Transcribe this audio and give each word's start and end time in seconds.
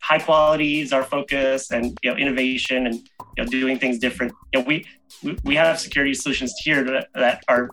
High 0.00 0.18
quality 0.18 0.80
is 0.80 0.92
our 0.92 1.04
focus, 1.04 1.70
and 1.70 1.96
you 2.02 2.10
know, 2.10 2.16
innovation 2.16 2.86
and 2.86 2.96
you 2.96 3.44
know, 3.44 3.46
doing 3.46 3.78
things 3.78 3.98
different. 3.98 4.32
You 4.52 4.60
know, 4.60 4.66
we 4.66 4.86
we 5.44 5.54
have 5.54 5.78
security 5.80 6.14
solutions 6.14 6.52
here 6.62 6.84
that, 6.84 7.08
that 7.14 7.44
are 7.48 7.70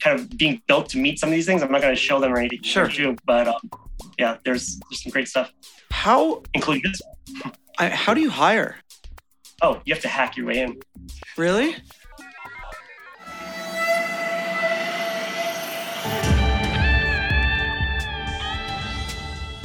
kind 0.00 0.18
of 0.18 0.30
being 0.36 0.62
built 0.66 0.88
to 0.90 0.98
meet 0.98 1.18
some 1.18 1.28
of 1.28 1.34
these 1.34 1.46
things. 1.46 1.62
I'm 1.62 1.70
not 1.70 1.82
going 1.82 1.94
to 1.94 2.00
show 2.00 2.20
them 2.20 2.32
or 2.32 2.38
anything, 2.38 2.62
sure. 2.62 2.90
you, 2.90 3.16
but 3.24 3.48
um, 3.48 3.70
yeah, 4.18 4.38
there's 4.44 4.78
there's 4.88 5.02
some 5.02 5.10
great 5.10 5.28
stuff. 5.28 5.52
How 5.90 6.42
including 6.54 6.82
this? 6.90 7.02
I, 7.78 7.88
how 7.88 8.14
do 8.14 8.20
you 8.20 8.30
hire? 8.30 8.76
Oh, 9.60 9.80
you 9.84 9.94
have 9.94 10.02
to 10.02 10.08
hack 10.08 10.36
your 10.36 10.46
way 10.46 10.60
in. 10.60 10.80
Really? 11.36 11.76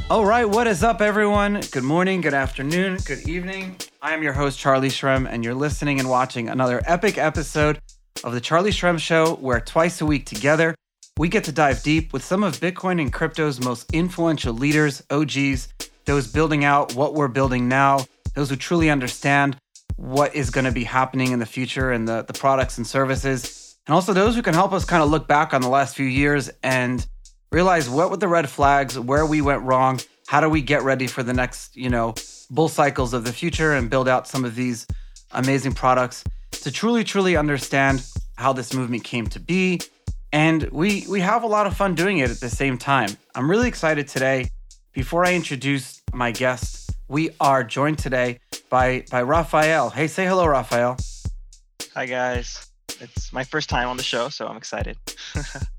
All 0.10 0.26
right, 0.26 0.46
what 0.46 0.68
is 0.68 0.86
up, 0.86 1.02
everyone? 1.02 1.60
Good 1.70 1.84
morning, 1.84 2.22
good 2.22 2.34
afternoon, 2.34 2.98
good 3.06 3.28
evening. 3.28 3.76
I 4.02 4.14
am 4.14 4.24
your 4.24 4.32
host, 4.32 4.58
Charlie 4.58 4.88
Shrem, 4.88 5.28
and 5.30 5.44
you're 5.44 5.54
listening 5.54 6.00
and 6.00 6.10
watching 6.10 6.48
another 6.48 6.82
epic 6.86 7.18
episode 7.18 7.82
of 8.24 8.32
The 8.32 8.40
Charlie 8.40 8.72
Shrem 8.72 9.00
Show, 9.00 9.36
where 9.36 9.60
twice 9.60 10.00
a 10.00 10.06
week 10.06 10.26
together, 10.26 10.76
we 11.18 11.28
get 11.28 11.44
to 11.44 11.52
dive 11.52 11.84
deep 11.84 12.14
with 12.14 12.24
some 12.24 12.42
of 12.42 12.62
Bitcoin 12.62 13.02
and 13.02 13.12
crypto's 13.12 13.60
most 13.60 13.92
influential 13.92 14.54
leaders, 14.54 15.04
OGs, 15.10 15.68
those 16.06 16.32
building 16.32 16.64
out 16.64 16.96
what 16.96 17.14
we're 17.14 17.28
building 17.28 17.68
now, 17.68 18.06
those 18.34 18.50
who 18.50 18.56
truly 18.56 18.90
understand 18.90 19.58
what 19.98 20.34
is 20.34 20.52
going 20.52 20.64
to 20.64 20.72
be 20.72 20.86
happening 20.86 21.34
in 21.34 21.40
the 21.40 21.46
future 21.46 21.92
and 21.92 22.08
the, 22.08 22.22
the 22.22 22.34
products 22.34 22.78
and 22.78 22.88
services, 22.88 23.76
and 23.86 23.94
also 23.94 24.14
those 24.14 24.36
who 24.36 24.42
can 24.42 24.54
help 24.54 24.72
us 24.72 24.86
kind 24.86 25.04
of 25.04 25.10
look 25.10 25.28
back 25.28 25.54
on 25.54 25.62
the 25.62 25.68
last 25.68 25.98
few 25.98 26.06
years 26.06 26.50
and 26.64 27.06
realize 27.52 27.90
what 27.90 28.10
were 28.10 28.18
the 28.18 28.28
red 28.28 28.50
flags, 28.50 29.00
where 29.00 29.26
we 29.26 29.42
went 29.42 29.64
wrong, 29.64 30.00
how 30.28 30.42
do 30.42 30.50
we 30.50 30.62
get 30.62 30.84
ready 30.84 31.08
for 31.08 31.24
the 31.24 31.34
next, 31.34 31.76
you 31.76 31.90
know, 31.90 32.14
bull 32.50 32.70
cycles 32.70 33.14
of 33.14 33.24
the 33.24 33.34
future 33.34 33.74
and 33.74 33.90
build 33.90 34.08
out 34.08 34.28
some 34.28 34.46
of 34.46 34.56
these 34.56 34.88
amazing 35.32 35.74
products 35.74 36.24
to 36.52 36.72
truly, 36.72 37.04
truly 37.04 37.36
understand 37.36 38.06
how 38.36 38.54
this 38.54 38.74
movement 38.74 39.04
came 39.04 39.28
to 39.28 39.40
be. 39.40 39.80
And 40.34 40.64
we 40.72 41.06
we 41.10 41.22
have 41.22 41.44
a 41.44 41.48
lot 41.48 41.68
of 41.68 41.76
fun 41.76 41.96
doing 41.96 42.18
it 42.18 42.30
at 42.30 42.40
the 42.40 42.50
same 42.50 42.78
time. 42.78 43.10
I'm 43.34 43.50
really 43.50 43.68
excited 43.68 44.08
today. 44.08 44.50
Before 44.92 45.26
I 45.26 45.34
introduce 45.34 46.02
my 46.14 46.32
guest, 46.32 46.92
we 47.08 47.30
are 47.40 47.64
joined 47.64 48.00
today 48.00 48.40
by 48.70 49.06
by 49.10 49.22
Raphael. 49.22 49.90
Hey, 49.90 50.08
say 50.08 50.26
hello, 50.26 50.46
Raphael. 50.46 50.98
Hi 51.96 52.06
guys. 52.06 52.70
It's 53.00 53.32
my 53.32 53.44
first 53.44 53.70
time 53.70 53.88
on 53.88 53.96
the 53.96 54.04
show, 54.04 54.28
so 54.30 54.48
I'm 54.48 54.58
excited. 54.58 54.98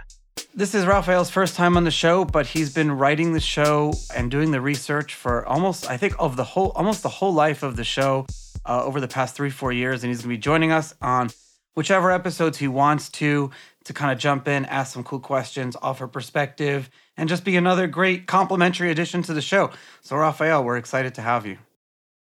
This 0.58 0.74
is 0.74 0.86
Raphael's 0.86 1.30
first 1.30 1.54
time 1.54 1.76
on 1.76 1.84
the 1.84 1.92
show, 1.92 2.24
but 2.24 2.44
he's 2.44 2.74
been 2.74 2.90
writing 2.90 3.32
the 3.32 3.38
show 3.38 3.92
and 4.12 4.28
doing 4.28 4.50
the 4.50 4.60
research 4.60 5.14
for 5.14 5.46
almost, 5.46 5.88
I 5.88 5.96
think, 5.96 6.16
of 6.18 6.34
the 6.34 6.42
whole, 6.42 6.72
almost 6.74 7.04
the 7.04 7.08
whole 7.08 7.32
life 7.32 7.62
of 7.62 7.76
the 7.76 7.84
show 7.84 8.26
uh, 8.66 8.82
over 8.82 9.00
the 9.00 9.06
past 9.06 9.36
three, 9.36 9.50
four 9.50 9.70
years. 9.70 10.02
And 10.02 10.10
he's 10.10 10.22
going 10.22 10.30
to 10.30 10.36
be 10.36 10.40
joining 10.40 10.72
us 10.72 10.94
on 11.00 11.30
whichever 11.74 12.10
episodes 12.10 12.58
he 12.58 12.66
wants 12.66 13.08
to, 13.10 13.52
to 13.84 13.92
kind 13.92 14.10
of 14.10 14.18
jump 14.18 14.48
in, 14.48 14.64
ask 14.64 14.94
some 14.94 15.04
cool 15.04 15.20
questions, 15.20 15.76
offer 15.80 16.08
perspective, 16.08 16.90
and 17.16 17.28
just 17.28 17.44
be 17.44 17.56
another 17.56 17.86
great 17.86 18.26
complimentary 18.26 18.90
addition 18.90 19.22
to 19.22 19.34
the 19.34 19.40
show. 19.40 19.70
So, 20.00 20.16
Raphael, 20.16 20.64
we're 20.64 20.76
excited 20.76 21.14
to 21.14 21.22
have 21.22 21.46
you. 21.46 21.58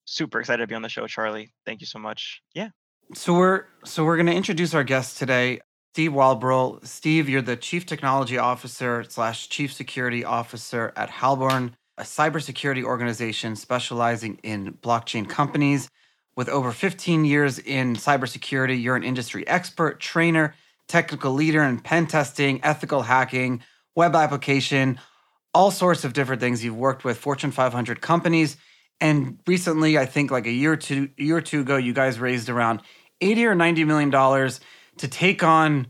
Super 0.05 0.39
excited 0.41 0.61
to 0.61 0.67
be 0.67 0.75
on 0.75 0.83
the 0.83 0.89
show, 0.89 1.07
Charlie. 1.07 1.55
Thank 1.65 1.81
you 1.81 1.87
so 1.87 1.97
much. 1.97 2.43
Yeah. 2.53 2.69
So 3.15 3.33
we're 3.33 3.65
so 3.83 4.05
we're 4.05 4.17
going 4.17 4.27
to 4.27 4.35
introduce 4.35 4.75
our 4.75 4.83
guest 4.83 5.17
today. 5.17 5.61
Steve 5.93 6.11
Walbroehl. 6.11 6.85
Steve, 6.87 7.27
you're 7.27 7.41
the 7.41 7.57
Chief 7.57 7.85
Technology 7.85 8.37
Officer 8.37 9.03
slash 9.09 9.49
Chief 9.49 9.73
Security 9.73 10.23
Officer 10.23 10.93
at 10.95 11.09
Halborn, 11.09 11.73
a 11.97 12.03
cybersecurity 12.03 12.81
organization 12.81 13.57
specializing 13.57 14.39
in 14.41 14.71
blockchain 14.81 15.27
companies. 15.27 15.89
With 16.37 16.47
over 16.47 16.71
15 16.71 17.25
years 17.25 17.59
in 17.59 17.97
cybersecurity, 17.97 18.81
you're 18.81 18.95
an 18.95 19.03
industry 19.03 19.45
expert, 19.49 19.99
trainer, 19.99 20.55
technical 20.87 21.33
leader 21.33 21.61
in 21.61 21.77
pen 21.77 22.07
testing, 22.07 22.61
ethical 22.63 23.01
hacking, 23.01 23.61
web 23.93 24.15
application, 24.15 24.97
all 25.53 25.71
sorts 25.71 26.05
of 26.05 26.13
different 26.13 26.39
things. 26.39 26.63
You've 26.63 26.77
worked 26.77 27.03
with 27.03 27.17
Fortune 27.17 27.51
500 27.51 27.99
companies. 27.99 28.55
And 29.01 29.39
recently, 29.45 29.97
I 29.97 30.05
think 30.05 30.31
like 30.31 30.47
a 30.47 30.51
year 30.51 30.71
or 30.71 30.77
two, 30.77 31.09
year 31.17 31.35
or 31.35 31.41
two 31.41 31.59
ago, 31.59 31.75
you 31.75 31.91
guys 31.91 32.17
raised 32.17 32.47
around 32.47 32.79
80 33.19 33.45
or 33.45 33.55
90 33.55 33.83
million 33.83 34.09
dollars 34.09 34.61
to 35.01 35.07
take 35.07 35.43
on 35.43 35.87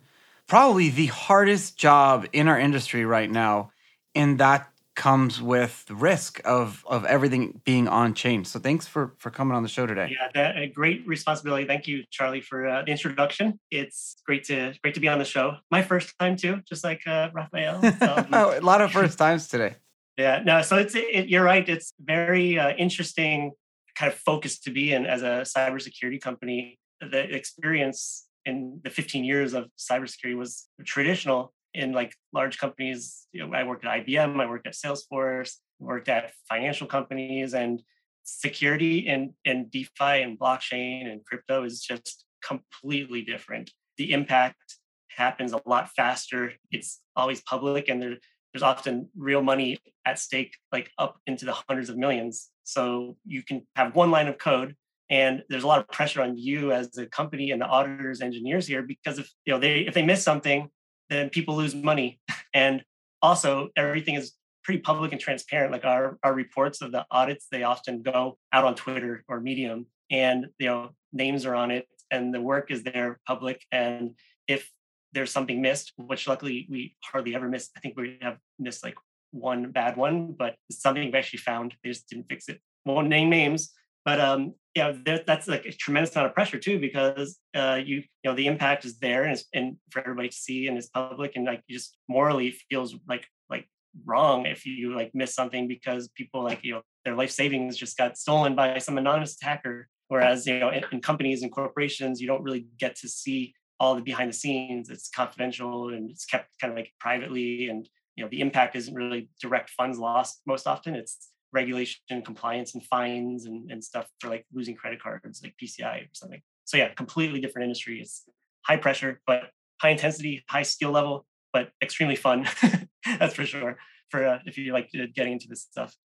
probably 0.47 0.89
the 0.89 1.07
hardest 1.07 1.77
job 1.77 2.25
in 2.33 2.47
our 2.47 2.59
industry 2.59 3.05
right 3.05 3.29
now. 3.29 3.71
And 4.15 4.39
that 4.39 4.67
comes 4.95 5.41
with 5.41 5.85
the 5.85 5.95
risk 5.95 6.41
of 6.43 6.83
of 6.85 7.05
everything 7.05 7.61
being 7.63 7.87
on 7.87 8.13
chain. 8.13 8.43
So 8.43 8.59
thanks 8.59 8.87
for 8.87 9.13
for 9.17 9.31
coming 9.31 9.55
on 9.55 9.63
the 9.63 9.69
show 9.69 9.85
today. 9.85 10.09
Yeah, 10.11 10.27
that, 10.33 10.57
a 10.57 10.67
great 10.67 11.07
responsibility. 11.07 11.65
Thank 11.65 11.87
you, 11.87 12.03
Charlie, 12.11 12.41
for 12.41 12.67
uh, 12.67 12.83
the 12.83 12.91
introduction. 12.91 13.59
It's 13.69 14.17
great 14.25 14.43
to 14.45 14.73
great 14.81 14.93
to 14.95 14.99
be 14.99 15.07
on 15.07 15.19
the 15.19 15.25
show. 15.25 15.55
My 15.69 15.81
first 15.81 16.13
time 16.19 16.35
too, 16.35 16.61
just 16.67 16.83
like 16.83 17.01
uh, 17.07 17.29
Raphael. 17.33 17.77
Um, 18.01 18.27
a 18.33 18.59
lot 18.59 18.81
of 18.81 18.91
first 18.91 19.17
times 19.17 19.47
today. 19.47 19.75
Yeah, 20.17 20.41
no. 20.43 20.61
So 20.61 20.77
it's 20.77 20.95
it, 20.95 21.29
you're 21.29 21.43
right. 21.43 21.67
It's 21.67 21.93
very 21.99 22.59
uh, 22.59 22.71
interesting 22.71 23.51
kind 23.95 24.11
of 24.11 24.17
focus 24.19 24.59
to 24.59 24.71
be 24.71 24.93
in 24.93 25.05
as 25.05 25.21
a 25.21 25.43
cybersecurity 25.45 26.19
company. 26.21 26.77
The 26.99 27.33
experience 27.33 28.27
in 28.45 28.81
the 28.83 28.89
15 28.89 29.23
years 29.23 29.53
of 29.53 29.69
cybersecurity 29.77 30.37
was 30.37 30.67
traditional 30.85 31.53
in 31.73 31.93
like 31.93 32.13
large 32.33 32.57
companies. 32.57 33.27
You 33.31 33.47
know, 33.47 33.53
I 33.53 33.63
worked 33.63 33.85
at 33.85 34.05
IBM, 34.05 34.41
I 34.41 34.49
worked 34.49 34.67
at 34.67 34.73
Salesforce, 34.73 35.55
worked 35.79 36.09
at 36.09 36.31
financial 36.49 36.87
companies, 36.87 37.53
and 37.53 37.81
security 38.23 38.99
in, 38.99 39.33
in 39.45 39.67
DeFi 39.69 40.21
and 40.21 40.39
blockchain 40.39 41.11
and 41.11 41.25
crypto 41.25 41.63
is 41.63 41.81
just 41.81 42.25
completely 42.43 43.21
different. 43.21 43.71
The 43.97 44.13
impact 44.13 44.77
happens 45.09 45.53
a 45.53 45.61
lot 45.65 45.89
faster. 45.89 46.53
It's 46.71 47.01
always 47.15 47.41
public, 47.41 47.89
and 47.89 48.01
there, 48.01 48.17
there's 48.53 48.63
often 48.63 49.09
real 49.17 49.41
money 49.41 49.79
at 50.05 50.19
stake, 50.19 50.55
like 50.71 50.91
up 50.97 51.17
into 51.27 51.45
the 51.45 51.53
hundreds 51.53 51.89
of 51.89 51.97
millions. 51.97 52.49
So 52.63 53.17
you 53.25 53.43
can 53.43 53.67
have 53.75 53.95
one 53.95 54.11
line 54.11 54.27
of 54.27 54.37
code 54.37 54.75
and 55.11 55.43
there's 55.49 55.63
a 55.63 55.67
lot 55.67 55.79
of 55.79 55.87
pressure 55.89 56.21
on 56.21 56.37
you 56.37 56.71
as 56.71 56.97
a 56.97 57.05
company 57.05 57.51
and 57.51 57.61
the 57.61 57.65
auditors 57.65 58.21
engineers 58.21 58.65
here 58.65 58.81
because 58.81 59.19
if 59.19 59.29
you 59.45 59.53
know 59.53 59.59
they 59.59 59.81
if 59.81 59.93
they 59.93 60.01
miss 60.01 60.23
something 60.23 60.69
then 61.09 61.29
people 61.29 61.55
lose 61.55 61.75
money. 61.75 62.19
And 62.53 62.83
also 63.21 63.69
everything 63.77 64.15
is 64.15 64.33
pretty 64.65 64.81
public 64.81 65.13
and 65.13 65.21
transparent 65.21 65.71
like 65.71 65.85
our 65.85 66.17
our 66.21 66.33
reports 66.33 66.81
of 66.81 66.91
the 66.91 67.05
audits 67.09 67.47
they 67.49 67.63
often 67.63 68.01
go 68.01 68.37
out 68.51 68.65
on 68.65 68.75
twitter 68.75 69.23
or 69.29 69.39
medium 69.39 69.85
and 70.09 70.47
you 70.59 70.67
know 70.67 70.89
names 71.13 71.45
are 71.45 71.55
on 71.55 71.71
it 71.71 71.87
and 72.11 72.33
the 72.33 72.41
work 72.41 72.71
is 72.71 72.83
there 72.83 73.19
public. 73.25 73.63
And 73.71 74.15
if 74.49 74.69
there's 75.13 75.31
something 75.31 75.61
missed 75.61 75.93
which 75.95 76.27
luckily 76.27 76.67
we 76.69 76.95
hardly 77.03 77.35
ever 77.35 77.47
miss 77.47 77.69
i 77.77 77.79
think 77.79 77.95
we 77.97 78.17
have 78.21 78.37
missed 78.59 78.83
like 78.83 78.97
one 79.31 79.71
bad 79.71 79.95
one 79.95 80.33
but 80.33 80.55
something 80.69 81.09
we 81.09 81.17
actually 81.17 81.39
found. 81.39 81.73
They 81.83 81.89
just 81.89 82.09
didn't 82.09 82.27
fix 82.29 82.49
it. 82.49 82.59
Won't 82.85 83.07
name 83.07 83.29
names 83.29 83.71
but 84.05 84.19
um, 84.19 84.53
yeah, 84.75 84.93
there, 85.05 85.21
that's 85.25 85.47
like 85.47 85.65
a 85.65 85.71
tremendous 85.71 86.15
amount 86.15 86.29
of 86.29 86.33
pressure 86.33 86.57
too, 86.57 86.79
because 86.79 87.37
uh, 87.53 87.79
you 87.83 87.97
you 87.97 88.03
know 88.25 88.35
the 88.35 88.47
impact 88.47 88.85
is 88.85 88.97
there 88.99 89.23
and, 89.25 89.41
and 89.53 89.77
for 89.89 89.99
everybody 89.99 90.29
to 90.29 90.35
see 90.35 90.67
and 90.67 90.77
it's 90.77 90.87
public 90.87 91.33
and 91.35 91.45
like 91.45 91.61
you 91.67 91.77
just 91.77 91.97
morally 92.07 92.51
feels 92.69 92.95
like 93.07 93.27
like 93.49 93.67
wrong 94.05 94.45
if 94.45 94.65
you 94.65 94.95
like 94.95 95.11
miss 95.13 95.35
something 95.35 95.67
because 95.67 96.07
people 96.09 96.43
like 96.43 96.59
you 96.63 96.73
know 96.73 96.81
their 97.03 97.15
life 97.15 97.31
savings 97.31 97.77
just 97.77 97.97
got 97.97 98.17
stolen 98.17 98.55
by 98.55 98.77
some 98.77 98.97
anonymous 98.97 99.35
attacker. 99.35 99.87
Whereas 100.07 100.47
you 100.47 100.59
know 100.59 100.69
in, 100.69 100.83
in 100.91 101.01
companies 101.01 101.43
and 101.43 101.51
corporations, 101.51 102.21
you 102.21 102.27
don't 102.27 102.43
really 102.43 102.67
get 102.79 102.95
to 102.97 103.09
see 103.09 103.53
all 103.79 103.95
the 103.95 104.01
behind 104.01 104.29
the 104.29 104.33
scenes. 104.33 104.89
It's 104.89 105.09
confidential 105.09 105.89
and 105.89 106.09
it's 106.09 106.25
kept 106.25 106.47
kind 106.59 106.71
of 106.71 106.77
like 106.77 106.91
privately 106.99 107.67
and 107.67 107.87
you 108.15 108.23
know 108.23 108.29
the 108.29 108.41
impact 108.41 108.75
isn't 108.75 108.93
really 108.93 109.29
direct 109.41 109.69
funds 109.71 109.97
lost 109.97 110.41
most 110.45 110.67
often 110.67 110.95
it's 110.95 111.30
regulation 111.53 112.21
compliance 112.23 112.73
and 112.73 112.83
fines 112.85 113.45
and, 113.45 113.71
and 113.71 113.83
stuff 113.83 114.07
for 114.19 114.29
like 114.29 114.45
losing 114.53 114.75
credit 114.75 115.01
cards 115.01 115.41
like 115.43 115.55
PCI 115.61 116.03
or 116.03 116.09
something. 116.13 116.41
So 116.65 116.77
yeah, 116.77 116.89
completely 116.89 117.41
different 117.41 117.65
industry. 117.65 117.99
It's 117.99 118.23
high 118.65 118.77
pressure, 118.77 119.21
but 119.27 119.51
high 119.81 119.89
intensity, 119.89 120.43
high 120.47 120.63
skill 120.63 120.91
level, 120.91 121.25
but 121.53 121.71
extremely 121.81 122.15
fun. 122.15 122.47
That's 123.19 123.35
for 123.35 123.45
sure. 123.45 123.77
For 124.09 124.25
uh, 124.25 124.39
if 124.45 124.57
you 124.57 124.73
like 124.73 124.89
uh, 124.95 125.05
getting 125.13 125.33
into 125.33 125.47
this 125.47 125.61
stuff. 125.61 125.95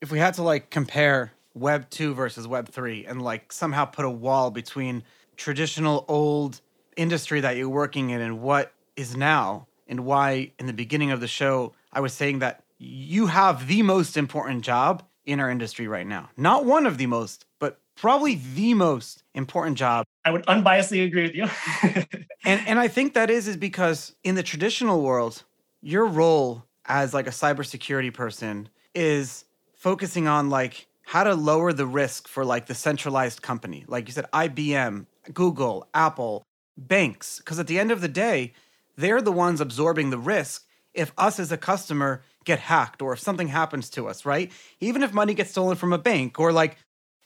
If 0.00 0.10
we 0.10 0.18
had 0.18 0.34
to 0.34 0.42
like 0.42 0.70
compare 0.70 1.32
Web 1.54 1.88
two 1.90 2.14
versus 2.14 2.46
Web 2.46 2.68
three 2.68 3.06
and 3.06 3.22
like 3.22 3.52
somehow 3.52 3.84
put 3.84 4.04
a 4.04 4.10
wall 4.10 4.50
between 4.50 5.02
traditional 5.36 6.04
old 6.08 6.60
industry 6.96 7.40
that 7.40 7.56
you're 7.56 7.68
working 7.68 8.10
in 8.10 8.20
and 8.20 8.40
what 8.40 8.72
is 8.96 9.16
now, 9.16 9.66
and 9.86 10.00
why 10.00 10.50
in 10.58 10.66
the 10.66 10.72
beginning 10.72 11.10
of 11.10 11.20
the 11.20 11.28
show 11.28 11.72
I 11.92 12.00
was 12.00 12.12
saying 12.12 12.38
that 12.40 12.63
you 12.78 13.26
have 13.26 13.66
the 13.66 13.82
most 13.82 14.16
important 14.16 14.62
job 14.62 15.02
in 15.24 15.40
our 15.40 15.50
industry 15.50 15.88
right 15.88 16.06
now. 16.06 16.30
Not 16.36 16.64
one 16.64 16.86
of 16.86 16.98
the 16.98 17.06
most, 17.06 17.46
but 17.58 17.80
probably 17.96 18.34
the 18.34 18.74
most 18.74 19.22
important 19.34 19.78
job. 19.78 20.04
I 20.24 20.30
would 20.30 20.44
unbiasedly 20.46 21.04
agree 21.06 21.22
with 21.22 21.34
you. 21.34 21.48
and 22.44 22.60
and 22.66 22.78
I 22.78 22.88
think 22.88 23.14
that 23.14 23.30
is 23.30 23.48
is 23.48 23.56
because 23.56 24.14
in 24.22 24.34
the 24.34 24.42
traditional 24.42 25.02
world, 25.02 25.44
your 25.82 26.06
role 26.06 26.64
as 26.86 27.14
like 27.14 27.26
a 27.26 27.30
cybersecurity 27.30 28.12
person 28.12 28.68
is 28.94 29.44
focusing 29.74 30.28
on 30.28 30.50
like 30.50 30.86
how 31.06 31.24
to 31.24 31.34
lower 31.34 31.72
the 31.72 31.86
risk 31.86 32.28
for 32.28 32.44
like 32.44 32.66
the 32.66 32.74
centralized 32.74 33.42
company. 33.42 33.84
Like 33.86 34.08
you 34.08 34.12
said, 34.12 34.26
IBM, 34.32 35.06
Google, 35.32 35.88
Apple, 35.94 36.42
banks. 36.76 37.38
Because 37.38 37.58
at 37.58 37.66
the 37.66 37.78
end 37.78 37.90
of 37.90 38.00
the 38.00 38.08
day, 38.08 38.52
they're 38.96 39.20
the 39.20 39.32
ones 39.32 39.60
absorbing 39.60 40.10
the 40.10 40.18
risk 40.18 40.64
if 40.94 41.12
us 41.18 41.38
as 41.38 41.52
a 41.52 41.58
customer 41.58 42.22
get 42.44 42.58
hacked 42.58 43.02
or 43.02 43.12
if 43.12 43.20
something 43.20 43.48
happens 43.48 43.90
to 43.90 44.08
us, 44.08 44.24
right? 44.24 44.52
Even 44.80 45.02
if 45.02 45.12
money 45.12 45.34
gets 45.34 45.50
stolen 45.50 45.76
from 45.76 45.92
a 45.92 45.98
bank 45.98 46.38
or 46.38 46.52
like 46.52 46.76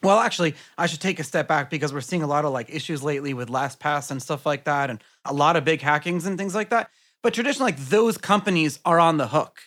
well, 0.01 0.19
actually, 0.19 0.55
I 0.77 0.85
should 0.85 1.01
take 1.01 1.19
a 1.19 1.23
step 1.23 1.47
back 1.47 1.69
because 1.69 1.91
we're 1.93 2.01
seeing 2.01 2.23
a 2.23 2.27
lot 2.27 2.45
of 2.45 2.53
like 2.53 2.73
issues 2.73 3.03
lately 3.03 3.33
with 3.33 3.49
LastPass 3.49 4.11
and 4.11 4.21
stuff 4.21 4.45
like 4.45 4.63
that, 4.63 4.89
and 4.89 5.03
a 5.25 5.33
lot 5.33 5.57
of 5.57 5.65
big 5.65 5.81
hackings 5.81 6.25
and 6.25 6.37
things 6.37 6.55
like 6.55 6.69
that. 6.69 6.89
But 7.21 7.33
traditionally, 7.33 7.73
like 7.73 7.81
those 7.81 8.17
companies 8.17 8.79
are 8.85 8.99
on 8.99 9.17
the 9.17 9.27
hook, 9.27 9.59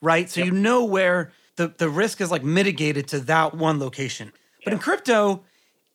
right? 0.00 0.30
So 0.30 0.40
yep. 0.40 0.46
you 0.46 0.52
know 0.52 0.84
where 0.84 1.32
the, 1.56 1.74
the 1.76 1.88
risk 1.88 2.20
is 2.20 2.30
like 2.30 2.44
mitigated 2.44 3.08
to 3.08 3.20
that 3.20 3.54
one 3.54 3.80
location. 3.80 4.32
But 4.64 4.70
yep. 4.70 4.74
in 4.74 4.78
crypto, 4.78 5.44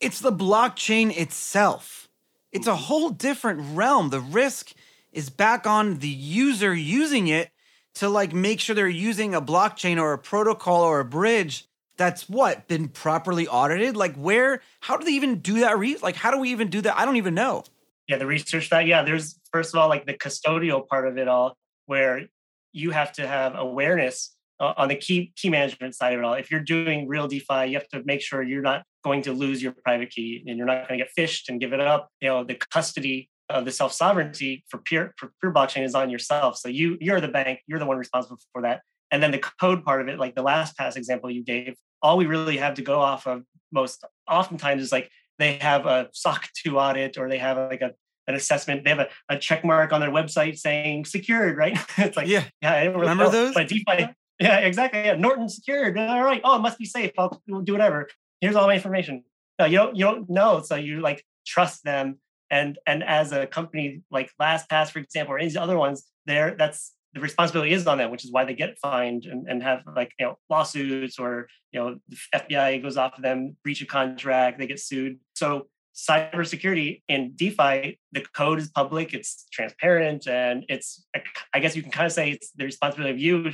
it's 0.00 0.20
the 0.20 0.32
blockchain 0.32 1.16
itself. 1.16 2.08
It's 2.52 2.66
a 2.66 2.72
mm-hmm. 2.72 2.82
whole 2.82 3.10
different 3.10 3.74
realm. 3.76 4.10
The 4.10 4.20
risk 4.20 4.72
is 5.12 5.30
back 5.30 5.66
on 5.66 5.98
the 5.98 6.08
user 6.08 6.74
using 6.74 7.28
it 7.28 7.50
to 7.98 8.08
like 8.08 8.32
make 8.32 8.60
sure 8.60 8.74
they're 8.74 8.88
using 8.88 9.34
a 9.34 9.42
blockchain 9.42 10.00
or 10.00 10.12
a 10.12 10.18
protocol 10.18 10.82
or 10.82 11.00
a 11.00 11.04
bridge 11.04 11.66
that's 11.96 12.28
what 12.28 12.68
been 12.68 12.88
properly 12.88 13.48
audited? 13.48 13.96
Like 13.96 14.14
where 14.14 14.62
how 14.80 14.96
do 14.96 15.04
they 15.04 15.12
even 15.12 15.40
do 15.40 15.60
that 15.60 15.76
re- 15.78 15.96
like 16.00 16.14
how 16.14 16.30
do 16.30 16.38
we 16.38 16.50
even 16.50 16.68
do 16.68 16.80
that? 16.82 16.96
I 16.96 17.04
don't 17.04 17.16
even 17.16 17.34
know. 17.34 17.64
Yeah 18.06 18.16
the 18.16 18.26
research 18.26 18.70
that 18.70 18.86
yeah 18.86 19.02
there's 19.02 19.38
first 19.52 19.74
of 19.74 19.80
all 19.80 19.88
like 19.88 20.06
the 20.06 20.14
custodial 20.14 20.86
part 20.86 21.08
of 21.08 21.18
it 21.18 21.26
all 21.26 21.56
where 21.86 22.28
you 22.72 22.92
have 22.92 23.12
to 23.14 23.26
have 23.26 23.54
awareness 23.56 24.34
uh, 24.60 24.74
on 24.76 24.88
the 24.88 24.96
key 24.96 25.32
key 25.34 25.50
management 25.50 25.96
side 25.96 26.12
of 26.12 26.20
it 26.20 26.24
all. 26.24 26.34
If 26.34 26.52
you're 26.52 26.60
doing 26.60 27.08
real 27.08 27.26
defi 27.26 27.66
you 27.66 27.74
have 27.74 27.88
to 27.88 28.02
make 28.04 28.20
sure 28.20 28.42
you're 28.44 28.62
not 28.62 28.84
going 29.02 29.22
to 29.22 29.32
lose 29.32 29.60
your 29.60 29.72
private 29.84 30.10
key 30.10 30.44
and 30.46 30.56
you're 30.56 30.66
not 30.66 30.86
going 30.86 31.00
to 31.00 31.04
get 31.04 31.12
phished 31.18 31.48
and 31.48 31.60
give 31.60 31.72
it 31.72 31.80
up. 31.80 32.10
You 32.20 32.28
know 32.28 32.44
the 32.44 32.54
custody 32.54 33.28
of 33.48 33.64
the 33.64 33.72
self 33.72 33.92
sovereignty 33.92 34.64
for 34.68 34.78
pure 34.78 35.14
for 35.16 35.32
pure 35.40 35.52
blockchain 35.52 35.84
is 35.84 35.94
on 35.94 36.10
yourself 36.10 36.56
so 36.56 36.68
you 36.68 36.96
you're 37.00 37.20
the 37.20 37.28
bank 37.28 37.60
you're 37.66 37.78
the 37.78 37.86
one 37.86 37.96
responsible 37.96 38.38
for 38.52 38.62
that 38.62 38.80
and 39.10 39.22
then 39.22 39.30
the 39.30 39.42
code 39.60 39.84
part 39.84 40.00
of 40.00 40.08
it 40.08 40.18
like 40.18 40.34
the 40.34 40.42
last 40.42 40.76
LastPass 40.76 40.96
example 40.96 41.30
you 41.30 41.42
gave 41.42 41.74
all 42.02 42.16
we 42.16 42.26
really 42.26 42.56
have 42.56 42.74
to 42.74 42.82
go 42.82 43.00
off 43.00 43.26
of 43.26 43.42
most 43.72 44.04
oftentimes 44.28 44.82
is 44.82 44.92
like 44.92 45.10
they 45.38 45.54
have 45.54 45.86
a 45.86 46.08
SOC 46.12 46.48
2 46.64 46.78
audit 46.78 47.16
or 47.16 47.28
they 47.28 47.38
have 47.38 47.56
like 47.56 47.80
a 47.80 47.92
an 48.28 48.34
assessment. 48.34 48.84
They 48.84 48.90
have 48.90 48.98
a, 49.00 49.08
a 49.28 49.38
check 49.38 49.64
mark 49.64 49.92
on 49.92 50.00
their 50.00 50.10
website 50.10 50.58
saying 50.58 51.06
secured, 51.06 51.56
right? 51.56 51.78
it's 51.98 52.16
like, 52.16 52.28
yeah, 52.28 52.44
yeah, 52.62 52.74
I 52.74 52.84
really 52.84 53.00
remember 53.00 53.24
know. 53.24 53.30
those? 53.30 53.54
But 53.54 53.68
DeFi, 53.68 54.08
yeah, 54.38 54.58
exactly. 54.58 55.00
Yeah, 55.00 55.14
Norton 55.14 55.48
secured. 55.48 55.98
All 55.98 56.22
right. 56.22 56.40
Oh, 56.44 56.56
it 56.56 56.60
must 56.60 56.78
be 56.78 56.84
safe. 56.84 57.10
I'll 57.18 57.40
do 57.64 57.72
whatever. 57.72 58.08
Here's 58.40 58.54
all 58.54 58.68
my 58.68 58.74
information. 58.74 59.24
No, 59.58 59.64
you 59.64 59.78
don't 59.78 59.96
you 59.96 60.04
don't 60.04 60.30
know. 60.30 60.62
So 60.62 60.76
you 60.76 61.00
like 61.00 61.24
trust 61.44 61.82
them. 61.82 62.18
And 62.50 62.78
and 62.86 63.02
as 63.02 63.32
a 63.32 63.46
company 63.46 64.02
like 64.10 64.30
LastPass, 64.40 64.90
for 64.90 64.98
example, 64.98 65.34
or 65.34 65.38
any 65.38 65.56
other 65.56 65.78
ones, 65.78 66.04
there 66.26 66.54
that's 66.56 66.94
the 67.14 67.20
responsibility 67.20 67.72
is 67.72 67.86
on 67.86 67.98
them, 67.98 68.10
which 68.10 68.24
is 68.24 68.32
why 68.32 68.44
they 68.44 68.54
get 68.54 68.78
fined 68.78 69.24
and, 69.24 69.46
and 69.48 69.62
have 69.62 69.82
like 69.96 70.12
you 70.18 70.26
know 70.26 70.38
lawsuits 70.50 71.18
or 71.18 71.48
you 71.72 71.80
know 71.80 71.96
the 72.08 72.16
FBI 72.34 72.82
goes 72.82 72.96
off 72.96 73.16
of 73.16 73.22
them, 73.22 73.56
breach 73.62 73.82
of 73.82 73.88
contract, 73.88 74.58
they 74.58 74.66
get 74.66 74.80
sued. 74.80 75.18
So 75.34 75.68
cybersecurity 75.94 77.02
in 77.08 77.32
DeFi, 77.34 77.98
the 78.12 78.24
code 78.34 78.58
is 78.58 78.68
public, 78.68 79.14
it's 79.14 79.46
transparent, 79.52 80.28
and 80.28 80.64
it's 80.68 81.06
I 81.52 81.60
guess 81.60 81.76
you 81.76 81.82
can 81.82 81.90
kind 81.90 82.06
of 82.06 82.12
say 82.12 82.30
it's 82.30 82.50
the 82.52 82.64
responsibility 82.64 83.12
of 83.12 83.20
you 83.20 83.52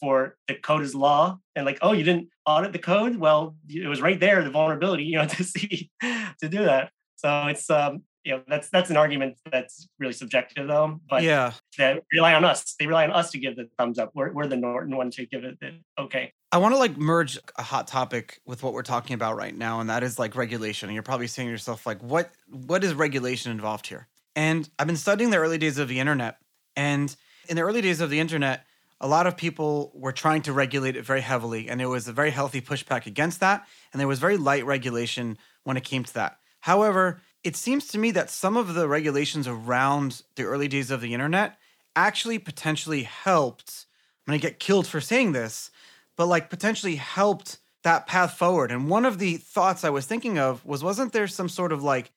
for 0.00 0.36
the 0.46 0.54
code 0.54 0.82
is 0.82 0.94
law 0.94 1.38
and 1.54 1.64
like 1.64 1.78
oh 1.82 1.92
you 1.92 2.04
didn't 2.04 2.28
audit 2.44 2.72
the 2.72 2.78
code 2.78 3.16
well 3.16 3.56
it 3.68 3.88
was 3.88 4.02
right 4.02 4.20
there 4.20 4.44
the 4.44 4.50
vulnerability 4.50 5.04
you 5.04 5.16
know 5.16 5.26
to 5.26 5.44
see 5.44 5.90
to 6.02 6.48
do 6.48 6.64
that 6.64 6.90
so 7.16 7.46
it's 7.46 7.70
um 7.70 8.02
you 8.26 8.32
know 8.32 8.42
that's 8.48 8.68
that's 8.70 8.90
an 8.90 8.96
argument 8.96 9.38
that's 9.50 9.88
really 10.00 10.12
subjective 10.12 10.66
though 10.66 11.00
but 11.08 11.22
yeah. 11.22 11.52
they 11.78 12.00
rely 12.12 12.34
on 12.34 12.44
us. 12.44 12.74
They 12.78 12.86
rely 12.86 13.04
on 13.04 13.12
us 13.12 13.30
to 13.30 13.38
give 13.38 13.56
the 13.56 13.68
thumbs 13.78 13.98
up. 13.98 14.10
We're, 14.14 14.32
we're 14.32 14.46
the 14.46 14.56
norton 14.56 14.96
one 14.96 15.10
to 15.12 15.26
give 15.26 15.44
it 15.44 15.58
the 15.60 15.78
okay. 15.98 16.32
I 16.52 16.58
want 16.58 16.74
to 16.74 16.78
like 16.78 16.96
merge 16.96 17.38
a 17.56 17.62
hot 17.62 17.86
topic 17.86 18.40
with 18.46 18.62
what 18.62 18.72
we're 18.72 18.82
talking 18.82 19.14
about 19.14 19.36
right 19.36 19.56
now 19.56 19.80
and 19.80 19.90
that 19.90 20.02
is 20.02 20.18
like 20.18 20.34
regulation. 20.34 20.88
And 20.88 20.94
you're 20.94 21.02
probably 21.02 21.26
saying 21.26 21.48
to 21.48 21.52
yourself 21.52 21.86
like 21.86 22.02
what 22.02 22.32
what 22.50 22.82
is 22.84 22.94
regulation 22.94 23.52
involved 23.52 23.86
here? 23.86 24.08
And 24.34 24.68
i've 24.78 24.86
been 24.86 24.96
studying 24.96 25.30
the 25.30 25.38
early 25.38 25.58
days 25.58 25.78
of 25.78 25.88
the 25.88 26.00
internet 26.00 26.38
and 26.74 27.14
in 27.48 27.56
the 27.56 27.62
early 27.62 27.80
days 27.80 28.00
of 28.00 28.10
the 28.10 28.18
internet 28.18 28.66
a 29.00 29.06
lot 29.06 29.26
of 29.26 29.36
people 29.36 29.92
were 29.94 30.12
trying 30.12 30.42
to 30.42 30.52
regulate 30.52 30.96
it 30.96 31.04
very 31.04 31.20
heavily 31.20 31.68
and 31.68 31.78
there 31.78 31.88
was 31.88 32.08
a 32.08 32.12
very 32.12 32.30
healthy 32.30 32.60
pushback 32.60 33.06
against 33.06 33.40
that 33.40 33.66
and 33.92 34.00
there 34.00 34.08
was 34.08 34.18
very 34.18 34.36
light 34.36 34.66
regulation 34.66 35.38
when 35.64 35.76
it 35.76 35.84
came 35.84 36.02
to 36.02 36.14
that. 36.14 36.38
However 36.60 37.20
it 37.44 37.56
seems 37.56 37.88
to 37.88 37.98
me 37.98 38.10
that 38.12 38.30
some 38.30 38.56
of 38.56 38.74
the 38.74 38.88
regulations 38.88 39.46
around 39.46 40.22
the 40.34 40.44
early 40.44 40.68
days 40.68 40.90
of 40.90 41.00
the 41.00 41.14
internet 41.14 41.56
actually 41.94 42.38
potentially 42.38 43.04
helped. 43.04 43.86
I'm 44.26 44.32
going 44.32 44.40
to 44.40 44.46
get 44.46 44.58
killed 44.58 44.86
for 44.86 45.00
saying 45.00 45.32
this, 45.32 45.70
but 46.16 46.26
like 46.26 46.50
potentially 46.50 46.96
helped 46.96 47.58
that 47.84 48.06
path 48.06 48.34
forward. 48.34 48.72
And 48.72 48.90
one 48.90 49.04
of 49.04 49.18
the 49.18 49.36
thoughts 49.36 49.84
I 49.84 49.90
was 49.90 50.06
thinking 50.06 50.38
of 50.38 50.64
was 50.66 50.82
wasn't 50.82 51.12
there 51.12 51.28
some 51.28 51.48
sort 51.48 51.72
of 51.72 51.82
like, 51.82 52.10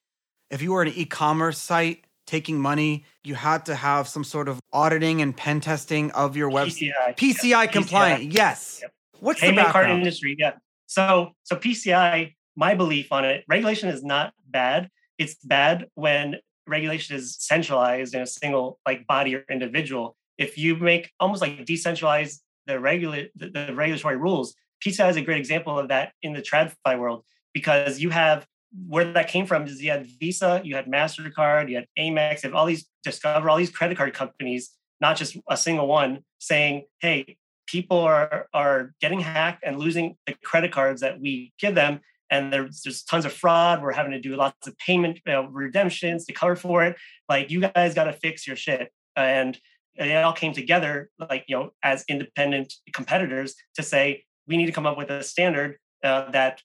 if 0.49 0.61
you 0.61 0.71
were 0.73 0.81
an 0.81 0.91
e 0.95 1.05
commerce 1.05 1.59
site 1.59 2.05
taking 2.25 2.59
money, 2.59 3.05
you 3.23 3.35
had 3.35 3.65
to 3.67 3.75
have 3.75 4.07
some 4.07 4.23
sort 4.23 4.47
of 4.47 4.59
auditing 4.73 5.21
and 5.21 5.35
pen 5.35 5.61
testing 5.61 6.09
of 6.11 6.35
your 6.35 6.49
website? 6.49 6.91
PCI. 7.15 7.17
PCI 7.17 7.71
compliant, 7.71 8.23
PCI. 8.23 8.33
yes. 8.33 8.79
Yep. 8.81 8.93
What's 9.19 9.41
Payment 9.41 9.57
the 9.57 9.63
background? 9.63 9.87
card 9.87 9.97
industry? 9.99 10.35
Yeah. 10.39 10.53
So, 10.87 11.33
so 11.43 11.55
PCI, 11.55 12.35
my 12.55 12.73
belief 12.73 13.11
on 13.11 13.25
it, 13.25 13.43
regulation 13.47 13.89
is 13.89 14.03
not 14.03 14.33
bad 14.47 14.89
it's 15.19 15.35
bad 15.43 15.85
when 15.93 16.37
regulation 16.65 17.15
is 17.15 17.35
centralized 17.39 18.15
in 18.15 18.21
a 18.21 18.27
single 18.27 18.79
like 18.85 19.05
body 19.05 19.35
or 19.35 19.43
individual. 19.49 20.15
If 20.37 20.57
you 20.57 20.75
make 20.77 21.11
almost 21.19 21.41
like 21.41 21.65
decentralize 21.65 22.39
the 22.65 22.79
regulate 22.79 23.31
the, 23.35 23.49
the 23.49 23.75
regulatory 23.75 24.17
rules, 24.17 24.55
PCI 24.83 25.09
is 25.09 25.17
a 25.17 25.21
great 25.21 25.37
example 25.37 25.77
of 25.77 25.89
that 25.89 26.13
in 26.23 26.33
the 26.33 26.41
TradFi 26.41 26.97
world 26.97 27.25
because 27.53 27.99
you 27.99 28.09
have 28.09 28.47
where 28.87 29.11
that 29.13 29.27
came 29.27 29.45
from 29.45 29.65
is 29.65 29.81
you 29.81 29.91
had 29.91 30.07
Visa, 30.19 30.61
you 30.63 30.75
had 30.75 30.85
MasterCard, 30.85 31.69
you 31.69 31.75
had 31.75 31.87
Amex, 31.97 32.43
you 32.43 32.49
have 32.49 32.55
all 32.55 32.65
these 32.65 32.85
Discover, 33.03 33.49
all 33.49 33.57
these 33.57 33.69
credit 33.69 33.97
card 33.97 34.13
companies, 34.13 34.71
not 34.99 35.17
just 35.17 35.37
a 35.49 35.55
single 35.55 35.87
one, 35.87 36.19
saying, 36.37 36.83
hey, 36.99 37.37
people 37.65 37.99
are 37.99 38.47
are 38.53 38.93
getting 39.01 39.19
hacked 39.19 39.63
and 39.65 39.79
losing 39.79 40.15
the 40.27 40.35
credit 40.43 40.71
cards 40.71 41.01
that 41.01 41.19
we 41.19 41.53
give 41.59 41.75
them 41.75 42.01
and 42.29 42.53
there's 42.53 42.81
just 42.81 43.07
tons 43.07 43.25
of 43.25 43.33
fraud. 43.33 43.81
We're 43.81 43.93
having 43.93 44.11
to 44.11 44.19
do 44.19 44.35
lots 44.35 44.67
of 44.67 44.77
payment 44.77 45.19
know, 45.25 45.47
redemptions 45.47 46.25
to 46.25 46.33
cover 46.33 46.55
for 46.55 46.83
it. 46.83 46.95
Like 47.27 47.49
you 47.49 47.61
guys 47.61 47.93
got 47.93 48.05
to 48.05 48.13
fix 48.13 48.45
your 48.45 48.55
shit. 48.55 48.91
And 49.15 49.59
it 49.95 50.15
all 50.23 50.33
came 50.33 50.53
together, 50.53 51.09
like 51.19 51.45
you 51.47 51.57
know, 51.57 51.71
as 51.83 52.05
independent 52.07 52.73
competitors 52.93 53.55
to 53.75 53.83
say 53.83 54.23
we 54.47 54.57
need 54.57 54.67
to 54.67 54.71
come 54.71 54.85
up 54.85 54.97
with 54.97 55.09
a 55.09 55.23
standard 55.23 55.77
uh, 56.03 56.31
that 56.31 56.61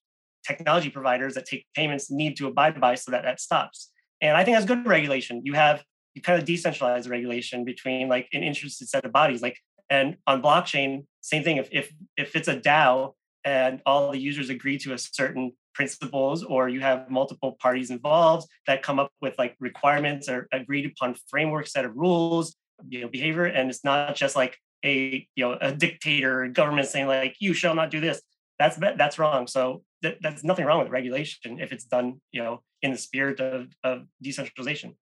technology 0.47 0.91
providers 0.91 1.35
that 1.35 1.47
take 1.47 1.67
payments 1.75 2.11
need 2.11 2.37
to 2.37 2.47
abide 2.47 2.81
by, 2.81 2.95
so 2.95 3.11
that 3.11 3.25
that 3.25 3.41
stops. 3.41 3.91
And 4.21 4.37
I 4.37 4.45
think 4.45 4.57
that's 4.57 4.67
good 4.67 4.87
regulation. 4.87 5.43
You 5.45 5.55
have 5.55 5.83
you 6.15 6.23
kind 6.23 6.41
of 6.41 6.47
decentralize 6.47 7.11
regulation 7.11 7.65
between 7.65 8.09
like 8.09 8.29
an 8.33 8.43
interested 8.43 8.89
set 8.89 9.05
of 9.05 9.13
bodies. 9.13 9.43
Like 9.43 9.59
and 9.91 10.17
on 10.27 10.43
blockchain, 10.43 11.07
same 11.21 11.43
thing. 11.43 11.57
If 11.57 11.69
if 11.73 11.93
if 12.17 12.37
it's 12.37 12.49
a 12.49 12.57
DAO 12.57 13.15
and 13.45 13.81
all 13.85 14.11
the 14.11 14.19
users 14.19 14.51
agree 14.51 14.79
to 14.79 14.93
a 14.93 14.99
certain 14.99 15.53
principles 15.75 16.43
or 16.45 16.69
you 16.69 16.81
have 16.81 17.11
multiple 17.11 17.57
parties 17.61 17.91
involved 17.91 18.47
that 18.67 18.83
come 18.83 18.99
up 18.99 19.11
with 19.21 19.35
like 19.39 19.57
requirements 19.59 20.29
or 20.29 20.47
agreed 20.53 20.87
upon 20.87 21.17
framework 21.29 21.67
set 21.67 21.85
of 21.85 21.93
rules 21.97 22.55
you 22.89 23.01
know 23.01 23.09
behavior 23.09 23.45
and 23.45 23.71
it's 23.71 23.85
not 23.85 24.15
just 24.15 24.37
like 24.37 24.57
a 24.85 25.27
you 25.35 25.45
know 25.45 25.59
a 25.61 25.73
dictator 25.73 26.47
government 26.49 26.87
saying 26.87 27.07
like 27.07 27.37
you 27.41 27.55
shall 27.55 27.75
not 27.75 27.91
do 27.91 28.01
this. 28.01 28.21
That's 28.59 28.77
that's 28.77 29.19
wrong. 29.19 29.47
So 29.47 29.83
th- 30.03 30.19
that's 30.21 30.45
nothing 30.45 30.65
wrong 30.65 30.81
with 30.81 30.91
regulation 30.91 31.59
if 31.59 31.73
it's 31.73 31.85
done 31.85 32.21
you 32.31 32.43
know 32.43 32.63
in 32.83 32.93
the 32.93 32.99
spirit 32.99 33.41
of, 33.41 33.69
of 33.83 34.07
decentralization. 34.23 34.95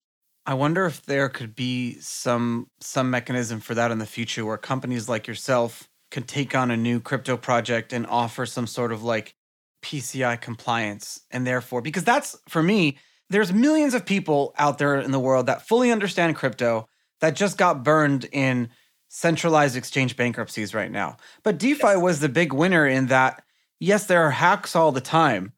I 0.47 0.55
wonder 0.55 0.87
if 0.87 1.03
there 1.03 1.29
could 1.29 1.55
be 1.55 1.99
some 2.01 2.69
some 2.81 3.11
mechanism 3.11 3.61
for 3.61 3.75
that 3.75 3.91
in 3.91 3.99
the 3.99 4.07
future 4.07 4.45
where 4.45 4.57
companies 4.57 5.09
like 5.09 5.27
yourself 5.27 5.89
could 6.13 6.29
take 6.29 6.55
on 6.55 6.71
a 6.71 6.77
new 6.77 7.01
crypto 7.01 7.37
project 7.37 7.93
and 7.93 8.07
offer 8.07 8.47
some 8.47 8.67
sort 8.67 8.93
of 8.93 9.03
like 9.03 9.35
PCI 9.83 10.41
compliance. 10.41 11.21
And 11.31 11.45
therefore, 11.47 11.81
because 11.81 12.05
that's 12.05 12.37
for 12.49 12.63
me, 12.63 12.99
there's 13.31 13.53
millions 13.53 13.95
of 13.95 14.05
people 14.05 14.55
out 14.59 14.77
there 14.79 15.01
in 15.01 15.11
the 15.11 15.19
world 15.19 15.47
that 15.47 15.67
fully 15.67 15.91
understand 15.91 16.37
crypto 16.37 16.87
that 17.21 17.35
just 17.35 17.57
got 17.57 17.83
burned 17.83 18.27
in 18.31 18.69
centralized 19.09 19.75
exchange 19.75 20.17
bankruptcies 20.17 20.75
right 20.75 20.91
now. 20.91 21.17
But 21.43 21.59
DeFi 21.59 21.83
yes. 21.83 22.03
was 22.03 22.21
the 22.21 22.29
big 22.29 22.53
winner 22.53 22.87
in 22.87 23.07
that, 23.07 23.43
yes, 23.81 24.07
there 24.07 24.23
are 24.23 24.31
hacks 24.31 24.77
all 24.77 24.93
the 24.93 25.01
time, 25.01 25.53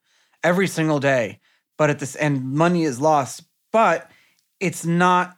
every 0.44 0.68
single 0.68 1.00
day, 1.00 1.40
but 1.76 1.90
at 1.90 1.98
this 1.98 2.14
and 2.14 2.52
money 2.52 2.84
is 2.84 3.00
lost. 3.00 3.42
But 3.72 4.08
it's 4.60 4.86
not 4.86 5.36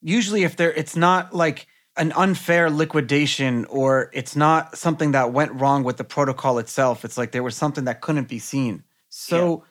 usually 0.00 0.44
if 0.44 0.54
there 0.54 0.72
it's 0.72 0.94
not 0.94 1.34
like 1.34 1.66
an 1.96 2.12
unfair 2.12 2.70
liquidation 2.70 3.64
or 3.66 4.10
it's 4.12 4.34
not 4.34 4.76
something 4.76 5.12
that 5.12 5.32
went 5.32 5.52
wrong 5.52 5.84
with 5.84 5.96
the 5.96 6.04
protocol 6.04 6.58
itself. 6.58 7.04
It's 7.04 7.16
like 7.16 7.32
there 7.32 7.42
was 7.42 7.56
something 7.56 7.84
that 7.84 8.00
couldn't 8.00 8.28
be 8.28 8.38
seen. 8.38 8.82
So 9.10 9.64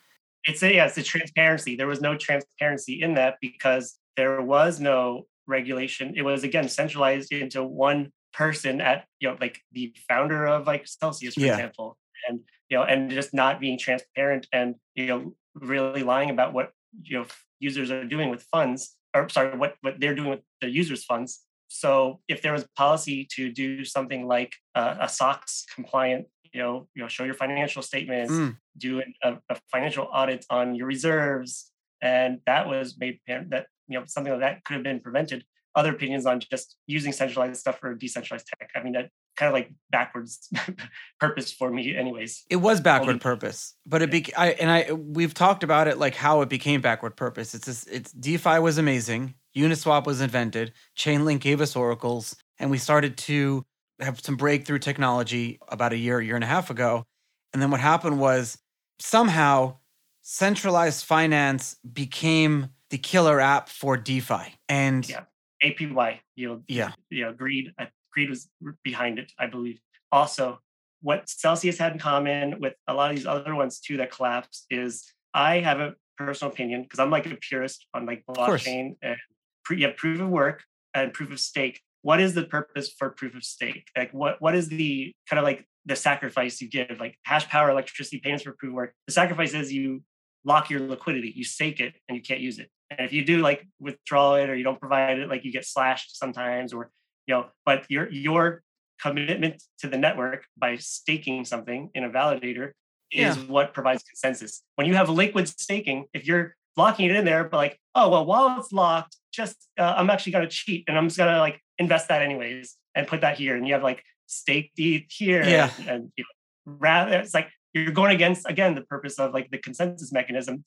It's 0.46 0.63
a, 0.63 0.74
yeah, 0.74 0.86
it's 0.86 0.96
the 0.96 1.03
transparency. 1.03 1.75
There 1.75 1.88
was 1.88 2.01
no 2.01 2.18
transparency 2.18 3.01
in 3.01 3.15
that 3.15 3.38
because 3.42 3.98
there 4.15 4.42
was 4.42 4.80
no 4.80 5.27
regulation. 5.48 6.13
It 6.15 6.22
was 6.22 6.44
again 6.44 6.70
centralized 6.70 7.32
into 7.34 7.63
one 7.63 8.12
person 8.34 8.82
at 8.82 9.06
you 9.20 9.27
know 9.30 9.38
like 9.39 9.62
the 9.72 9.94
founder 10.10 10.46
of 10.48 10.65
like 10.65 10.88
Celsius, 10.88 11.36
for 11.36 11.42
Yeah. 11.42 11.53
example, 11.53 11.98
and 12.27 12.39
you 12.70 12.77
know 12.77 12.84
and 12.84 13.10
just 13.12 13.34
not 13.34 13.60
being 13.60 13.77
transparent 13.77 14.48
and 14.51 14.75
you 14.96 15.08
know 15.08 15.36
really 15.56 16.03
lying 16.03 16.30
about 16.30 16.53
what 16.53 16.72
you 17.03 17.20
know 17.20 17.25
users 17.60 17.92
are 17.92 18.03
doing 18.06 18.30
with 18.30 18.44
funds 18.44 18.96
or 19.13 19.30
sorry 19.30 19.58
what 19.58 19.75
what 19.82 20.00
they're 20.00 20.15
doing 20.15 20.30
with 20.30 20.42
the 20.62 20.70
users 20.70 21.03
funds. 21.03 21.42
So 21.75 22.20
if 22.27 22.44
there 22.44 22.53
was 22.53 22.65
policy 22.77 23.27
to 23.36 23.51
do 23.51 23.84
something 23.84 24.27
like 24.27 24.53
uh, 24.75 24.96
a 25.01 25.10
SOX 25.10 25.65
compliant, 25.74 26.27
you 26.53 26.62
know, 26.62 26.88
you 26.94 27.01
know, 27.01 27.08
show 27.08 27.24
your 27.24 27.34
financial 27.34 27.82
statements, 27.82 28.32
Mm. 28.32 28.58
do 28.77 28.92
an- 29.01 29.15
a, 29.24 29.30
a 29.50 29.56
financial 29.72 30.06
audit 30.13 30.46
on 30.51 30.75
your 30.75 30.86
reserves, 30.86 31.72
and 32.00 32.32
that 32.46 32.68
was 32.68 32.96
made 33.00 33.13
apparent 33.22 33.50
that 33.50 33.65
you 33.88 33.98
know 33.98 34.06
something 34.06 34.32
like 34.34 34.42
that 34.46 34.63
could 34.65 34.75
have 34.75 34.84
been 34.84 35.00
prevented. 35.00 35.39
Other 35.74 35.92
opinions 35.98 36.27
on 36.27 36.39
just 36.53 36.68
using 36.86 37.12
centralized 37.12 37.60
stuff 37.60 37.80
for 37.80 37.96
decentralized 37.96 38.46
tech. 38.48 38.70
I 38.75 38.84
mean, 38.84 38.94
that 38.94 39.10
kind 39.36 39.48
of 39.48 39.54
like 39.54 39.72
backwards 39.92 40.50
purpose 41.20 41.52
for 41.52 41.72
me, 41.72 41.96
anyways. 41.96 42.46
It 42.50 42.58
was 42.58 42.82
backward 42.82 43.22
purpose, 43.22 43.75
but 43.86 44.02
it 44.02 44.12
be 44.12 44.34
I 44.36 44.50
and 44.52 44.70
I 44.70 44.94
we've 44.94 45.34
talked 45.34 45.63
about 45.63 45.88
it 45.88 45.98
like 45.98 46.16
how 46.16 46.42
it 46.42 46.50
became 46.50 46.82
backward 46.82 47.16
purpose. 47.16 47.54
It's 47.54 47.66
just, 47.66 47.88
it's 47.90 48.12
DeFi 48.12 48.60
was 48.60 48.78
amazing. 48.78 49.36
Uniswap 49.56 50.06
was 50.06 50.22
invented. 50.22 50.74
Chainlink 50.98 51.40
gave 51.40 51.62
us 51.62 51.75
oracles, 51.75 52.36
and 52.60 52.72
we 52.72 52.78
started 52.78 53.18
to 53.18 53.66
have 54.00 54.20
some 54.20 54.36
breakthrough 54.36 54.80
technology 54.80 55.60
about 55.68 55.94
a 55.94 55.98
year, 55.98 56.20
year 56.22 56.36
and 56.36 56.44
a 56.44 56.48
half 56.48 56.70
ago. 56.70 57.06
And 57.54 57.62
then 57.62 57.70
what 57.70 57.80
happened 57.80 58.20
was 58.20 58.58
somehow 59.00 59.78
centralized 60.22 61.06
finance 61.06 61.75
became 61.94 62.70
the 62.90 62.98
killer 62.98 63.40
app 63.40 63.70
for 63.70 63.98
DeFi. 63.98 64.56
And 64.68 65.08
Yeah. 65.08 65.25
APY 65.63 66.20
yield. 66.36 66.63
yeah, 66.68 66.92
you 67.10 67.24
know, 67.24 67.34
greed. 67.34 67.74
Greed 68.13 68.29
was 68.29 68.50
behind 68.84 69.20
it, 69.20 69.32
I 69.39 69.48
believe. 69.48 69.79
Also, 70.12 70.60
what 71.01 71.27
Celsius 71.27 71.77
had 71.77 71.93
in 71.93 72.00
common 72.00 72.60
with 72.60 72.74
a 72.88 72.93
lot 72.93 73.12
of 73.12 73.17
these 73.17 73.25
other 73.25 73.55
ones 73.55 73.79
too 73.79 73.98
that 73.98 74.12
collapsed 74.12 74.65
is 74.70 75.03
I 75.34 75.60
have 75.60 75.79
a 75.79 75.96
personal 76.17 76.51
opinion 76.51 76.84
because 76.84 77.00
I'm 77.00 77.12
like 77.12 77.25
a 77.25 77.36
purist 77.36 77.88
on 77.93 78.05
like 78.05 78.24
blockchain 78.25 78.96
and 79.01 79.17
pre- 79.65 79.79
you 79.79 79.88
have 79.88 79.98
proof 79.98 80.22
of 80.22 80.29
work 80.29 80.63
and 80.93 81.13
proof 81.13 81.32
of 81.32 81.39
stake. 81.39 81.82
What 82.03 82.22
is 82.22 82.34
the 82.34 82.43
purpose 82.43 82.89
for 82.98 83.10
proof 83.10 83.36
of 83.36 83.43
stake? 83.43 83.88
Like 83.98 84.13
what 84.13 84.41
what 84.41 84.55
is 84.55 84.70
the 84.70 85.13
kind 85.29 85.39
of 85.39 85.43
like 85.43 85.65
the 85.86 85.96
sacrifice 85.96 86.62
you 86.62 86.70
give? 86.70 87.00
Like 87.00 87.17
hash 87.24 87.50
power, 87.50 87.70
electricity 87.70 88.20
payments 88.24 88.43
for 88.43 88.53
proof 88.53 88.70
of 88.70 88.75
work. 88.75 88.93
The 89.08 89.13
sacrifice 89.13 89.53
is 89.53 89.74
you 89.74 90.03
lock 90.46 90.70
your 90.70 90.82
liquidity, 90.82 91.34
you 91.36 91.43
stake 91.43 91.79
it, 91.79 91.96
and 92.08 92.15
you 92.15 92.22
can't 92.22 92.41
use 92.41 92.60
it. 92.60 92.70
And 92.89 93.05
if 93.05 93.13
you 93.13 93.25
do 93.25 93.39
like 93.39 93.67
withdraw 93.79 94.36
it 94.36 94.50
or 94.50 94.55
you 94.55 94.63
don't 94.63 94.79
provide 94.79 95.20
it, 95.20 95.29
like 95.29 95.43
you 95.43 95.51
get 95.51 95.65
slashed 95.65 96.17
sometimes, 96.17 96.74
or 96.74 96.91
you 97.27 97.36
know, 97.36 97.46
but 97.65 97.86
your 97.89 98.10
your 98.12 98.62
commitment 99.01 99.62
to 99.80 99.88
the 99.88 99.98
network 99.98 100.46
by 100.58 100.77
staking 100.77 101.46
something 101.46 101.89
in 101.94 102.03
a 102.03 102.10
validator 102.10 102.72
is 103.12 103.38
what 103.38 103.74
provides 103.74 104.03
consensus. 104.03 104.63
When 104.75 104.88
you 104.88 104.96
have 104.96 105.08
liquid 105.10 105.48
staking, 105.48 106.06
if 106.13 106.25
you're 106.25 106.56
locking 106.75 107.10
it 107.10 107.15
in 107.15 107.25
there, 107.25 107.44
but 107.44 107.58
like, 107.58 107.80
oh 107.94 108.10
well, 108.10 108.25
while 108.25 108.60
it's 108.60 108.72
locked, 108.72 109.18
just 109.32 109.68
uh, 109.77 109.94
I'm 109.98 110.10
actually 110.10 110.32
gonna 110.32 110.48
cheat 110.48 110.86
and 110.88 110.98
I'm 110.98 111.08
just 111.08 111.18
gonna 111.18 111.39
like 111.39 111.60
invest 111.77 112.08
that 112.08 112.22
anyways 112.22 112.75
and 112.96 113.08
put 113.08 113.22
that 113.22 113.38
here, 113.38 113.56
and 113.56 113.68
you 113.68 113.74
have 113.74 113.84
like 113.84 114.03
staked 114.27 114.80
ETH 114.80 115.12
here, 115.12 115.44
Yeah. 115.44 115.70
and, 115.80 115.88
and 115.89 116.12
you 116.15 116.24
know, 116.24 116.74
rather 116.80 117.20
it's 117.20 117.34
like 117.34 117.50
you're 117.74 117.92
going 117.92 118.15
against 118.15 118.48
again 118.50 118.75
the 118.75 118.82
purpose 118.82 119.20
of 119.20 119.34
like 119.34 119.50
the 119.51 119.58
consensus 119.58 120.12
mechanism 120.12 120.63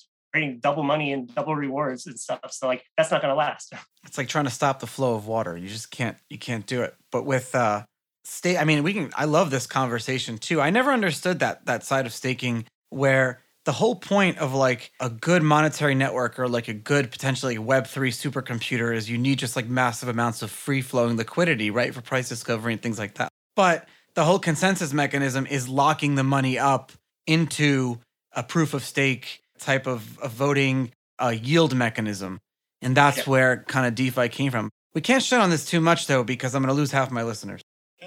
double 0.60 0.82
money 0.82 1.12
and 1.12 1.34
double 1.34 1.56
rewards 1.56 2.06
and 2.06 2.18
stuff 2.20 2.40
so 2.50 2.66
like 2.66 2.84
that's 2.98 3.10
not 3.10 3.22
going 3.22 3.30
to 3.30 3.36
last 3.36 3.72
it's 4.06 4.16
like 4.16 4.28
trying 4.28 4.44
to 4.44 4.50
stop 4.50 4.80
the 4.80 4.86
flow 4.86 5.14
of 5.14 5.26
water. 5.26 5.56
You 5.56 5.68
just 5.68 5.90
can't 5.90 6.16
you 6.30 6.38
can't 6.38 6.66
do 6.66 6.82
it. 6.82 6.94
But 7.10 7.26
with 7.26 7.54
uh 7.54 7.84
state 8.24 8.56
I 8.56 8.64
mean, 8.64 8.82
we 8.82 8.92
can 8.92 9.10
I 9.16 9.24
love 9.24 9.50
this 9.50 9.66
conversation 9.66 10.38
too. 10.38 10.60
I 10.60 10.70
never 10.70 10.92
understood 10.92 11.40
that 11.40 11.66
that 11.66 11.84
side 11.84 12.06
of 12.06 12.12
staking 12.12 12.64
where 12.90 13.42
the 13.64 13.72
whole 13.72 13.96
point 13.96 14.38
of 14.38 14.54
like 14.54 14.92
a 15.00 15.10
good 15.10 15.42
monetary 15.42 15.96
network 15.96 16.38
or 16.38 16.48
like 16.48 16.68
a 16.68 16.72
good 16.72 17.10
potentially 17.10 17.56
web3 17.56 18.10
supercomputer 18.10 18.94
is 18.94 19.10
you 19.10 19.18
need 19.18 19.40
just 19.40 19.56
like 19.56 19.66
massive 19.66 20.08
amounts 20.08 20.40
of 20.42 20.52
free 20.52 20.80
flowing 20.80 21.16
liquidity, 21.16 21.70
right, 21.70 21.92
for 21.92 22.00
price 22.00 22.28
discovery 22.28 22.74
and 22.74 22.82
things 22.82 22.98
like 22.98 23.14
that. 23.14 23.28
But 23.56 23.88
the 24.14 24.24
whole 24.24 24.38
consensus 24.38 24.92
mechanism 24.92 25.46
is 25.46 25.68
locking 25.68 26.14
the 26.14 26.22
money 26.22 26.60
up 26.60 26.92
into 27.26 27.98
a 28.32 28.44
proof 28.44 28.72
of 28.72 28.84
stake 28.84 29.42
type 29.58 29.86
of, 29.86 30.18
of 30.20 30.32
voting 30.32 30.92
uh, 31.18 31.34
yield 31.40 31.74
mechanism. 31.74 32.40
And 32.82 32.96
that's 32.96 33.18
Yeah. 33.18 33.24
where 33.24 33.64
kind 33.68 33.86
of 33.86 33.94
DeFi 33.94 34.28
came 34.28 34.50
from. 34.50 34.70
We 34.94 35.00
can't 35.00 35.22
shit 35.22 35.40
on 35.40 35.50
this 35.50 35.66
too 35.66 35.80
much 35.80 36.06
though, 36.06 36.24
because 36.24 36.54
I'm 36.54 36.62
going 36.62 36.74
to 36.74 36.78
lose 36.78 36.90
half 36.92 37.10
my 37.10 37.22
listeners. 37.22 37.62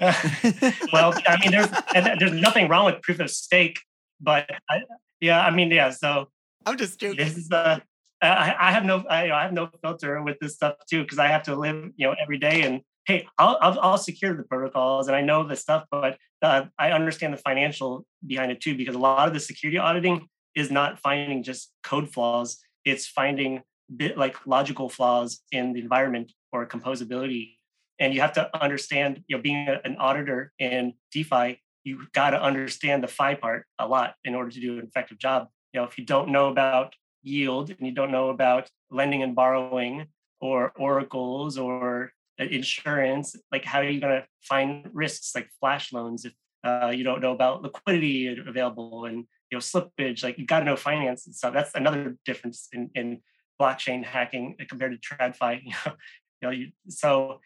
well 0.92 1.12
i 1.26 1.36
mean 1.42 1.50
there's 1.50 1.66
and 1.96 2.20
there's 2.20 2.32
nothing 2.32 2.68
wrong 2.68 2.84
with 2.86 3.02
proof 3.02 3.18
of 3.18 3.28
stake 3.28 3.80
but 4.20 4.48
I, 4.70 4.82
yeah 5.20 5.44
i 5.44 5.50
mean 5.50 5.68
yeah 5.72 5.90
so 5.90 6.28
I'm 6.64 6.76
just 6.76 7.00
joking. 7.00 7.18
this 7.18 7.36
is 7.36 7.50
uh 7.50 7.80
I, 8.22 8.54
I 8.58 8.70
have 8.72 8.84
no 8.84 9.04
I, 9.10 9.24
you 9.24 9.28
know, 9.30 9.34
I 9.34 9.42
have 9.42 9.52
no 9.52 9.68
filter 9.82 10.22
with 10.22 10.38
this 10.40 10.54
stuff 10.54 10.76
too 10.88 11.02
because 11.02 11.18
I 11.18 11.26
have 11.26 11.42
to 11.44 11.56
live 11.56 11.90
you 11.96 12.06
know 12.06 12.14
every 12.22 12.38
day 12.38 12.62
and 12.62 12.82
hey 13.04 13.26
I'll, 13.36 13.58
I'll 13.60 13.80
I'll 13.80 13.98
secure 13.98 14.34
the 14.36 14.44
protocols 14.44 15.08
and 15.08 15.16
I 15.16 15.22
know 15.22 15.42
the 15.46 15.56
stuff 15.56 15.84
but 15.90 16.16
uh, 16.40 16.66
I 16.78 16.92
understand 16.92 17.34
the 17.34 17.38
financial 17.38 18.06
behind 18.26 18.52
it 18.52 18.60
too 18.60 18.76
because 18.76 18.94
a 18.94 18.98
lot 18.98 19.26
of 19.26 19.34
the 19.34 19.40
security 19.40 19.78
auditing 19.78 20.28
is 20.60 20.70
not 20.70 20.98
finding 21.00 21.42
just 21.42 21.72
code 21.82 22.08
flaws 22.14 22.58
it's 22.84 23.06
finding 23.06 23.62
bit 23.94 24.16
like 24.16 24.36
logical 24.46 24.88
flaws 24.88 25.40
in 25.52 25.72
the 25.72 25.80
environment 25.80 26.32
or 26.52 26.66
composability. 26.66 27.56
And 27.98 28.14
you 28.14 28.20
have 28.20 28.32
to 28.34 28.48
understand 28.62 29.22
you 29.26 29.36
know 29.36 29.42
being 29.42 29.68
a- 29.68 29.80
an 29.84 29.96
auditor 29.96 30.52
in 30.58 30.94
DeFi 31.12 31.60
you 31.82 32.06
got 32.12 32.30
to 32.30 32.42
understand 32.42 33.02
the 33.02 33.08
FI 33.08 33.34
part 33.36 33.64
a 33.78 33.88
lot 33.88 34.14
in 34.24 34.34
order 34.34 34.50
to 34.50 34.60
do 34.60 34.78
an 34.78 34.86
effective 34.86 35.18
job. 35.18 35.48
You 35.72 35.80
know 35.80 35.86
if 35.86 35.98
you 35.98 36.04
don't 36.04 36.30
know 36.30 36.48
about 36.48 36.94
yield 37.22 37.70
and 37.70 37.86
you 37.86 37.92
don't 37.92 38.10
know 38.10 38.30
about 38.30 38.68
lending 38.90 39.22
and 39.22 39.34
borrowing 39.34 40.06
or 40.40 40.72
oracles 40.76 41.58
or 41.58 42.12
uh, 42.40 42.44
insurance 42.44 43.36
like 43.52 43.64
how 43.64 43.80
are 43.80 43.88
you 43.88 44.00
going 44.00 44.20
to 44.20 44.26
find 44.40 44.88
risks 44.94 45.34
like 45.34 45.46
flash 45.60 45.92
loans 45.92 46.24
if 46.24 46.32
uh, 46.64 46.90
you 46.94 47.04
don't 47.04 47.20
know 47.20 47.32
about 47.32 47.60
liquidity 47.60 48.34
available 48.46 49.04
and 49.04 49.26
you 49.50 49.56
know 49.56 49.60
slippage 49.60 50.22
like 50.22 50.38
you 50.38 50.46
got 50.46 50.60
to 50.60 50.64
know 50.64 50.76
finance 50.76 51.26
and 51.26 51.34
stuff. 51.34 51.52
That's 51.52 51.74
another 51.74 52.16
difference 52.24 52.68
in, 52.72 52.90
in 52.94 53.20
blockchain 53.60 54.04
hacking 54.04 54.56
compared 54.68 54.92
to 54.92 54.98
tradfi 55.14 55.60
you 55.64 55.70
know, 55.84 55.92
you 56.40 56.42
know 56.42 56.50
you, 56.50 56.68
so 56.88 57.40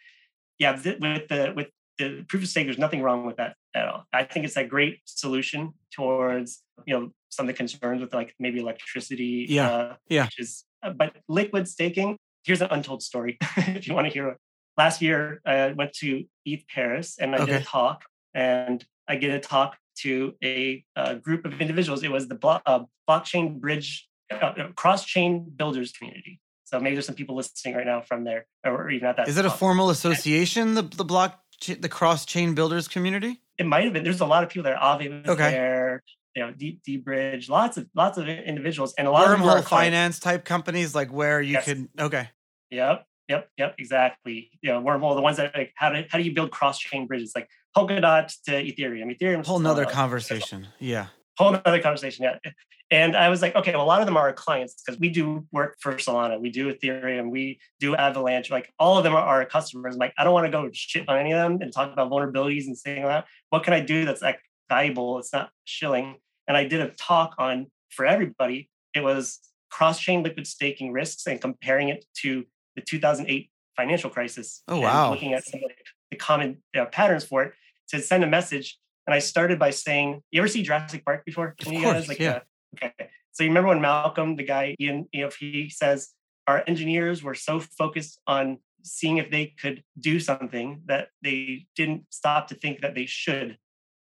yeah 0.59 0.77
th- 0.77 1.01
with 1.01 1.29
the 1.29 1.53
with 1.57 1.69
the 1.99 2.25
proof 2.29 2.43
of 2.43 2.49
stake 2.49 2.67
there's 2.67 2.79
nothing 2.79 3.03
wrong 3.03 3.25
with 3.27 3.37
that 3.37 3.57
at 3.75 3.89
all. 3.89 4.05
I 4.13 4.25
think 4.25 4.45
it's 4.45 4.57
a 4.57 4.65
great 4.65 5.01
solution 5.05 5.75
towards 5.93 6.63
you 6.87 6.95
know 6.95 7.11
some 7.31 7.45
of 7.45 7.49
the 7.49 7.57
concerns 7.57 8.01
with 8.01 8.15
like 8.15 8.35
maybe 8.39 8.61
electricity 8.61 9.47
Yeah, 9.49 9.71
uh, 9.71 9.97
yeah. 10.09 10.25
which 10.25 10.39
is 10.39 10.65
uh, 10.83 10.91
but 10.91 11.17
liquid 11.29 11.69
staking 11.69 12.17
here's 12.45 12.61
an 12.63 12.69
untold 12.71 13.03
story 13.03 13.39
if 13.57 13.87
you 13.89 13.95
want 13.95 14.07
to 14.07 14.13
hear 14.13 14.29
it 14.29 14.39
last 14.77 15.01
year 15.03 15.41
i 15.47 15.73
went 15.73 15.93
to 15.95 16.25
eth 16.47 16.65
paris 16.69 17.17
and 17.19 17.35
i 17.35 17.45
did 17.45 17.55
a 17.57 17.65
talk 17.65 18.05
and 18.35 18.85
i 19.09 19.17
did 19.17 19.31
a 19.31 19.41
talk 19.41 19.77
to 20.03 20.35
a, 20.43 20.85
uh 20.97 21.15
group 21.15 21.45
of 21.45 21.61
individuals 21.61 22.03
it 22.03 22.11
was 22.11 22.29
the 22.29 22.35
blo- 22.35 22.61
uh, 22.67 22.81
blockchain 23.09 23.61
bridge 23.61 24.09
uh, 24.31 24.53
cross 24.75 25.05
chain 25.05 25.51
builders 25.57 25.93
community 25.93 26.41
so 26.65 26.81
maybe 26.81 26.95
there's 26.97 27.07
some 27.07 27.15
people 27.15 27.37
listening 27.37 27.75
right 27.75 27.87
now 27.87 28.01
from 28.01 28.25
there 28.25 28.47
or 28.65 28.91
even 28.91 29.07
at 29.09 29.17
that 29.17 29.29
Is 29.29 29.37
it 29.37 29.45
a 29.45 29.51
formal 29.51 29.91
association, 29.91 30.75
the 30.75 30.83
the 30.83 31.05
block 31.05 31.41
the 31.67 31.89
cross 31.89 32.25
chain 32.27 32.55
builders 32.55 32.89
community? 32.89 33.41
it 33.59 33.67
might 33.67 33.85
have 33.85 33.93
been. 33.93 34.03
There's 34.03 34.21
a 34.21 34.27
lot 34.27 34.43
of 34.43 34.49
people 34.51 34.65
there. 34.65 34.77
Avi 34.83 35.09
was 35.09 35.29
Okay. 35.29 35.51
there. 35.51 36.03
You 36.35 36.43
know, 36.43 36.53
D, 36.53 36.81
deBridge, 36.87 37.49
lots 37.49 37.77
of 37.77 37.87
lots 37.95 38.19
of 38.19 38.29
individuals, 38.29 38.93
and 38.99 39.07
a 39.07 39.11
lot 39.13 39.31
of 39.31 39.39
Wormhole 39.39 39.51
our 39.57 39.63
finance 39.63 40.19
type 40.19 40.45
companies, 40.45 40.93
like 40.95 41.13
where 41.13 41.41
you 41.41 41.53
Yes. 41.53 41.65
could 41.67 41.89
okay. 42.01 42.31
Yep, 42.71 43.07
yep, 43.29 43.49
yep, 43.57 43.75
exactly. 43.79 44.51
You 44.61 44.73
know, 44.73 44.83
Wormhole, 44.83 45.15
the 45.15 45.23
ones 45.23 45.37
that 45.37 45.55
like 45.55 45.73
how 45.77 45.91
do 45.91 46.03
how 46.11 46.19
do 46.19 46.25
you 46.25 46.35
build 46.35 46.51
cross 46.51 46.79
chain 46.81 47.07
bridges 47.07 47.33
like 47.37 47.49
Polkadot 47.77 48.33
to 48.45 48.53
Ethereum? 48.53 49.17
Ethereum, 49.17 49.45
Whole 49.45 49.59
nother 49.59 49.85
conversation. 49.85 50.69
Yeah. 50.79 51.07
whole 51.39 51.53
nother 51.53 51.81
conversation. 51.81 52.25
Yeah. 52.25 52.51
And 52.91 53.17
I 53.17 53.29
was 53.29 53.43
like, 53.43 53.57
okay, 53.57 53.73
well, 53.73 53.83
a 53.83 53.87
lot 53.87 54.01
of 54.01 54.07
them 54.07 54.17
are 54.17 54.29
our 54.29 54.33
clients 54.33 54.75
because 54.81 55.01
we 55.01 55.09
do 55.09 55.47
work 55.53 55.77
for 55.81 55.95
Solana, 55.95 56.39
we 56.41 56.51
do 56.51 56.73
Ethereum, 56.73 57.31
we 57.31 57.59
do 57.81 57.97
Avalanche. 57.97 58.51
Like 58.51 58.73
all 58.79 58.99
of 58.99 59.05
them 59.05 59.15
are 59.15 59.23
our 59.23 59.45
customers. 59.47 59.95
I'm 59.95 59.99
like, 59.99 60.13
I 60.19 60.25
don't 60.25 60.35
want 60.35 60.47
to 60.47 60.53
go 60.53 60.69
shit 60.73 61.09
on 61.09 61.19
any 61.19 61.33
of 61.33 61.39
them 61.39 61.61
and 61.61 61.73
talk 61.73 61.93
about 61.93 62.11
vulnerabilities 62.11 62.67
and 62.67 62.77
saying 62.77 63.05
that. 63.05 63.27
What 63.51 63.65
can 63.65 63.73
I 63.73 63.81
do 63.81 64.05
that's 64.05 64.23
like 64.23 64.39
valuable? 64.69 65.19
It's 65.19 65.33
not 65.33 65.51
shilling. 65.65 66.17
And 66.47 66.57
I 66.57 66.69
did 66.69 66.81
a 66.83 66.91
talk 66.91 67.35
on 67.39 67.67
for 67.91 68.05
everybody. 68.05 68.69
It 68.95 69.03
was 69.03 69.41
cross-chain 69.71 70.23
liquid 70.23 70.47
staking 70.47 70.93
risks 70.93 71.27
and 71.27 71.41
comparing 71.41 71.89
it 71.89 72.05
to 72.19 72.45
the 72.77 72.83
2008 72.83 73.51
financial 73.77 74.11
crisis. 74.11 74.63
Oh, 74.69 74.81
wow. 74.81 75.11
Looking 75.11 75.33
at 75.33 75.45
some 75.45 75.61
of 75.65 75.71
the 76.11 76.17
common 76.17 76.63
uh, 76.79 76.85
patterns 76.85 77.25
for 77.25 77.43
it 77.43 77.55
to 77.89 78.01
send 78.01 78.25
a 78.25 78.27
message. 78.27 78.79
And 79.07 79.15
I 79.15 79.19
started 79.19 79.59
by 79.59 79.71
saying, 79.71 80.23
"You 80.31 80.41
ever 80.41 80.49
see 80.49 80.63
Jurassic 80.63 81.05
Park 81.05 81.25
before? 81.25 81.55
Of 81.61 81.67
course, 81.67 82.09
like, 82.09 82.19
yeah. 82.19 82.41
Uh, 82.83 82.87
okay. 82.87 83.09
So 83.33 83.43
you 83.43 83.51
remember 83.51 83.69
when 83.69 83.81
Malcolm, 83.81 84.37
the 84.37 84.45
guy, 84.45 84.77
Ian, 84.81 85.09
you 85.13 85.23
know, 85.23 85.31
he 85.39 85.69
says 85.69 86.11
our 86.47 86.63
engineers 86.67 87.23
were 87.23 87.35
so 87.35 87.61
focused 87.61 88.21
on 88.27 88.59
seeing 88.83 89.19
if 89.19 89.31
they 89.31 89.55
could 89.61 89.83
do 89.99 90.21
something 90.21 90.83
that 90.87 91.09
they 91.23 91.67
didn't 91.75 92.05
stop 92.11 92.49
to 92.49 92.55
think 92.55 92.81
that 92.81 92.95
they 92.95 93.07
should. 93.07 93.59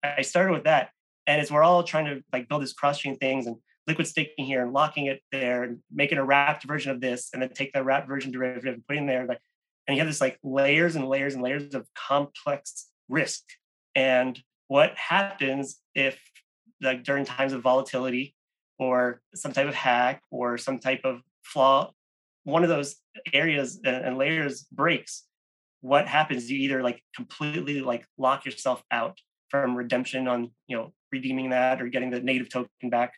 I 0.02 0.22
started 0.22 0.52
with 0.52 0.64
that, 0.64 0.90
and 1.26 1.40
as 1.40 1.50
we're 1.50 1.62
all 1.62 1.82
trying 1.82 2.06
to 2.06 2.22
like 2.32 2.48
build 2.48 2.62
this 2.62 2.72
cross-chain 2.72 3.16
things 3.16 3.46
and 3.46 3.56
liquid 3.86 4.06
staking 4.06 4.44
here 4.44 4.62
and 4.62 4.72
locking 4.72 5.06
it 5.06 5.22
there 5.30 5.62
and 5.62 5.78
making 5.92 6.18
a 6.18 6.24
wrapped 6.24 6.64
version 6.64 6.90
of 6.90 7.00
this, 7.00 7.30
and 7.32 7.42
then 7.42 7.50
take 7.50 7.72
the 7.72 7.82
wrapped 7.82 8.08
version 8.08 8.30
derivative 8.30 8.74
and 8.74 8.86
put 8.86 8.96
in 8.96 9.06
there 9.06 9.26
like, 9.26 9.40
and 9.86 9.96
you 9.96 10.00
have 10.00 10.08
this 10.08 10.20
like 10.20 10.38
layers 10.42 10.96
and 10.96 11.08
layers 11.08 11.34
and 11.34 11.42
layers 11.42 11.74
of 11.74 11.86
complex 11.94 12.88
risk. 13.08 13.42
And 13.94 14.40
what 14.68 14.96
happens 14.96 15.78
if 15.94 16.18
like 16.80 17.04
during 17.04 17.24
times 17.24 17.52
of 17.52 17.62
volatility 17.62 18.34
or 18.78 19.20
some 19.34 19.52
type 19.52 19.68
of 19.68 19.74
hack 19.74 20.22
or 20.30 20.58
some 20.58 20.78
type 20.78 21.00
of 21.04 21.20
flaw 21.42 21.92
one 22.44 22.62
of 22.62 22.68
those 22.68 22.96
areas 23.32 23.80
and 23.84 24.18
layers 24.18 24.62
breaks 24.72 25.24
what 25.80 26.06
happens 26.06 26.50
you 26.50 26.58
either 26.58 26.82
like 26.82 27.02
completely 27.14 27.80
like 27.80 28.06
lock 28.18 28.44
yourself 28.44 28.82
out 28.90 29.18
from 29.48 29.76
redemption 29.76 30.28
on 30.28 30.50
you 30.66 30.76
know 30.76 30.92
redeeming 31.12 31.50
that 31.50 31.80
or 31.80 31.88
getting 31.88 32.10
the 32.10 32.20
native 32.20 32.48
token 32.48 32.90
back 32.90 33.14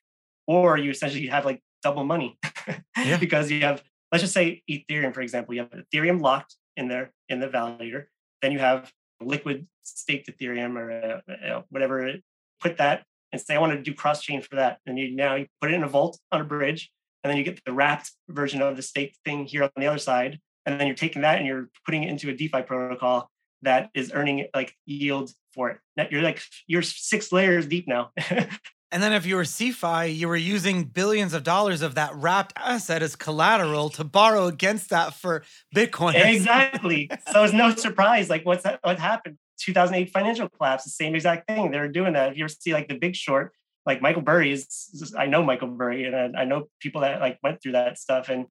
or 0.47 0.77
you 0.77 0.91
essentially 0.91 1.27
have 1.27 1.45
like 1.45 1.61
double 1.83 2.05
money 2.05 2.39
yeah. 2.99 3.17
because 3.17 3.51
you 3.51 3.61
have 3.61 3.83
let's 4.13 4.23
just 4.23 4.35
say 4.35 4.63
ethereum 4.71 5.15
for 5.15 5.21
example 5.21 5.55
you 5.55 5.61
have 5.61 5.71
ethereum 5.71 6.21
locked 6.21 6.57
in 6.77 6.89
there 6.89 7.13
in 7.29 7.41
the 7.41 7.49
validator 7.49 8.05
then 8.43 8.53
you 8.53 8.59
have 8.59 8.93
liquid 9.21 9.67
staked 9.83 10.31
ethereum 10.31 10.77
or 10.77 11.21
uh, 11.31 11.63
whatever 11.71 12.13
put 12.61 12.79
that 12.79 13.05
and 13.33 13.41
say 13.41 13.55
i 13.55 13.59
want 13.59 13.73
to 13.73 13.83
do 13.83 13.95
cross 13.95 14.23
chain 14.23 14.41
for 14.41 14.57
that. 14.57 14.79
And 14.87 14.99
you 14.99 15.15
now 15.15 15.35
you 15.35 15.47
put 15.61 15.71
it 15.71 15.75
in 15.75 15.83
a 15.83 15.89
vault 15.89 16.19
on 16.33 16.41
a 16.41 16.45
bridge 16.45 16.91
and 17.23 17.31
then 17.31 17.37
you 17.37 17.45
get 17.45 17.61
the 17.65 17.73
wrapped 17.73 18.13
version 18.29 18.63
of 18.63 18.77
the 18.77 18.83
stake 18.83 19.17
thing 19.25 19.47
here 19.47 19.63
on 19.63 19.71
the 19.77 19.87
other 19.87 19.99
side 19.99 20.39
and 20.65 20.81
then 20.81 20.87
you're 20.87 20.97
taking 20.97 21.23
that 21.23 21.39
and 21.39 21.47
you're 21.47 21.69
putting 21.85 22.03
it 22.03 22.11
into 22.11 22.29
a 22.29 22.33
defi 22.33 22.63
protocol 22.63 23.31
that 23.63 23.91
is 23.95 24.13
earning 24.15 24.47
like 24.55 24.75
yield 24.85 25.33
for 25.53 25.71
it. 25.71 26.11
You're 26.11 26.23
like 26.23 26.43
you're 26.67 26.83
six 26.83 27.33
layers 27.33 27.67
deep 27.67 27.89
now 27.89 28.11
and 28.93 29.03
then 29.03 29.13
if 29.13 29.27
you 29.27 29.37
were 29.37 29.43
CeFi, 29.43 30.15
you 30.15 30.29
were 30.29 30.37
using 30.37 30.85
billions 30.85 31.35
of 31.35 31.43
dollars 31.43 31.83
of 31.83 31.97
that 31.97 32.15
wrapped 32.15 32.53
asset 32.57 33.03
as 33.03 33.17
collateral 33.17 33.91
to 33.91 34.05
borrow 34.05 34.47
against 34.47 34.91
that 34.91 35.15
for 35.15 35.43
Bitcoin. 35.75 36.15
Exactly. 36.15 37.11
so 37.33 37.43
it's 37.43 37.53
no 37.53 37.75
surprise. 37.75 38.31
Like 38.31 38.47
what's 38.47 38.63
that, 38.63 38.79
what 38.83 38.99
happened? 38.99 39.39
2008 39.59 40.11
financial 40.11 40.49
collapse, 40.49 40.85
the 40.85 40.91
same 40.91 41.15
exact 41.15 41.49
thing. 41.49 41.71
They 41.71 41.79
were 41.79 41.89
doing 41.89 42.13
that. 42.13 42.33
If 42.33 42.39
you 42.39 42.45
ever 42.45 42.55
see 42.61 42.73
like 42.73 42.89
the 42.89 42.99
big 42.99 43.17
short, 43.17 43.53
like 43.87 44.03
Michael 44.03 44.23
Burry 44.23 44.53
is 44.53 45.15
I 45.17 45.27
know 45.27 45.43
Michael 45.43 45.69
Burry 45.69 46.05
and 46.05 46.37
I, 46.37 46.43
I 46.43 46.45
know 46.45 46.69
people 46.81 47.01
that 47.01 47.21
like 47.21 47.39
went 47.43 47.63
through 47.63 47.73
that 47.73 47.99
stuff 47.99 48.29
and 48.29 48.47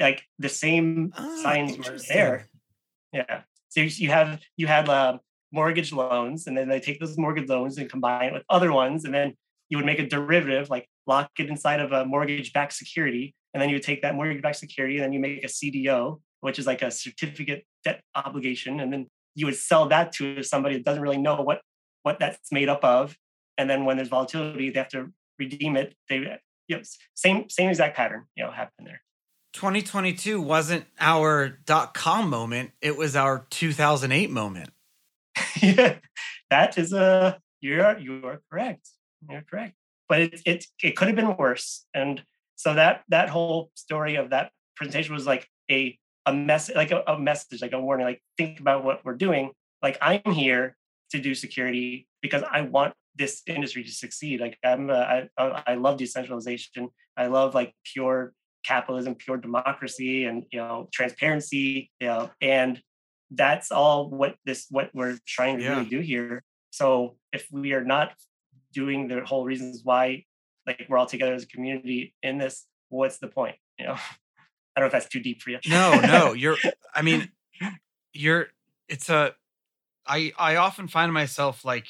like 0.00 0.22
the 0.38 0.48
same 0.48 1.12
oh, 1.16 1.42
signs 1.42 1.76
were 1.76 1.98
there. 2.08 2.48
Yeah. 3.12 3.42
So 3.68 3.80
you 3.80 4.10
have 4.10 4.40
you 4.56 4.66
had 4.66 4.88
uh, 4.88 5.18
mortgage 5.52 5.92
loans 5.92 6.46
and 6.46 6.56
then 6.56 6.68
they 6.68 6.80
take 6.80 7.00
those 7.00 7.18
mortgage 7.18 7.48
loans 7.48 7.78
and 7.78 7.90
combine 7.90 8.28
it 8.28 8.32
with 8.32 8.44
other 8.48 8.72
ones 8.72 9.04
and 9.04 9.14
then 9.14 9.34
you 9.68 9.78
would 9.78 9.86
make 9.86 9.98
a 9.98 10.06
derivative 10.06 10.70
like 10.70 10.88
lock 11.06 11.30
it 11.38 11.48
inside 11.48 11.80
of 11.80 11.92
a 11.92 12.04
mortgage 12.04 12.52
backed 12.52 12.72
security 12.72 13.34
and 13.54 13.60
then 13.60 13.68
you 13.68 13.76
would 13.76 13.82
take 13.82 14.02
that 14.02 14.14
mortgage 14.14 14.42
backed 14.42 14.56
security 14.56 14.96
and 14.96 15.04
then 15.04 15.12
you 15.12 15.20
make 15.20 15.44
a 15.44 15.48
CDO 15.48 16.20
which 16.40 16.58
is 16.58 16.66
like 16.66 16.82
a 16.82 16.90
certificate 16.90 17.64
debt 17.84 18.00
obligation 18.14 18.80
and 18.80 18.92
then 18.92 19.06
you 19.34 19.46
would 19.46 19.56
sell 19.56 19.88
that 19.88 20.12
to 20.12 20.42
somebody 20.42 20.76
that 20.76 20.84
doesn't 20.84 21.02
really 21.02 21.18
know 21.18 21.42
what 21.42 21.60
what 22.02 22.18
that's 22.18 22.52
made 22.52 22.68
up 22.68 22.84
of 22.84 23.16
and 23.58 23.68
then 23.68 23.84
when 23.84 23.96
there's 23.96 24.08
volatility, 24.08 24.70
they 24.70 24.78
have 24.78 24.88
to 24.90 25.12
redeem 25.38 25.76
it. 25.76 25.94
They 26.08 26.38
you 26.68 26.76
know, 26.76 26.82
same 27.14 27.48
same 27.48 27.68
exact 27.68 27.96
pattern, 27.96 28.24
you 28.36 28.44
know, 28.44 28.50
happened 28.50 28.86
there. 28.86 29.02
2022 29.52 30.40
wasn't 30.40 30.84
our 31.00 31.48
dot 31.64 31.94
com 31.94 32.28
moment; 32.28 32.72
it 32.80 32.96
was 32.96 33.16
our 33.16 33.46
2008 33.50 34.30
moment. 34.30 34.70
yeah, 35.62 35.96
that 36.50 36.76
is 36.76 36.92
a 36.92 37.38
you're 37.60 37.98
you're 37.98 38.42
correct. 38.50 38.88
You're 39.28 39.42
correct. 39.42 39.74
But 40.08 40.20
it 40.20 40.40
it 40.46 40.64
it 40.82 40.96
could 40.96 41.08
have 41.08 41.16
been 41.16 41.36
worse, 41.36 41.84
and 41.94 42.22
so 42.54 42.74
that 42.74 43.02
that 43.08 43.28
whole 43.28 43.70
story 43.74 44.16
of 44.16 44.30
that 44.30 44.50
presentation 44.76 45.14
was 45.14 45.26
like 45.26 45.48
a 45.70 45.98
a 46.26 46.32
message, 46.32 46.76
like 46.76 46.90
a, 46.90 47.02
a 47.06 47.18
message, 47.18 47.62
like 47.62 47.72
a 47.72 47.80
warning. 47.80 48.06
Like 48.06 48.22
think 48.36 48.60
about 48.60 48.84
what 48.84 49.04
we're 49.04 49.14
doing. 49.16 49.52
Like 49.82 49.98
I'm 50.00 50.32
here 50.32 50.76
to 51.10 51.20
do 51.20 51.34
security 51.34 52.08
because 52.22 52.42
I 52.50 52.62
want 52.62 52.94
this 53.14 53.42
industry 53.46 53.84
to 53.84 53.90
succeed. 53.90 54.40
Like 54.40 54.58
I'm, 54.64 54.90
uh, 54.90 55.22
I, 55.38 55.62
I 55.66 55.74
love 55.74 55.96
decentralization. 55.96 56.88
I 57.16 57.28
love 57.28 57.54
like 57.54 57.72
pure 57.84 58.32
capitalism, 58.64 59.14
pure 59.14 59.36
democracy, 59.36 60.24
and 60.24 60.44
you 60.50 60.58
know 60.58 60.88
transparency. 60.92 61.90
You 62.00 62.08
know, 62.08 62.30
and 62.40 62.80
that's 63.30 63.72
all 63.72 64.10
what 64.10 64.36
this 64.44 64.66
what 64.70 64.90
we're 64.94 65.18
trying 65.26 65.58
to 65.58 65.64
yeah. 65.64 65.70
really 65.70 65.88
do 65.88 66.00
here. 66.00 66.42
So 66.70 67.16
if 67.32 67.46
we 67.50 67.72
are 67.72 67.84
not 67.84 68.12
doing 68.76 69.08
the 69.08 69.24
whole 69.24 69.44
reasons 69.44 69.80
why, 69.82 70.24
like 70.66 70.84
we're 70.88 70.98
all 70.98 71.06
together 71.06 71.32
as 71.32 71.44
a 71.44 71.46
community 71.46 72.14
in 72.22 72.36
this, 72.36 72.66
what's 72.90 73.18
the 73.18 73.26
point? 73.26 73.56
You 73.78 73.86
know, 73.86 73.94
I 74.76 74.80
don't 74.80 74.84
know 74.84 74.86
if 74.86 74.92
that's 74.92 75.08
too 75.08 75.20
deep 75.20 75.40
for 75.40 75.50
you. 75.50 75.58
No, 75.66 75.98
no, 76.00 76.32
you're. 76.34 76.56
I 76.94 77.02
mean, 77.02 77.30
you're. 78.12 78.48
It's 78.88 79.08
a. 79.08 79.34
I 80.06 80.32
I 80.38 80.56
often 80.56 80.86
find 80.86 81.12
myself 81.12 81.64
like 81.64 81.86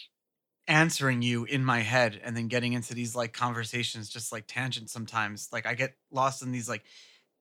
answering 0.69 1.23
you 1.23 1.45
in 1.45 1.65
my 1.65 1.81
head 1.81 2.21
and 2.25 2.37
then 2.37 2.49
getting 2.49 2.73
into 2.73 2.95
these 2.95 3.15
like 3.15 3.33
conversations 3.33 4.09
just 4.09 4.33
like 4.33 4.45
tangents 4.49 4.93
sometimes 4.93 5.49
like 5.53 5.65
i 5.65 5.75
get 5.75 5.95
lost 6.11 6.43
in 6.43 6.51
these 6.51 6.69
like 6.69 6.83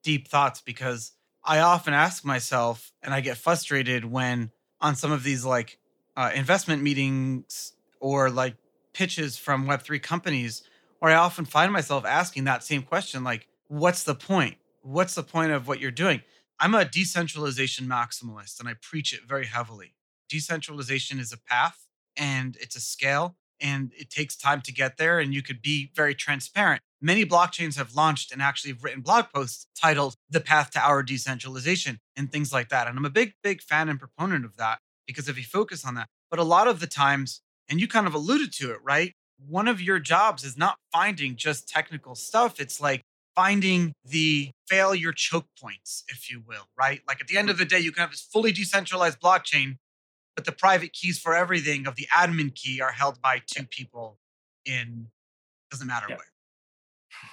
deep 0.04 0.28
thoughts 0.28 0.60
because 0.60 1.10
i 1.42 1.58
often 1.58 1.92
ask 1.92 2.24
myself 2.24 2.92
and 3.02 3.12
i 3.12 3.20
get 3.20 3.36
frustrated 3.36 4.04
when 4.04 4.52
on 4.80 4.94
some 4.94 5.10
of 5.10 5.24
these 5.24 5.44
like 5.44 5.80
uh, 6.16 6.30
investment 6.36 6.84
meetings 6.84 7.72
or 7.98 8.30
like 8.30 8.54
pitches 8.96 9.36
from 9.36 9.66
web3 9.66 10.02
companies 10.02 10.62
where 11.00 11.12
i 11.12 11.14
often 11.14 11.44
find 11.44 11.70
myself 11.70 12.06
asking 12.06 12.44
that 12.44 12.64
same 12.64 12.82
question 12.82 13.22
like 13.22 13.46
what's 13.68 14.04
the 14.04 14.14
point? 14.14 14.56
What's 14.82 15.14
the 15.14 15.22
point 15.22 15.52
of 15.52 15.66
what 15.68 15.80
you're 15.80 15.90
doing? 15.90 16.22
I'm 16.58 16.74
a 16.74 16.84
decentralization 16.84 17.86
maximalist 17.86 18.58
and 18.58 18.68
i 18.68 18.74
preach 18.80 19.12
it 19.12 19.20
very 19.26 19.46
heavily. 19.46 19.94
Decentralization 20.28 21.18
is 21.18 21.32
a 21.32 21.38
path 21.38 21.86
and 22.16 22.56
it's 22.60 22.76
a 22.76 22.80
scale 22.80 23.36
and 23.60 23.92
it 23.98 24.10
takes 24.10 24.36
time 24.36 24.60
to 24.62 24.72
get 24.72 24.96
there 24.96 25.18
and 25.18 25.34
you 25.34 25.42
could 25.42 25.62
be 25.62 25.90
very 25.94 26.14
transparent. 26.14 26.80
Many 27.00 27.26
blockchains 27.26 27.76
have 27.76 27.94
launched 27.94 28.32
and 28.32 28.40
actually 28.40 28.72
have 28.72 28.82
written 28.82 29.02
blog 29.02 29.26
posts 29.34 29.66
titled 29.78 30.14
the 30.30 30.40
path 30.40 30.70
to 30.70 30.80
our 30.80 31.02
decentralization 31.02 31.98
and 32.16 32.32
things 32.32 32.52
like 32.52 32.70
that 32.70 32.86
and 32.88 32.96
i'm 32.96 33.04
a 33.04 33.10
big 33.10 33.34
big 33.42 33.60
fan 33.60 33.88
and 33.90 33.98
proponent 33.98 34.44
of 34.44 34.56
that 34.56 34.78
because 35.06 35.28
if 35.28 35.36
you 35.36 35.44
focus 35.44 35.84
on 35.84 35.94
that. 35.94 36.08
But 36.30 36.40
a 36.40 36.44
lot 36.44 36.66
of 36.66 36.80
the 36.80 36.86
times 36.86 37.42
and 37.68 37.80
you 37.80 37.88
kind 37.88 38.06
of 38.06 38.14
alluded 38.14 38.52
to 38.52 38.70
it 38.70 38.78
right 38.82 39.14
one 39.48 39.68
of 39.68 39.80
your 39.80 39.98
jobs 39.98 40.44
is 40.44 40.56
not 40.56 40.76
finding 40.92 41.36
just 41.36 41.68
technical 41.68 42.14
stuff 42.14 42.60
it's 42.60 42.80
like 42.80 43.02
finding 43.34 43.92
the 44.04 44.50
failure 44.66 45.12
choke 45.12 45.46
points 45.60 46.04
if 46.08 46.30
you 46.30 46.42
will 46.46 46.68
right 46.78 47.00
like 47.06 47.20
at 47.20 47.26
the 47.26 47.36
end 47.36 47.50
of 47.50 47.58
the 47.58 47.64
day 47.64 47.78
you 47.78 47.92
can 47.92 48.00
have 48.00 48.10
this 48.10 48.26
fully 48.32 48.52
decentralized 48.52 49.20
blockchain 49.20 49.76
but 50.34 50.44
the 50.44 50.52
private 50.52 50.92
keys 50.92 51.18
for 51.18 51.34
everything 51.34 51.86
of 51.86 51.96
the 51.96 52.06
admin 52.14 52.54
key 52.54 52.80
are 52.80 52.92
held 52.92 53.20
by 53.20 53.40
two 53.46 53.64
people 53.64 54.18
in 54.64 55.08
doesn't 55.70 55.86
matter 55.86 56.06
yeah. 56.08 56.16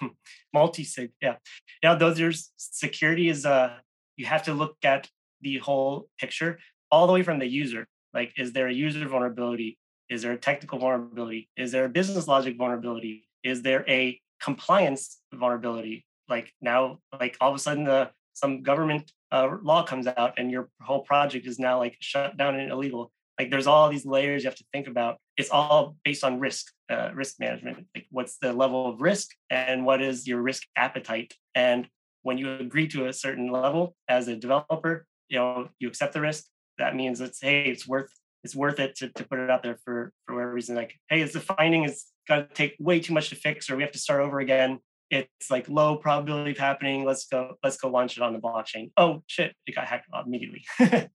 where. 0.01 0.11
Multi-sig, 0.53 1.11
yeah, 1.21 1.35
yeah. 1.81 1.95
Those 1.95 2.17
there's 2.17 2.51
security 2.57 3.29
is 3.29 3.45
uh 3.45 3.75
you 4.15 4.25
have 4.25 4.43
to 4.43 4.53
look 4.53 4.77
at 4.83 5.09
the 5.41 5.57
whole 5.57 6.07
picture 6.19 6.59
all 6.91 7.07
the 7.07 7.13
way 7.13 7.23
from 7.23 7.39
the 7.39 7.47
user. 7.47 7.85
Like, 8.13 8.33
is 8.37 8.53
there 8.53 8.67
a 8.67 8.73
user 8.73 9.07
vulnerability? 9.07 9.77
Is 10.09 10.21
there 10.21 10.31
a 10.31 10.37
technical 10.37 10.79
vulnerability? 10.79 11.49
Is 11.57 11.71
there 11.71 11.85
a 11.85 11.89
business 11.89 12.27
logic 12.27 12.57
vulnerability? 12.57 13.27
Is 13.43 13.61
there 13.61 13.85
a 13.87 14.19
compliance 14.41 15.19
vulnerability? 15.33 16.05
Like 16.29 16.53
now, 16.61 16.99
like 17.19 17.37
all 17.41 17.49
of 17.49 17.55
a 17.55 17.59
sudden 17.59 17.83
the 17.83 18.11
some 18.33 18.63
government 18.63 19.11
uh, 19.31 19.57
law 19.61 19.83
comes 19.83 20.07
out 20.07 20.33
and 20.37 20.51
your 20.51 20.69
whole 20.81 21.01
project 21.01 21.47
is 21.47 21.59
now 21.59 21.77
like 21.79 21.97
shut 21.99 22.37
down 22.37 22.59
and 22.59 22.71
illegal 22.71 23.11
like 23.39 23.49
there's 23.49 23.67
all 23.67 23.89
these 23.89 24.05
layers 24.05 24.43
you 24.43 24.49
have 24.49 24.57
to 24.57 24.65
think 24.71 24.87
about 24.87 25.17
it's 25.37 25.49
all 25.49 25.95
based 26.03 26.23
on 26.23 26.39
risk 26.39 26.71
uh, 26.89 27.09
risk 27.13 27.39
management 27.39 27.85
like 27.95 28.05
what's 28.11 28.37
the 28.37 28.53
level 28.53 28.87
of 28.87 29.01
risk 29.01 29.29
and 29.49 29.85
what 29.85 30.01
is 30.01 30.27
your 30.27 30.41
risk 30.41 30.63
appetite 30.75 31.33
and 31.55 31.87
when 32.21 32.37
you 32.37 32.53
agree 32.53 32.87
to 32.87 33.07
a 33.07 33.13
certain 33.13 33.51
level 33.51 33.95
as 34.07 34.27
a 34.27 34.35
developer 34.35 35.05
you 35.29 35.37
know 35.37 35.67
you 35.79 35.87
accept 35.87 36.13
the 36.13 36.21
risk 36.21 36.45
that 36.77 36.95
means 36.95 37.21
it's 37.21 37.41
hey 37.41 37.65
it's 37.65 37.87
worth 37.87 38.11
it's 38.43 38.55
worth 38.55 38.79
it 38.79 38.95
to, 38.95 39.09
to 39.09 39.23
put 39.25 39.39
it 39.39 39.49
out 39.49 39.63
there 39.63 39.77
for 39.83 40.11
for 40.25 40.35
whatever 40.35 40.53
reason 40.53 40.75
like 40.75 40.93
hey 41.09 41.21
it's 41.21 41.33
the 41.33 41.39
finding 41.39 41.83
is 41.83 42.05
to 42.27 42.47
take 42.53 42.75
way 42.79 42.99
too 42.99 43.13
much 43.13 43.29
to 43.29 43.35
fix 43.35 43.69
or 43.69 43.75
we 43.75 43.83
have 43.83 43.91
to 43.91 43.99
start 43.99 44.21
over 44.21 44.39
again 44.39 44.79
it's 45.09 45.51
like 45.51 45.69
low 45.69 45.97
probability 45.97 46.51
of 46.51 46.57
happening. 46.57 47.05
Let's 47.05 47.27
go, 47.27 47.55
let's 47.63 47.77
go 47.77 47.87
launch 47.87 48.17
it 48.17 48.23
on 48.23 48.33
the 48.33 48.39
blockchain. 48.39 48.91
Oh 48.97 49.21
shit, 49.27 49.53
it 49.67 49.75
got 49.75 49.85
hacked 49.85 50.07
immediately. 50.25 50.65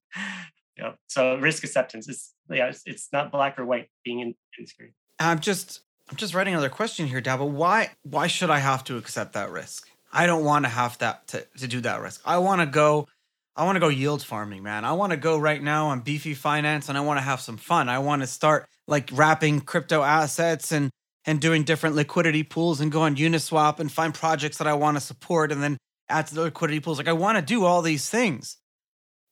So 1.08 1.36
risk 1.36 1.64
acceptance 1.64 2.08
is 2.08 2.32
yeah, 2.48 2.68
it's, 2.68 2.82
it's 2.86 3.08
not 3.12 3.32
black 3.32 3.58
or 3.58 3.64
white 3.64 3.88
being 4.04 4.20
in, 4.20 4.34
in 4.58 4.66
security. 4.66 4.94
I'm 5.18 5.40
just 5.40 5.80
I'm 6.08 6.16
just 6.16 6.34
writing 6.34 6.54
another 6.54 6.68
question 6.68 7.06
here, 7.06 7.20
Dabo. 7.20 7.48
Why 7.48 7.90
why 8.02 8.28
should 8.28 8.50
I 8.50 8.58
have 8.58 8.84
to 8.84 8.96
accept 8.96 9.32
that 9.32 9.50
risk? 9.50 9.88
I 10.12 10.26
don't 10.26 10.44
want 10.44 10.64
to 10.64 10.68
have 10.68 10.96
that 10.98 11.26
to, 11.28 11.46
to 11.58 11.66
do 11.66 11.80
that 11.80 12.00
risk. 12.00 12.22
I 12.24 12.38
want 12.38 12.60
to 12.60 12.66
go 12.66 13.08
I 13.58 13.64
want 13.64 13.74
to 13.76 13.80
go 13.80 13.88
yield 13.88 14.22
farming, 14.22 14.62
man. 14.62 14.84
I 14.84 14.92
want 14.92 15.10
to 15.10 15.16
go 15.16 15.36
right 15.36 15.60
now 15.60 15.88
on 15.88 16.00
beefy 16.00 16.34
finance 16.34 16.88
and 16.88 16.96
I 16.96 17.00
want 17.00 17.18
to 17.18 17.22
have 17.22 17.40
some 17.40 17.56
fun. 17.56 17.88
I 17.88 17.98
want 17.98 18.22
to 18.22 18.28
start 18.28 18.66
like 18.86 19.10
wrapping 19.12 19.60
crypto 19.60 20.02
assets 20.02 20.70
and 20.72 20.90
and 21.26 21.40
doing 21.40 21.64
different 21.64 21.96
liquidity 21.96 22.44
pools 22.44 22.80
and 22.80 22.90
go 22.92 23.02
on 23.02 23.16
Uniswap 23.16 23.80
and 23.80 23.90
find 23.92 24.14
projects 24.14 24.58
that 24.58 24.68
I 24.68 24.74
want 24.74 24.96
to 24.96 25.00
support 25.00 25.50
and 25.52 25.62
then 25.62 25.76
add 26.08 26.28
to 26.28 26.34
the 26.36 26.42
liquidity 26.42 26.80
pools. 26.80 26.98
Like 26.98 27.08
I 27.08 27.12
want 27.12 27.36
to 27.36 27.42
do 27.42 27.64
all 27.64 27.82
these 27.82 28.08
things. 28.08 28.56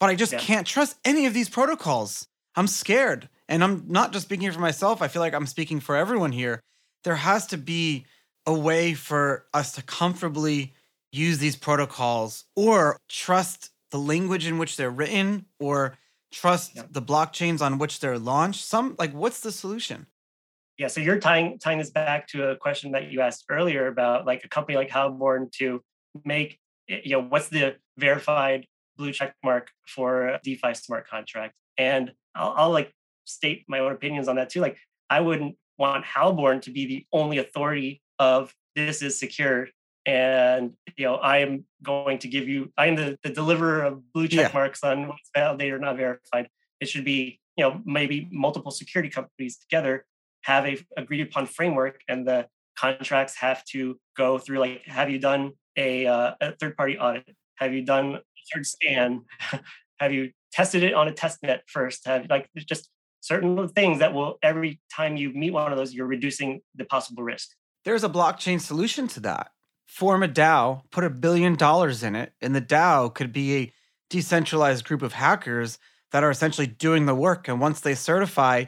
But 0.01 0.11
I 0.11 0.17
just 0.17 0.33
Yeah. 0.33 0.41
can't 0.41 0.67
trust 0.67 0.97
any 1.05 1.25
of 1.27 1.33
these 1.33 1.49
protocols. 1.49 2.27
I'm 2.57 2.67
scared. 2.67 3.31
And 3.49 3.63
I'm 3.65 3.85
not 3.87 4.13
just 4.13 4.27
speaking 4.27 4.51
for 4.51 4.61
myself. 4.61 5.01
I 5.01 5.09
feel 5.09 5.23
like 5.23 5.35
I'm 5.35 5.47
speaking 5.47 5.79
for 5.81 5.97
everyone 5.97 6.33
here. 6.33 6.61
There 7.05 7.17
has 7.17 7.47
to 7.47 7.57
be 7.57 8.05
a 8.45 8.53
way 8.53 8.93
for 8.93 9.47
us 9.55 9.73
to 9.73 9.83
comfortably 9.83 10.75
use 11.13 11.39
these 11.39 11.57
protocols 11.57 12.45
or 12.57 12.99
trust 13.09 13.71
the 13.91 13.99
language 13.99 14.47
in 14.47 14.59
which 14.59 14.77
they're 14.77 14.91
written 14.91 15.47
or 15.61 15.99
trust 16.33 16.75
Yeah. 16.77 16.83
the 16.91 17.03
blockchains 17.03 17.61
on 17.61 17.79
which 17.79 18.01
they're 18.01 18.19
launched. 18.19 18.65
Some 18.65 18.95
like 18.99 19.13
what's 19.13 19.41
the 19.41 19.53
solution? 19.53 20.07
Yeah, 20.79 20.89
so 20.89 21.01
you're 21.01 21.19
tying 21.19 21.59
tying 21.59 21.79
this 21.79 21.91
back 21.91 22.27
to 22.29 22.51
a 22.51 22.57
question 22.57 22.93
that 22.93 23.11
you 23.11 23.21
asked 23.23 23.47
earlier 23.49 23.87
about 23.87 24.27
like 24.27 24.45
a 24.45 24.49
company 24.49 24.77
like 24.77 24.91
Halborn 24.91 25.51
to 25.53 25.83
make 26.25 26.59
you 26.89 27.13
know 27.13 27.23
what's 27.23 27.49
the 27.49 27.77
verified 27.97 28.67
blue 28.97 29.13
check 29.13 29.35
mark 29.43 29.71
for 29.87 30.39
DeFi 30.43 30.75
smart 30.75 31.09
contract, 31.09 31.55
and 31.79 32.13
I'll, 32.35 32.55
I'll 32.57 32.71
like 32.71 32.93
state 33.25 33.65
my 33.69 33.79
own 33.79 33.93
opinions 33.93 34.29
on 34.29 34.37
that 34.37 34.51
too. 34.51 34.61
Like 34.61 34.77
I 35.09 35.21
wouldn't 35.21 35.57
want 35.79 36.05
Halborn 36.05 36.61
to 36.63 36.71
be 36.71 36.87
the 36.87 37.07
only 37.13 37.39
authority 37.39 38.03
of 38.19 38.55
this 38.75 39.01
is 39.03 39.19
secure, 39.19 39.69
and 40.07 40.73
you 40.97 41.05
know 41.05 41.17
I 41.17 41.39
am 41.39 41.65
going 41.83 42.19
to 42.21 42.29
give 42.29 42.49
you 42.49 42.73
I 42.79 42.87
am 42.87 42.95
the, 42.97 43.19
the 43.23 43.31
deliverer 43.31 43.83
of 43.83 44.13
blue 44.13 44.29
check 44.29 44.53
Yeah. 44.53 44.59
marks 44.59 44.83
on 44.85 45.09
what's 45.09 45.31
validated 45.35 45.75
or 45.75 45.79
not 45.81 45.97
verified. 45.97 46.49
It 46.81 46.89
should 46.89 47.05
be 47.05 47.41
you 47.57 47.65
know 47.65 47.81
maybe 47.85 48.29
multiple 48.31 48.71
security 48.71 49.11
companies 49.11 49.59
together 49.59 50.07
have 50.43 50.65
a 50.65 50.79
agreed 50.97 51.23
upon 51.23 51.47
framework 51.47 52.01
and 52.09 52.27
the 52.27 52.47
contracts 52.77 53.37
have 53.37 53.65
to 53.65 53.99
go 54.17 54.39
through 54.39 54.59
like 54.61 54.83
have 54.87 55.11
you 55.11 55.19
done 55.19 55.53
a, 55.77 56.07
uh, 56.07 56.35
a 56.41 56.53
third 56.53 56.77
party 56.77 56.99
audit 56.99 57.25
have 57.57 57.73
you 57.75 57.83
done 57.83 58.15
a 58.15 58.21
third 58.55 58.65
scan 58.67 59.23
have 60.01 60.13
you 60.13 60.31
tested 60.53 60.83
it 60.83 60.95
on 60.95 61.09
a 61.09 61.13
test 61.13 61.43
net 61.43 61.63
first 61.67 62.07
have 62.07 62.27
like 62.31 62.49
there's 62.55 62.65
just 62.67 62.91
certain 63.21 63.69
things 63.71 63.99
that 63.99 64.13
will 64.13 64.39
every 64.43 64.79
time 64.95 65.17
you 65.17 65.33
meet 65.33 65.51
one 65.51 65.73
of 65.73 65.79
those 65.79 65.93
you're 65.93 66.07
reducing 66.07 66.61
the 66.77 66.85
possible 66.85 67.23
risk 67.23 67.49
There's 67.85 68.05
a 68.05 68.09
blockchain 68.09 68.61
solution 68.61 69.09
to 69.09 69.21
that. 69.21 69.49
Form 69.87 70.23
a 70.23 70.29
DAO, 70.29 70.83
put 70.91 71.05
a 71.05 71.11
billion 71.11 71.55
dollars 71.55 72.03
in 72.03 72.15
it, 72.15 72.33
and 72.41 72.55
the 72.55 72.61
DAO 72.61 73.15
could 73.15 73.33
be 73.33 73.57
a 73.57 73.73
decentralized 74.11 74.85
group 74.85 75.03
of 75.03 75.15
hackers 75.15 75.79
that 76.13 76.23
are 76.23 76.31
essentially 76.31 76.67
doing 76.67 77.07
the 77.07 77.15
work. 77.15 77.49
And 77.49 77.61
once 77.61 77.81
they 77.81 77.95
certify, 77.95 78.65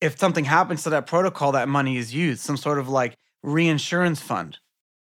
if 0.00 0.18
something 0.18 0.44
happens 0.44 0.82
to 0.84 0.90
that 0.90 1.06
protocol, 1.06 1.52
that 1.52 1.68
money 1.68 1.96
is 1.96 2.14
used, 2.14 2.40
some 2.40 2.56
sort 2.56 2.78
of 2.78 2.88
like 2.88 3.16
reinsurance 3.42 4.20
fund. 4.20 4.58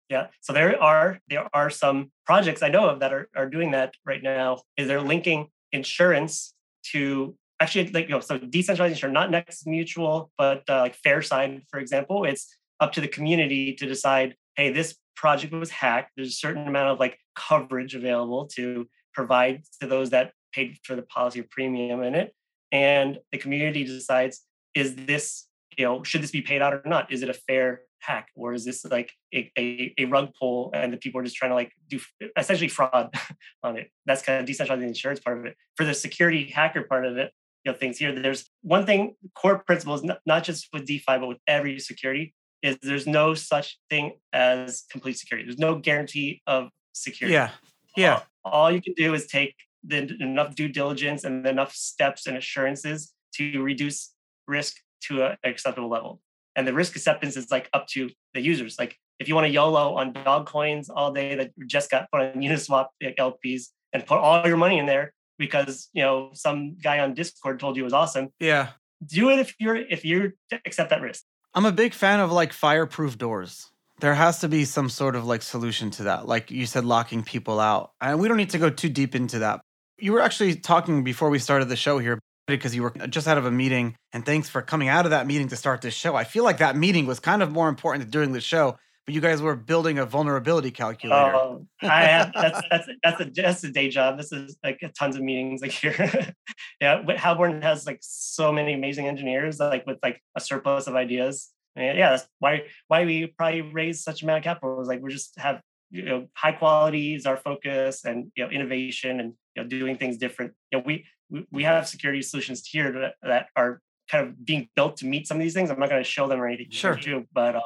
Yeah. 0.10 0.28
So 0.41 0.54
there 0.54 0.82
are 0.82 1.20
there 1.28 1.48
are 1.54 1.70
some 1.70 2.12
projects 2.26 2.63
I 2.63 2.70
know 2.70 2.88
of 2.89 3.00
that 3.02 3.13
are, 3.13 3.30
are 3.36 3.50
doing 3.50 3.72
that 3.72 3.93
right 4.06 4.24
now. 4.24 4.62
Is 4.78 4.88
they're 4.88 5.02
linking 5.02 5.48
insurance 5.72 6.54
to 6.91 7.36
actually 7.60 7.89
like 7.89 8.06
you 8.06 8.15
know 8.15 8.22
so 8.22 8.38
decentralized 8.38 8.93
insurance, 8.93 9.13
not 9.13 9.32
Nexus 9.32 9.65
Mutual, 9.65 10.32
but 10.38 10.63
uh, 10.70 10.80
like 10.80 10.98
Fairside, 11.02 11.63
for 11.70 11.80
example. 11.80 12.24
It's 12.24 12.56
up 12.80 12.93
to 12.93 13.02
the 13.02 13.08
community 13.08 13.74
to 13.74 13.86
decide. 13.86 14.36
Hey, 14.56 14.72
this 14.72 14.96
project 15.17 15.51
was 15.51 15.69
hacked. 15.69 16.12
There's 16.15 16.30
a 16.30 16.32
certain 16.32 16.67
amount 16.67 16.89
of 16.89 16.99
like 16.99 17.19
coverage 17.36 17.95
available 17.95 18.47
to 18.56 18.88
provide 19.13 19.63
to 19.82 19.88
those 19.88 20.12
that 20.12 20.32
paid 20.53 20.77
for 20.84 20.95
the 20.95 21.01
policy 21.01 21.41
premium 21.41 22.01
in 22.03 22.15
it, 22.15 22.34
and 22.71 23.19
the 23.32 23.38
community 23.38 23.84
decides 23.84 24.41
is 24.73 24.95
this 24.95 25.47
you 25.77 25.84
know 25.84 26.03
should 26.03 26.21
this 26.21 26.32
be 26.32 26.41
paid 26.41 26.62
out 26.62 26.73
or 26.73 26.82
not? 26.86 27.12
Is 27.12 27.23
it 27.23 27.30
a 27.30 27.34
fair 27.34 27.82
hack 27.99 28.30
or 28.36 28.53
is 28.53 28.63
this 28.63 28.86
like 28.86 29.12
a, 29.34 29.51
a, 29.58 29.93
a 29.97 30.06
rug 30.06 30.30
pull 30.39 30.69
and 30.73 30.93
the 30.93 30.97
people 30.97 31.19
are 31.19 31.23
just 31.23 31.36
trying 31.36 31.51
to 31.51 31.56
like 31.56 31.71
do 31.89 31.99
essentially 32.38 32.67
fraud 32.67 33.13
on 33.63 33.77
it 33.77 33.89
that's 34.06 34.21
kind 34.21 34.39
of 34.39 34.47
decentralizing 34.47 34.82
the 34.82 34.86
insurance 34.86 35.19
part 35.19 35.39
of 35.39 35.45
it 35.45 35.56
for 35.75 35.84
the 35.84 35.93
security 35.93 36.45
hacker 36.45 36.84
part 36.84 37.06
of 37.06 37.17
it 37.17 37.32
you 37.65 37.71
know 37.71 37.77
things 37.77 37.97
here 37.97 38.13
there's 38.13 38.49
one 38.62 38.86
thing 38.86 39.15
core 39.36 39.60
principles 39.60 40.03
not 40.25 40.43
just 40.43 40.67
with 40.71 40.86
defi 40.86 41.03
but 41.08 41.27
with 41.27 41.39
every 41.47 41.80
security 41.80 42.34
is 42.62 42.78
there's 42.82 43.08
no 43.08 43.34
such 43.34 43.80
thing 43.89 44.13
as 44.34 44.84
complete 44.91 45.17
security 45.17 45.48
there's 45.48 45.60
no 45.60 45.76
guarantee 45.76 46.41
of 46.48 46.70
security 46.93 47.34
Yeah. 47.34 47.52
Yeah. 47.96 48.22
all, 48.46 48.52
all 48.52 48.72
you 48.72 48.82
can 48.82 48.93
do 48.93 49.13
is 49.13 49.28
take 49.28 49.56
the, 49.84 50.15
enough 50.20 50.56
due 50.56 50.67
diligence 50.67 51.24
and 51.24 51.46
enough 51.48 51.74
steps 51.74 52.28
and 52.28 52.38
assurances 52.38 53.13
to 53.36 53.62
reduce 53.62 54.13
risk 54.48 54.78
to 55.04 55.24
an 55.24 55.38
acceptable 55.43 55.89
level. 55.89 56.22
And 56.56 56.67
the 56.67 56.74
risk 56.74 56.96
acceptance 56.96 57.38
is 57.38 57.52
like 57.52 57.70
up 57.74 57.88
to 57.89 58.10
the 58.34 58.41
users. 58.41 58.78
Like 58.80 58.98
if 59.20 59.28
you 59.28 59.36
want 59.36 59.46
to 59.46 59.54
YOLO 59.54 59.96
on 59.96 60.13
dog 60.13 60.48
coins 60.48 60.89
all 60.89 61.12
day 61.12 61.36
that 61.36 61.52
just 61.67 61.91
got 61.91 62.10
put 62.12 62.22
on 62.22 62.34
Uniswap 62.41 62.88
LPs 63.02 63.67
and 63.93 64.06
put 64.06 64.17
all 64.17 64.46
your 64.48 64.58
money 64.58 64.80
in 64.80 64.86
there 64.86 65.13
because 65.38 65.89
you 65.93 66.02
know 66.02 66.32
some 66.34 66.78
guy 66.82 67.00
on 67.00 67.13
Discord 67.13 67.60
told 67.60 67.78
you 67.78 67.84
it 67.84 67.86
was 67.86 67.93
awesome. 67.93 68.30
Yeah. 68.39 68.70
Do 69.06 69.30
it 69.30 69.39
if 69.39 69.56
you're 69.60 69.76
if 69.76 70.04
you 70.04 70.34
accept 70.65 70.89
that 70.89 71.02
risk. 71.02 71.24
I'm 71.58 71.65
a 71.65 71.72
big 71.72 71.96
fan 71.96 72.20
of 72.20 72.32
like 72.32 72.54
fireproof 72.54 73.17
doors. 73.17 73.72
There 74.00 74.13
has 74.13 74.41
to 74.41 74.48
be 74.48 74.63
some 74.63 74.89
sort 74.89 75.15
of 75.15 75.26
like 75.26 75.41
solution 75.41 75.89
to 75.89 76.04
that. 76.04 76.28
Like 76.28 76.52
you 76.52 76.67
said, 76.67 76.86
locking 76.86 77.24
people 77.24 77.60
out. 77.60 77.93
And 78.00 78.20
we 78.20 78.28
don't 78.28 78.38
need 78.38 78.52
to 78.52 78.60
go 78.60 78.70
too 78.70 78.89
deep 78.89 79.15
into 79.15 79.39
that. 79.39 79.62
You 79.98 80.13
were 80.13 80.22
actually 80.22 80.54
talking 80.54 81.04
before 81.04 81.32
we 81.32 81.39
started 81.39 81.67
the 81.67 81.76
show 81.76 81.98
here 81.98 82.20
because 82.46 82.76
you 82.76 82.84
were 82.84 82.91
just 83.10 83.28
out 83.28 83.39
of 83.39 83.48
a 83.48 83.50
meeting. 83.50 83.96
And 84.13 84.24
thanks 84.24 84.48
for 84.48 84.62
coming 84.62 84.88
out 84.88 85.06
of 85.06 85.10
that 85.10 85.26
meeting 85.26 85.48
to 85.48 85.56
start 85.56 85.82
this 85.82 85.96
show. 85.96 86.13
I 86.13 86.26
feel 86.26 86.43
like 86.43 86.60
that 86.60 86.78
meeting 86.78 87.08
was 87.08 87.20
kind 87.20 87.41
of 87.41 87.50
more 87.50 87.70
important 87.70 88.04
than 88.04 88.12
doing 88.12 88.34
the 88.34 88.39
show, 88.39 88.78
but 89.08 89.15
you 89.15 89.22
guys 89.22 89.41
were 89.41 89.56
building 89.56 90.00
a 90.00 90.06
vulnerability 90.06 90.70
calculator. 90.70 91.34
Oh, 91.34 91.65
I 91.82 92.04
have 92.04 92.34
that's 92.34 92.62
that's 92.70 92.88
that's 93.02 93.22
a 93.22 93.32
that's 93.34 93.63
a 93.63 93.72
day 93.72 93.89
job. 93.89 94.17
This 94.17 94.34
is 94.34 94.58
like 94.65 94.82
tons 95.00 95.15
of 95.15 95.22
meetings 95.22 95.62
like 95.62 95.72
here. 95.84 96.34
yeah, 96.82 97.02
but 97.06 97.15
Halborn 97.15 97.63
has 97.63 97.86
like 97.88 98.00
so 98.02 98.52
many 98.52 98.74
amazing 98.74 99.08
engineers, 99.08 99.60
like 99.60 99.88
with 99.88 99.98
like 100.04 100.22
a 100.36 100.41
surplus 100.41 100.88
of 100.88 100.96
ideas. 100.96 101.50
And 101.78 101.98
yeah, 101.98 102.10
that's 102.12 102.28
why 102.39 102.63
why 102.89 103.06
we 103.06 103.28
probably 103.28 103.62
raise 103.62 104.04
such 104.04 104.24
amount 104.24 104.39
of 104.39 104.43
capital 104.43 104.82
is 104.82 104.89
like 104.89 105.02
we 105.02 105.10
just 105.10 105.39
have 105.39 105.62
you 105.89 106.04
know 106.04 106.28
high 106.36 106.52
quality 106.52 107.15
is 107.15 107.26
our 107.26 107.38
focus 107.38 108.04
and 108.04 108.30
you 108.36 108.43
know 108.43 108.50
innovation 108.52 109.22
and 109.22 109.34
you 109.56 109.63
know 109.63 109.70
doing 109.70 109.96
things 109.96 110.17
different. 110.17 110.52
You 110.74 110.80
know 110.80 110.84
we 110.86 111.06
we, 111.30 111.46
we 111.50 111.63
have 111.63 111.88
security 111.88 112.22
solutions 112.22 112.67
here 112.67 112.91
that, 112.91 113.13
that 113.24 113.48
are 113.56 113.80
kind 114.12 114.28
of 114.28 114.46
being 114.46 114.67
built 114.76 114.98
to 114.98 115.06
meet 115.06 115.28
some 115.28 115.38
of 115.38 115.43
these 115.43 115.54
things. 115.54 115.70
I'm 115.70 115.80
not 115.80 115.88
going 115.89 116.04
to 116.04 116.10
show 116.10 116.28
them 116.28 116.41
or 116.41 116.48
anything, 116.48 116.67
Sure. 116.72 116.96
too, 116.96 117.26
but 117.34 117.56
um, 117.56 117.62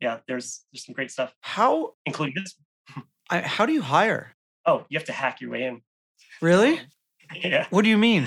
yeah, 0.00 0.18
there's 0.26 0.64
there's 0.72 0.84
some 0.84 0.94
great 0.94 1.10
stuff, 1.10 1.34
How 1.40 1.94
including 2.06 2.34
this. 2.36 2.56
I, 3.30 3.40
how 3.40 3.66
do 3.66 3.72
you 3.72 3.82
hire? 3.82 4.34
Oh, 4.66 4.84
you 4.88 4.98
have 4.98 5.06
to 5.06 5.12
hack 5.12 5.40
your 5.40 5.50
way 5.50 5.64
in. 5.64 5.82
Really? 6.40 6.78
Um, 6.78 6.86
yeah. 7.34 7.66
What 7.70 7.82
do 7.82 7.90
you 7.90 7.98
mean? 7.98 8.26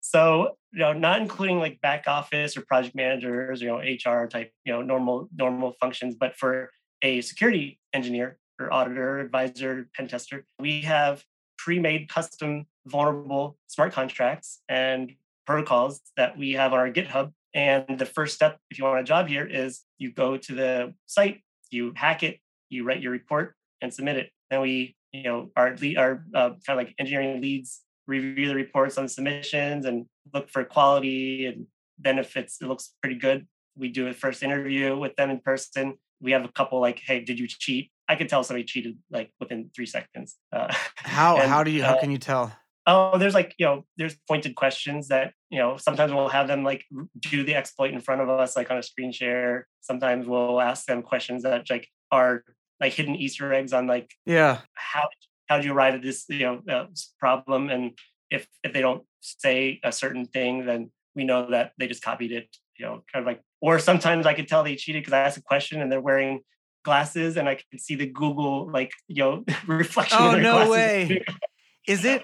So, 0.00 0.56
you 0.72 0.80
know, 0.80 0.92
not 0.92 1.20
including 1.20 1.58
like 1.58 1.80
back 1.80 2.04
office 2.06 2.56
or 2.56 2.62
project 2.62 2.94
managers, 2.94 3.60
you 3.60 3.68
know, 3.68 3.78
HR 3.78 4.26
type, 4.26 4.52
you 4.64 4.72
know, 4.72 4.82
normal 4.82 5.28
normal 5.34 5.72
functions, 5.80 6.14
but 6.18 6.36
for 6.36 6.70
a 7.02 7.20
security 7.20 7.78
engineer 7.92 8.38
or 8.58 8.72
auditor, 8.72 9.20
advisor, 9.20 9.88
pen 9.94 10.08
tester, 10.08 10.44
we 10.58 10.82
have 10.82 11.24
pre-made 11.58 12.08
custom 12.08 12.66
vulnerable 12.86 13.58
smart 13.66 13.92
contracts 13.92 14.60
and 14.68 15.12
protocols 15.46 16.00
that 16.16 16.38
we 16.38 16.52
have 16.52 16.72
on 16.72 16.78
our 16.78 16.90
GitHub. 16.90 17.32
And 17.54 17.98
the 17.98 18.06
first 18.06 18.34
step, 18.34 18.58
if 18.70 18.78
you 18.78 18.84
want 18.84 19.00
a 19.00 19.04
job 19.04 19.28
here, 19.28 19.46
is 19.46 19.82
you 19.98 20.12
go 20.12 20.36
to 20.36 20.54
the 20.54 20.94
site, 21.06 21.42
you 21.70 21.92
hack 21.96 22.22
it, 22.22 22.38
you 22.68 22.84
write 22.84 23.00
your 23.00 23.12
report 23.12 23.54
and 23.80 23.92
submit 23.92 24.16
it. 24.16 24.30
Then 24.50 24.60
we, 24.60 24.96
you 25.12 25.22
know, 25.22 25.50
our 25.56 25.74
lead, 25.76 25.96
our 25.96 26.24
uh, 26.34 26.50
kind 26.50 26.60
of 26.68 26.76
like 26.76 26.94
engineering 26.98 27.40
leads 27.40 27.80
review 28.06 28.48
the 28.48 28.54
reports 28.54 28.98
on 28.98 29.06
submissions 29.06 29.84
and 29.84 30.06
look 30.32 30.48
for 30.48 30.64
quality 30.64 31.46
and 31.46 31.66
benefits. 31.98 32.58
It 32.60 32.66
looks 32.66 32.94
pretty 33.00 33.16
good. 33.16 33.46
We 33.76 33.88
do 33.88 34.08
a 34.08 34.12
first 34.12 34.42
interview 34.42 34.96
with 34.96 35.14
them 35.16 35.30
in 35.30 35.38
person. 35.40 35.94
We 36.20 36.32
have 36.32 36.44
a 36.44 36.48
couple 36.48 36.80
like, 36.80 36.98
hey, 36.98 37.20
did 37.20 37.38
you 37.38 37.46
cheat? 37.46 37.92
I 38.08 38.16
could 38.16 38.28
tell 38.28 38.42
somebody 38.42 38.64
cheated 38.64 38.96
like 39.10 39.30
within 39.38 39.70
three 39.76 39.86
seconds. 39.86 40.36
Uh, 40.52 40.72
How 40.96 41.36
and, 41.40 41.48
how 41.48 41.62
do 41.62 41.70
you 41.70 41.84
how 41.84 41.94
uh, 41.94 42.00
can 42.00 42.10
you 42.10 42.18
tell? 42.18 42.52
Oh, 42.88 43.18
there's 43.18 43.34
like, 43.34 43.54
you 43.58 43.66
know, 43.66 43.84
there's 43.98 44.16
pointed 44.26 44.56
questions 44.56 45.08
that, 45.08 45.32
you 45.50 45.58
know, 45.58 45.76
sometimes 45.76 46.10
we'll 46.12 46.28
have 46.30 46.48
them 46.48 46.64
like 46.64 46.84
do 47.20 47.44
the 47.44 47.54
exploit 47.54 47.92
in 47.92 48.00
front 48.00 48.20
of 48.22 48.28
us, 48.28 48.56
like 48.56 48.70
on 48.70 48.78
a 48.78 48.82
screen 48.82 49.12
share. 49.12 49.66
Sometimes 49.82 50.26
we'll 50.26 50.60
ask 50.60 50.86
them 50.86 51.02
questions 51.02 51.42
that 51.44 51.68
like 51.70 51.86
are 52.10 52.42
like 52.80 52.94
hidden 52.94 53.14
Easter 53.14 53.52
eggs 53.52 53.72
on 53.72 53.86
like 53.86 54.10
Yeah. 54.26 54.60
how 54.74 55.08
how 55.48 55.58
do 55.60 55.66
you 55.66 55.72
arrive 55.72 55.94
at 55.94 56.02
this 56.02 56.24
you 56.28 56.40
know 56.40 56.60
uh, 56.68 56.86
problem 57.18 57.70
and 57.70 57.92
if 58.30 58.46
if 58.64 58.72
they 58.72 58.80
don't 58.80 59.04
say 59.20 59.80
a 59.84 59.92
certain 59.92 60.24
thing, 60.26 60.64
then 60.66 60.90
we 61.14 61.24
know 61.24 61.50
that 61.50 61.72
they 61.78 61.86
just 61.88 62.02
copied 62.02 62.32
it. 62.32 62.48
You 62.78 62.86
know, 62.86 63.02
kind 63.12 63.22
of 63.22 63.26
like, 63.26 63.40
or 63.60 63.78
sometimes 63.78 64.24
I 64.26 64.34
could 64.34 64.48
tell 64.48 64.62
they 64.62 64.76
cheated 64.76 65.02
because 65.02 65.12
I 65.12 65.20
asked 65.20 65.36
a 65.38 65.42
question 65.42 65.82
and 65.82 65.90
they're 65.90 66.00
wearing 66.00 66.40
glasses 66.84 67.36
and 67.36 67.48
I 67.48 67.56
can 67.56 67.78
see 67.78 67.96
the 67.96 68.06
Google 68.06 68.70
like 68.70 68.92
you 69.08 69.22
know 69.22 69.44
reflection. 69.66 70.18
Oh 70.20 70.26
of 70.28 70.32
their 70.34 70.42
no 70.42 70.52
glasses. 70.66 70.70
way! 70.70 71.24
Is 71.88 72.04
it 72.04 72.22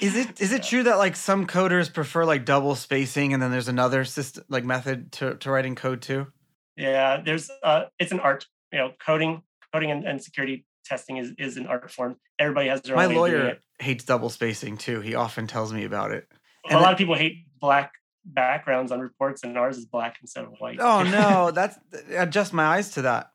is 0.00 0.16
it 0.16 0.40
is 0.40 0.52
it 0.52 0.64
true 0.64 0.82
that 0.82 0.98
like 0.98 1.14
some 1.14 1.46
coders 1.46 1.92
prefer 1.92 2.24
like 2.24 2.44
double 2.44 2.74
spacing 2.74 3.32
and 3.32 3.40
then 3.40 3.52
there's 3.52 3.68
another 3.68 4.04
system 4.04 4.44
like 4.48 4.64
method 4.64 5.12
to, 5.12 5.36
to 5.36 5.50
writing 5.50 5.76
code 5.76 6.02
too? 6.02 6.26
Yeah, 6.76 7.22
there's 7.24 7.48
uh, 7.62 7.84
it's 7.98 8.12
an 8.12 8.20
art. 8.20 8.46
You 8.72 8.80
know, 8.80 8.92
coding, 8.98 9.42
coding 9.72 9.92
and, 9.92 10.04
and 10.04 10.20
security 10.20 10.66
testing 10.84 11.16
is 11.16 11.32
is 11.38 11.56
an 11.56 11.68
art 11.68 11.90
form. 11.90 12.16
Everybody 12.40 12.68
has 12.68 12.82
their 12.82 12.96
My 12.96 13.04
own. 13.06 13.14
way 13.14 13.16
of 13.16 13.30
doing 13.30 13.42
lawyer 13.44 13.58
hates 13.78 14.04
double 14.04 14.30
spacing 14.30 14.76
too. 14.76 15.00
He 15.00 15.14
often 15.14 15.46
tells 15.46 15.72
me 15.72 15.84
about 15.84 16.10
it. 16.10 16.26
And 16.68 16.78
a 16.78 16.82
lot 16.82 16.92
of 16.92 16.98
people 16.98 17.14
hate 17.14 17.46
black 17.60 17.92
backgrounds 18.24 18.90
on 18.90 18.98
reports, 19.00 19.44
and 19.44 19.56
ours 19.56 19.78
is 19.78 19.86
black 19.86 20.16
instead 20.20 20.44
of 20.44 20.54
white. 20.58 20.78
Oh 20.80 21.04
no, 21.04 21.50
that's 21.54 21.78
adjust 22.10 22.52
my 22.52 22.64
eyes 22.64 22.90
to 22.92 23.02
that. 23.02 23.30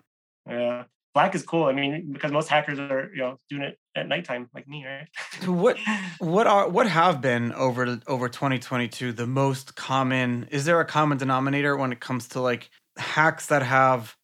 yeah, 0.47 0.83
black 1.13 1.33
is 1.35 1.43
cool. 1.43 1.63
I 1.63 1.71
mean, 1.71 2.11
because 2.11 2.33
most 2.33 2.49
hackers 2.49 2.79
are 2.79 3.09
you 3.13 3.21
know 3.21 3.39
doing 3.49 3.63
it 3.63 3.77
at 3.95 4.07
nighttime, 4.07 4.49
like 4.53 4.67
me, 4.67 4.85
right? 4.85 5.07
So 5.41 5.51
what 5.51 5.77
what 6.19 6.47
are 6.47 6.69
what 6.69 6.87
have 6.87 7.21
been 7.21 7.51
over 7.53 7.99
over 8.07 8.29
2022 8.29 9.11
the 9.11 9.27
most 9.27 9.75
common 9.75 10.47
is 10.51 10.65
there 10.65 10.79
a 10.79 10.85
common 10.85 11.17
denominator 11.17 11.75
when 11.75 11.91
it 11.91 11.99
comes 11.99 12.27
to 12.29 12.39
like 12.41 12.69
hacks 12.97 13.47
that 13.47 13.63
have 13.63 14.15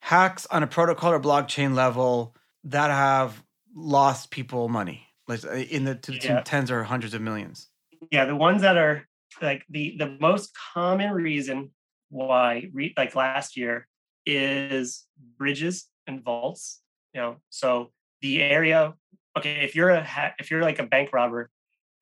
hacks 0.00 0.46
on 0.46 0.62
a 0.62 0.66
protocol 0.66 1.12
or 1.12 1.20
blockchain 1.20 1.74
level 1.74 2.34
that 2.64 2.90
have 2.90 3.42
lost 3.74 4.30
people 4.30 4.68
money 4.68 5.06
like 5.28 5.44
uh, 5.44 5.52
in 5.52 5.84
the 5.84 5.94
to, 5.94 6.18
to 6.18 6.26
Yeah. 6.26 6.42
tens 6.44 6.70
or 6.70 6.82
hundreds 6.84 7.14
of 7.14 7.22
millions 7.22 7.68
yeah 8.10 8.24
the 8.24 8.36
ones 8.36 8.62
that 8.62 8.76
are 8.76 9.06
like 9.40 9.64
the 9.68 9.96
the 9.98 10.16
most 10.20 10.50
common 10.74 11.12
reason 11.12 11.70
why 12.10 12.68
re, 12.72 12.92
like 12.96 13.14
last 13.14 13.56
year 13.56 13.86
is 14.26 15.06
bridges 15.38 15.88
and 16.06 16.22
vaults 16.24 16.80
you 17.12 17.20
know 17.20 17.36
so 17.50 17.92
the 18.22 18.42
area 18.42 18.94
okay 19.36 19.64
if 19.64 19.74
you're 19.74 19.90
a 19.90 20.04
ha- 20.04 20.34
if 20.38 20.50
you're 20.50 20.62
like 20.62 20.78
a 20.78 20.86
bank 20.86 21.12
robber 21.12 21.50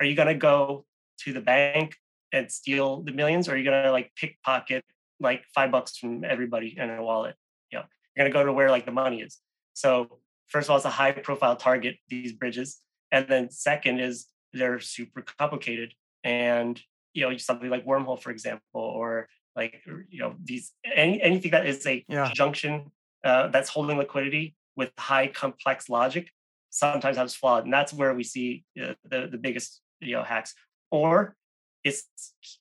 are 0.01 0.07
you 0.07 0.15
going 0.15 0.29
to 0.29 0.35
go 0.35 0.85
to 1.19 1.33
the 1.33 1.41
bank 1.41 1.97
and 2.33 2.51
steal 2.51 3.03
the 3.03 3.13
millions 3.13 3.49
or 3.49 3.53
are 3.53 3.57
you 3.57 3.65
going 3.65 3.83
to 3.85 3.93
like 3.93 4.13
pickpocket 4.17 4.85
like 5.21 5.45
five 5.55 5.71
bucks 5.71 5.97
from 5.97 6.25
everybody 6.25 6.75
in 6.79 6.91
a 6.91 7.03
wallet 7.03 7.37
you 7.71 7.79
know 7.79 7.85
you're 8.17 8.25
going 8.25 8.33
to 8.33 8.37
go 8.39 8.45
to 8.45 8.53
where 8.53 8.71
like 8.71 8.85
the 8.87 8.93
money 8.93 9.21
is 9.21 9.39
so 9.75 10.19
first 10.49 10.67
of 10.67 10.71
all 10.71 10.77
it's 10.77 10.85
a 10.87 10.91
high 10.91 11.13
profile 11.13 11.57
target 11.57 11.97
these 12.09 12.33
bridges 12.33 12.79
and 13.11 13.27
then 13.29 13.51
second 13.51 14.01
is 14.01 14.27
they're 14.53 14.81
super 14.81 15.23
complicated 15.39 15.93
and 16.25 16.81
you 17.15 17.23
know 17.29 17.37
something 17.37 17.71
like 17.71 17.85
wormhole 17.87 18.21
for 18.21 18.31
example 18.31 18.81
or 18.81 19.29
like 19.55 19.83
you 20.09 20.19
know 20.19 20.35
these 20.43 20.73
any, 20.95 21.21
anything 21.23 21.51
that 21.51 21.67
is 21.67 21.87
a 21.87 22.05
Yeah. 22.09 22.31
junction 22.35 22.91
uh, 23.25 23.49
that's 23.49 23.69
holding 23.69 23.99
liquidity 23.99 24.57
with 24.77 24.91
high 24.99 25.27
complex 25.29 25.89
logic 25.89 26.31
sometimes 26.73 27.17
has 27.17 27.35
flawed 27.35 27.65
and 27.65 27.73
that's 27.73 27.93
where 27.93 28.15
we 28.15 28.25
see 28.25 28.65
uh, 28.83 28.95
the 29.05 29.29
the 29.31 29.39
biggest 29.39 29.81
you 30.01 30.17
know 30.17 30.23
hacks. 30.23 30.55
Or 30.91 31.37
it's 31.85 32.05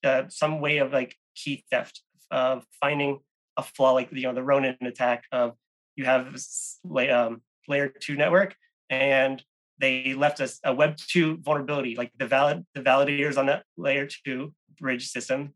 uh, 0.04 0.24
some 0.30 0.62
way 0.62 0.78
of 0.78 0.94
like 0.94 1.16
key 1.36 1.64
theft 1.72 2.02
of 2.30 2.66
finding 2.80 3.20
a 3.58 3.64
flaw 3.64 3.92
like 3.92 4.10
you 4.12 4.24
know 4.24 4.34
the 4.34 4.44
ronin 4.44 4.78
attack 4.82 5.26
of 5.32 5.56
you 5.96 6.06
have 6.06 6.36
um, 7.10 7.42
layer 7.68 7.90
two 7.90 8.16
network 8.16 8.56
and 8.90 9.44
they 9.80 10.14
left 10.14 10.40
us 10.40 10.60
a 10.64 10.74
web 10.74 10.96
2 10.98 11.40
vulnerability 11.42 11.96
like 11.96 12.12
the 12.18 12.26
valid 12.26 12.66
the 12.74 12.82
validators 12.82 13.38
on 13.38 13.48
that 13.48 13.64
layer 13.78 14.08
2 14.26 14.54
bridge 14.80 15.08
system 15.08 15.54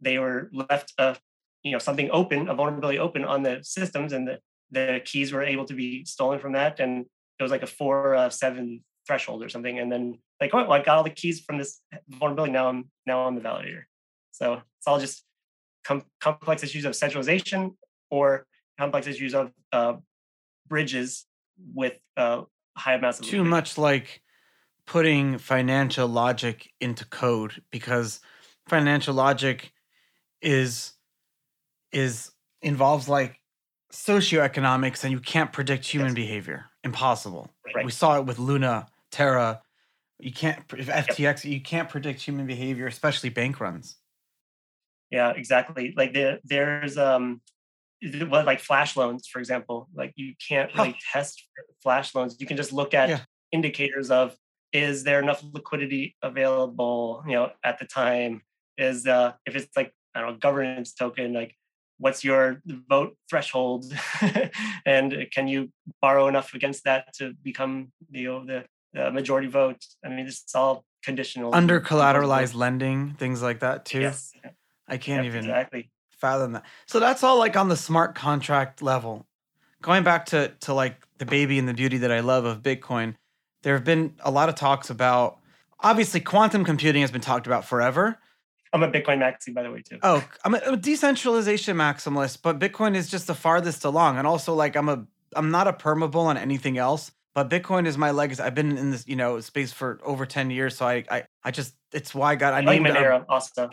they 0.00 0.18
were 0.18 0.50
left 0.52 0.92
a 0.98 1.16
you 1.62 1.72
know 1.72 1.78
something 1.78 2.08
open 2.12 2.48
a 2.48 2.54
vulnerability 2.54 2.98
open 2.98 3.24
on 3.24 3.42
the 3.42 3.58
systems 3.62 4.12
and 4.12 4.26
the 4.26 4.38
the 4.70 5.00
keys 5.04 5.32
were 5.32 5.42
able 5.42 5.64
to 5.64 5.74
be 5.74 6.04
stolen 6.04 6.38
from 6.38 6.52
that 6.52 6.80
and 6.80 7.04
it 7.38 7.42
was 7.42 7.52
like 7.52 7.62
a 7.62 7.66
four 7.66 8.14
uh, 8.14 8.30
seven 8.30 8.82
threshold 9.06 9.42
or 9.42 9.48
something 9.48 9.78
and 9.78 9.92
then 9.92 10.18
like 10.40 10.50
oh 10.54 10.58
well, 10.58 10.72
i 10.72 10.82
got 10.82 10.96
all 10.96 11.04
the 11.04 11.10
keys 11.10 11.40
from 11.40 11.58
this 11.58 11.80
vulnerability 12.08 12.52
now 12.52 12.68
i'm 12.68 12.88
now 13.06 13.26
i'm 13.26 13.34
the 13.34 13.40
validator 13.40 13.82
so 14.30 14.54
it's 14.54 14.86
all 14.86 14.98
just 14.98 15.24
com- 15.84 16.04
complex 16.20 16.62
issues 16.62 16.84
of 16.84 16.96
centralization 16.96 17.76
or 18.10 18.46
complex 18.78 19.06
issues 19.06 19.34
of 19.34 19.52
uh, 19.72 19.94
bridges 20.66 21.26
with 21.74 21.94
uh, 22.16 22.42
high 22.76 22.94
amounts 22.94 23.20
of 23.20 23.26
too 23.26 23.38
liquidity. 23.38 23.50
much 23.50 23.78
like 23.78 24.22
putting 24.86 25.38
financial 25.38 26.08
logic 26.08 26.70
into 26.80 27.04
code 27.06 27.62
because 27.70 28.20
financial 28.68 29.14
logic 29.14 29.72
is 30.42 30.92
is 31.92 32.30
involves 32.62 33.08
like 33.08 33.40
socioeconomics 33.94 35.04
and 35.04 35.12
you 35.12 35.20
can't 35.20 35.52
predict 35.52 35.86
human 35.86 36.08
Yes. 36.08 36.14
behavior 36.14 36.66
impossible 36.82 37.50
Right. 37.64 37.84
we 37.84 37.90
saw 37.92 38.18
it 38.18 38.26
with 38.26 38.38
luna 38.38 38.86
terra 39.10 39.62
you 40.18 40.32
can't 40.32 40.66
pre- 40.68 40.82
ftx 40.84 41.44
you 41.48 41.60
can't 41.60 41.88
predict 41.88 42.20
human 42.20 42.46
behavior 42.46 42.86
especially 42.86 43.28
bank 43.30 43.60
runs 43.60 43.96
Yeah, 45.10 45.30
exactly. 45.30 45.94
Like 45.96 46.12
there, 46.12 46.40
there's 46.44 46.98
um, 46.98 47.40
what 48.28 48.46
like 48.46 48.60
flash 48.60 48.96
loans, 48.96 49.28
for 49.28 49.38
example. 49.38 49.88
Like 49.94 50.12
you 50.16 50.34
can't 50.48 50.70
Huh. 50.72 50.82
really 50.82 50.98
test 51.12 51.46
flash 51.82 52.14
loans. 52.14 52.36
You 52.40 52.46
can 52.46 52.56
just 52.56 52.72
look 52.72 52.94
at 52.94 53.08
Yeah. 53.10 53.20
indicators 53.52 54.10
of 54.10 54.36
is 54.72 55.04
there 55.04 55.20
enough 55.20 55.44
liquidity 55.52 56.16
available, 56.22 57.22
you 57.26 57.34
know, 57.34 57.52
at 57.62 57.78
the 57.78 57.84
time. 57.86 58.42
Is 58.76 59.06
uh, 59.06 59.34
if 59.46 59.54
it's 59.54 59.76
like 59.76 59.92
I 60.14 60.20
don't 60.20 60.32
know 60.32 60.38
governance 60.38 60.94
token, 60.94 61.32
like 61.32 61.54
what's 61.98 62.24
your 62.24 62.60
vote 62.88 63.16
threshold, 63.28 63.84
and 64.86 65.26
can 65.32 65.48
you 65.48 65.70
borrow 66.00 66.28
enough 66.28 66.54
against 66.54 66.84
that 66.84 67.12
to 67.14 67.34
become 67.42 67.92
you 68.10 68.28
know 68.28 68.44
the, 68.44 68.64
the 68.92 69.10
majority 69.10 69.48
vote? 69.48 69.84
I 70.04 70.08
mean, 70.08 70.26
this 70.26 70.44
is 70.46 70.54
all 70.54 70.84
conditional. 71.02 71.54
under 71.54 71.80
collateralized 71.80 72.54
lending 72.54 73.12
things 73.18 73.42
like 73.42 73.60
that 73.60 73.84
too 73.84 74.00
Yes, 74.00 74.32
i 74.88 74.96
can't 74.96 75.24
yep, 75.24 75.32
even 75.32 75.44
exactly. 75.44 75.90
fathom 76.10 76.52
that. 76.52 76.64
So 76.86 76.98
that's 76.98 77.22
all 77.22 77.38
like 77.38 77.56
on 77.56 77.68
the 77.68 77.76
smart 77.76 78.14
contract 78.14 78.80
level. 78.82 79.26
Going 79.82 80.02
back 80.02 80.26
to 80.26 80.52
to 80.60 80.72
like 80.74 80.96
the 81.18 81.26
baby 81.26 81.58
and 81.58 81.68
the 81.68 81.74
beauty 81.74 81.98
that 81.98 82.10
I 82.10 82.20
love 82.20 82.44
of 82.44 82.62
Bitcoin, 82.62 83.14
there 83.62 83.74
have 83.74 83.84
been 83.84 84.14
a 84.20 84.30
lot 84.30 84.48
of 84.48 84.54
talks 84.54 84.90
about 84.90 85.38
obviously 85.80 86.20
quantum 86.20 86.64
computing 86.64 87.02
has 87.02 87.10
been 87.10 87.20
talked 87.20 87.46
about 87.46 87.64
forever. 87.64 88.18
I'm 88.74 88.82
a 88.82 88.90
Bitcoin 88.90 89.18
maxi, 89.18 89.54
by 89.54 89.62
the 89.62 89.70
way, 89.70 89.82
too. 89.82 89.98
Oh, 90.02 90.22
I'm 90.44 90.54
a, 90.54 90.76
decentralization 90.76 91.76
maximalist, 91.76 92.42
but 92.42 92.58
Bitcoin 92.58 92.96
is 92.96 93.08
just 93.08 93.28
the 93.28 93.34
farthest 93.34 93.84
along. 93.84 94.18
And 94.18 94.26
also 94.26 94.52
like 94.52 94.74
I'm 94.74 94.88
a 94.88 95.06
I'm 95.36 95.50
not 95.52 95.68
a 95.68 95.72
permeable 95.72 96.22
on 96.22 96.36
anything 96.36 96.76
else, 96.76 97.12
but 97.34 97.48
Bitcoin 97.48 97.86
is 97.86 97.96
my 97.96 98.10
legacy. 98.10 98.42
I've 98.42 98.54
been 98.54 98.76
in 98.76 98.90
this, 98.90 99.06
you 99.06 99.14
know, 99.14 99.38
space 99.40 99.72
for 99.72 100.00
over 100.04 100.26
10 100.26 100.50
years, 100.50 100.76
so 100.76 100.86
I 100.86 101.04
I, 101.08 101.24
I 101.44 101.50
just 101.52 101.74
it's 101.92 102.12
why 102.14 102.32
I 102.32 102.34
got 102.34 102.52
I 102.52 102.60
like 102.60 102.82
named 102.82 102.96
our- 102.96 103.20
Monero 103.20 103.24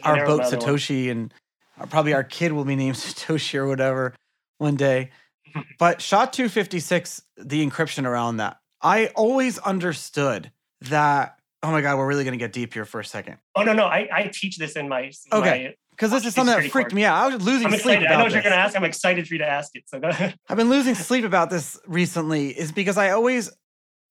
our 0.04 0.26
boat 0.26 0.38
my 0.38 0.44
one. 0.50 0.60
Satoshi, 0.60 1.10
and 1.10 1.34
uh, 1.80 1.88
probably 1.88 2.14
our 2.14 2.24
kid 2.24 2.52
will 2.54 2.66
be 2.66 2.76
named 2.76 2.96
Satoshi 2.98 3.56
or 3.56 3.68
whatever 3.68 4.14
one 4.60 4.76
day. 4.76 5.10
But 5.80 6.00
SHA 6.02 6.28
256, 6.28 7.24
the 7.38 7.68
encryption 7.68 8.06
around 8.06 8.38
that, 8.38 8.58
I 8.82 9.08
always 9.08 9.58
understood 9.58 10.52
that. 10.82 11.40
Oh 11.64 11.72
my 11.72 11.82
God, 11.82 11.98
we're 11.98 12.08
really 12.08 12.24
going 12.24 12.34
to 12.34 12.44
get 12.44 12.54
deep 12.54 12.74
here 12.74 12.86
for 12.86 13.00
a 13.00 13.06
second. 13.06 13.38
Oh 13.56 13.64
no, 13.64 13.74
no, 13.74 13.86
I, 13.86 14.08
I 14.12 14.32
teach 14.34 14.58
this 14.58 14.74
in 14.74 14.90
my 14.90 15.12
Okay. 15.32 15.76
Because 15.92 16.10
this 16.10 16.26
is 16.26 16.34
something 16.34 16.56
that 16.56 16.72
freaked 16.72 16.94
me 16.94 17.06
out. 17.06 17.16
I 17.16 17.36
was 17.36 17.46
losing 17.46 17.68
I'm 17.68 17.74
sleep 17.74 18.00
excited. 18.00 18.08
I 18.08 18.10
know 18.10 18.16
about 18.16 18.24
what 18.24 18.34
you're 18.34 18.42
gonna 18.42 18.56
ask. 18.56 18.76
I'm 18.76 18.84
excited 18.84 19.28
for 19.28 19.36
you 19.36 19.40
to 19.40 19.48
ask 19.48 19.76
it. 19.76 19.84
So 19.86 20.00
go 20.00 20.08
ahead. 20.08 20.36
I've 20.50 20.58
been 20.58 20.70
losing 20.70 20.96
sleep 21.10 21.26
about 21.26 21.52
this 21.52 21.80
recently 21.86 22.50
is 22.50 22.72
because 22.72 22.98
I 22.98 23.12
always 23.12 23.52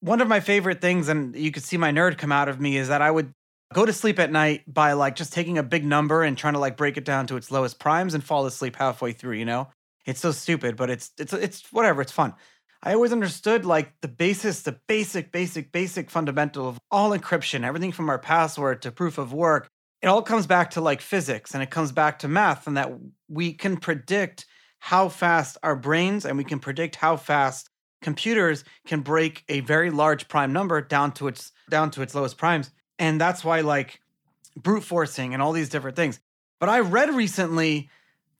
one 0.00 0.20
of 0.20 0.28
my 0.28 0.40
favorite 0.40 0.80
things 0.80 1.08
and 1.08 1.34
you 1.34 1.50
could 1.50 1.64
see 1.64 1.76
my 1.76 1.90
nerd 1.90 2.16
come 2.16 2.30
out 2.30 2.48
of 2.48 2.60
me 2.60 2.76
is 2.76 2.88
that 2.88 3.02
I 3.02 3.10
would 3.10 3.32
go 3.72 3.84
to 3.84 3.92
sleep 3.92 4.18
at 4.18 4.30
night 4.30 4.62
by 4.72 4.92
like 4.92 5.16
just 5.16 5.32
taking 5.32 5.58
a 5.58 5.62
big 5.62 5.84
number 5.84 6.22
and 6.22 6.36
trying 6.36 6.54
to 6.54 6.60
like 6.60 6.76
break 6.76 6.96
it 6.96 7.04
down 7.04 7.26
to 7.28 7.36
its 7.36 7.50
lowest 7.50 7.78
primes 7.78 8.14
and 8.14 8.22
fall 8.22 8.46
asleep 8.46 8.76
halfway 8.76 9.12
through, 9.12 9.36
you 9.36 9.44
know? 9.44 9.68
It's 10.06 10.20
so 10.20 10.32
stupid, 10.32 10.76
but 10.76 10.90
it's 10.90 11.10
it's 11.18 11.32
it's 11.32 11.62
whatever, 11.72 12.00
it's 12.02 12.12
fun. 12.12 12.34
I 12.82 12.94
always 12.94 13.12
understood 13.12 13.66
like 13.66 13.92
the 14.00 14.08
basis, 14.08 14.62
the 14.62 14.72
basic, 14.72 15.32
basic, 15.32 15.70
basic 15.70 16.10
fundamental 16.10 16.66
of 16.66 16.80
all 16.90 17.10
encryption, 17.10 17.64
everything 17.64 17.92
from 17.92 18.08
our 18.08 18.18
password 18.18 18.82
to 18.82 18.90
proof 18.90 19.18
of 19.18 19.32
work. 19.32 19.68
It 20.00 20.06
all 20.06 20.22
comes 20.22 20.46
back 20.46 20.70
to 20.70 20.80
like 20.80 21.02
physics 21.02 21.52
and 21.52 21.62
it 21.62 21.70
comes 21.70 21.92
back 21.92 22.20
to 22.20 22.28
math, 22.28 22.66
and 22.66 22.76
that 22.78 22.90
we 23.28 23.52
can 23.52 23.76
predict 23.76 24.46
how 24.78 25.10
fast 25.10 25.58
our 25.62 25.76
brains 25.76 26.24
and 26.24 26.38
we 26.38 26.44
can 26.44 26.58
predict 26.58 26.96
how 26.96 27.18
fast 27.18 27.68
computers 28.00 28.64
can 28.86 29.00
break 29.00 29.44
a 29.50 29.60
very 29.60 29.90
large 29.90 30.26
prime 30.26 30.54
number 30.54 30.80
down 30.80 31.12
to 31.12 31.28
its 31.28 31.52
down 31.68 31.90
to 31.90 32.00
its 32.00 32.14
lowest 32.14 32.38
primes. 32.38 32.70
And 32.98 33.20
that's 33.20 33.44
why 33.44 33.60
like 33.60 34.00
brute 34.56 34.84
forcing 34.84 35.34
and 35.34 35.42
all 35.42 35.52
these 35.52 35.68
different 35.68 35.96
things. 35.96 36.18
But 36.60 36.70
I 36.70 36.80
read 36.80 37.14
recently 37.14 37.90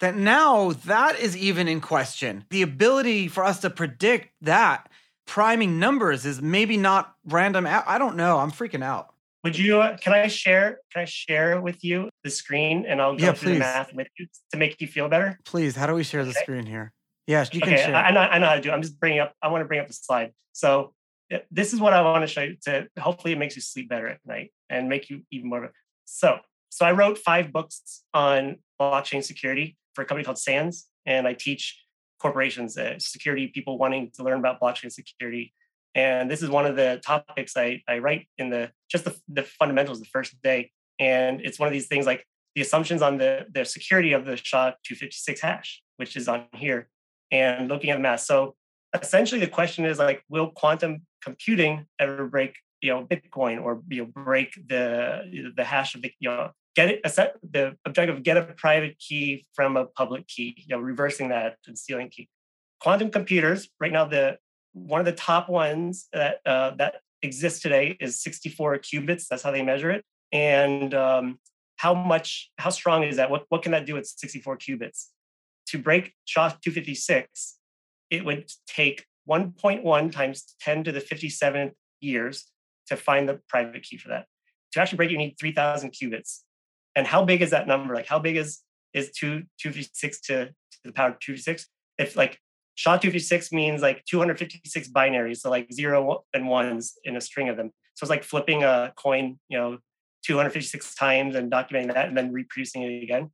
that 0.00 0.16
now 0.16 0.72
that 0.72 1.18
is 1.18 1.36
even 1.36 1.68
in 1.68 1.80
question. 1.80 2.44
The 2.50 2.62
ability 2.62 3.28
for 3.28 3.44
us 3.44 3.60
to 3.60 3.70
predict 3.70 4.30
that 4.42 4.88
priming 5.26 5.78
numbers 5.78 6.26
is 6.26 6.42
maybe 6.42 6.76
not 6.76 7.14
random. 7.24 7.66
I 7.66 7.98
don't 7.98 8.16
know. 8.16 8.38
I'm 8.38 8.50
freaking 8.50 8.82
out. 8.82 9.14
Would 9.44 9.56
you? 9.58 9.80
Uh, 9.80 9.96
can 9.96 10.12
I 10.12 10.26
share? 10.26 10.80
Can 10.92 11.02
I 11.02 11.04
share 11.06 11.60
with 11.60 11.82
you 11.82 12.10
the 12.24 12.30
screen, 12.30 12.84
and 12.86 13.00
I'll 13.00 13.16
go 13.16 13.26
Yeah, 13.26 13.32
through 13.32 13.54
the 13.54 13.58
math 13.60 13.94
with 13.94 14.08
you 14.18 14.26
to 14.52 14.58
make 14.58 14.80
you 14.80 14.86
feel 14.86 15.08
better? 15.08 15.38
Please, 15.44 15.76
how 15.76 15.86
do 15.86 15.94
we 15.94 16.02
share 16.02 16.24
the 16.24 16.30
Okay. 16.30 16.42
screen 16.42 16.66
here? 16.66 16.92
Yes, 17.26 17.50
you 17.54 17.60
can 17.60 17.72
okay, 17.74 17.84
share. 17.84 17.96
I, 17.96 18.08
I 18.08 18.10
know. 18.10 18.20
I 18.20 18.38
know 18.38 18.46
how 18.46 18.54
to 18.56 18.60
do. 18.60 18.68
it. 18.70 18.72
I'm 18.72 18.82
just 18.82 19.00
bringing 19.00 19.20
up. 19.20 19.32
I 19.40 19.48
want 19.48 19.62
to 19.62 19.66
bring 19.66 19.80
up 19.80 19.86
the 19.86 19.94
slide. 19.94 20.32
So 20.52 20.92
uh, 21.32 21.38
this 21.50 21.72
is 21.72 21.80
what 21.80 21.94
I 21.94 22.02
want 22.02 22.22
to 22.22 22.26
show 22.26 22.42
you. 22.42 22.56
To 22.64 22.88
hopefully 22.98 23.32
it 23.32 23.38
makes 23.38 23.56
you 23.56 23.62
sleep 23.62 23.88
better 23.88 24.08
at 24.08 24.18
night 24.26 24.52
and 24.68 24.88
make 24.88 25.08
you 25.08 25.22
even 25.30 25.48
more. 25.48 25.72
So 26.04 26.40
so 26.68 26.84
I 26.84 26.92
wrote 26.92 27.16
five 27.18 27.52
books 27.52 28.02
on 28.12 28.56
blockchain 28.80 29.24
security 29.24 29.76
for 29.94 30.02
a 30.02 30.04
company 30.04 30.24
called 30.24 30.38
SANS, 30.38 30.86
and 31.06 31.26
I 31.26 31.34
teach 31.34 31.82
corporations, 32.20 32.76
uh, 32.76 32.98
security 32.98 33.48
people 33.48 33.78
wanting 33.78 34.10
to 34.14 34.22
learn 34.22 34.38
about 34.38 34.60
blockchain 34.60 34.92
security. 34.92 35.52
And 35.94 36.30
this 36.30 36.42
is 36.42 36.50
one 36.50 36.66
of 36.66 36.76
the 36.76 37.00
topics 37.04 37.56
I, 37.56 37.82
I 37.88 37.98
write 37.98 38.28
in 38.38 38.50
the 38.50 38.70
just 38.88 39.04
the, 39.04 39.16
the 39.28 39.42
fundamentals 39.42 39.98
the 39.98 40.06
first 40.06 40.40
day. 40.42 40.70
And 40.98 41.40
it's 41.40 41.58
one 41.58 41.66
of 41.66 41.72
these 41.72 41.88
things 41.88 42.06
like 42.06 42.24
the 42.54 42.60
assumptions 42.60 43.02
on 43.02 43.18
the, 43.18 43.46
the 43.52 43.64
security 43.64 44.12
of 44.12 44.24
the 44.24 44.36
SHA 44.36 44.72
256 44.84 45.40
hash, 45.40 45.82
which 45.96 46.16
is 46.16 46.28
on 46.28 46.46
here, 46.54 46.88
and 47.30 47.68
looking 47.68 47.90
at 47.90 47.96
the 47.96 48.02
math. 48.02 48.20
So 48.20 48.54
essentially 48.94 49.40
the 49.40 49.46
question 49.46 49.84
is 49.84 49.98
like, 49.98 50.22
will 50.28 50.50
quantum 50.50 51.02
computing 51.22 51.86
ever 51.98 52.26
break, 52.26 52.56
you 52.80 52.90
know, 52.90 53.04
Bitcoin 53.04 53.62
or 53.62 53.82
you 53.88 54.04
know, 54.04 54.10
break 54.14 54.54
the 54.68 55.52
the 55.56 55.64
hash 55.64 55.94
of 55.94 56.02
the, 56.02 56.12
you 56.18 56.28
know, 56.28 56.50
get 56.76 56.88
it 56.88 57.00
a 57.04 57.08
set 57.08 57.36
the 57.42 57.76
objective 57.84 58.16
of 58.16 58.22
get 58.22 58.36
a 58.36 58.42
private 58.42 58.98
key 58.98 59.46
from 59.54 59.76
a 59.76 59.86
public 59.86 60.26
key, 60.26 60.54
you 60.56 60.74
know, 60.74 60.80
reversing 60.80 61.28
that 61.28 61.56
and 61.66 61.78
stealing 61.78 62.08
key. 62.08 62.28
Quantum 62.80 63.10
computers, 63.10 63.68
right 63.80 63.92
now, 63.92 64.06
the 64.06 64.38
one 64.72 65.00
of 65.00 65.06
the 65.06 65.12
top 65.12 65.48
ones 65.48 66.08
that 66.12 66.40
uh, 66.46 66.70
that 66.76 66.96
exists 67.22 67.60
today 67.60 67.96
is 68.00 68.20
64 68.22 68.78
qubits. 68.78 69.26
That's 69.28 69.42
how 69.42 69.50
they 69.50 69.62
measure 69.62 69.90
it. 69.90 70.04
And 70.32 70.94
um, 70.94 71.38
how 71.76 71.94
much, 71.94 72.50
how 72.58 72.70
strong 72.70 73.02
is 73.02 73.16
that? 73.16 73.30
What 73.30 73.44
what 73.48 73.62
can 73.62 73.72
that 73.72 73.86
do 73.86 73.96
at 73.96 74.06
64 74.06 74.58
qubits? 74.58 75.06
To 75.68 75.78
break 75.78 76.14
SHA 76.24 76.56
256, 76.62 77.56
it 78.10 78.24
would 78.24 78.50
take 78.66 79.06
1.1 79.28 80.12
times 80.12 80.56
10 80.60 80.84
to 80.84 80.92
the 80.92 81.00
57th 81.00 81.72
years 82.00 82.49
to 82.90 82.96
find 82.96 83.28
the 83.28 83.40
private 83.48 83.82
key 83.82 83.96
for 83.96 84.08
that. 84.08 84.26
To 84.72 84.80
actually 84.80 84.98
break 84.98 85.10
it, 85.10 85.12
you 85.12 85.18
need 85.18 85.36
3,000 85.40 85.92
qubits. 85.92 86.40
And 86.94 87.06
how 87.06 87.24
big 87.24 87.40
is 87.40 87.50
that 87.50 87.66
number? 87.66 87.94
Like 87.94 88.06
how 88.06 88.18
big 88.18 88.36
is 88.36 88.60
is 88.92 89.12
2 89.12 89.42
256 89.60 90.20
to, 90.22 90.46
to 90.46 90.52
the 90.84 90.92
power 90.92 91.16
256? 91.20 91.66
If 91.98 92.16
like 92.16 92.38
SHA 92.74 92.98
256 92.98 93.52
means 93.52 93.82
like 93.82 94.04
256 94.06 94.88
binaries, 94.88 95.38
so 95.38 95.50
like 95.50 95.72
zero 95.72 96.24
and 96.34 96.48
ones 96.48 96.94
in 97.04 97.16
a 97.16 97.20
string 97.20 97.48
of 97.48 97.56
them. 97.56 97.70
So 97.94 98.04
it's 98.04 98.10
like 98.10 98.24
flipping 98.24 98.64
a 98.64 98.92
coin, 98.96 99.38
you 99.48 99.58
know, 99.58 99.78
256 100.24 100.94
times 100.94 101.34
and 101.34 101.50
documenting 101.50 101.92
that 101.94 102.08
and 102.08 102.16
then 102.16 102.32
reproducing 102.32 102.82
it 102.82 103.02
again. 103.02 103.30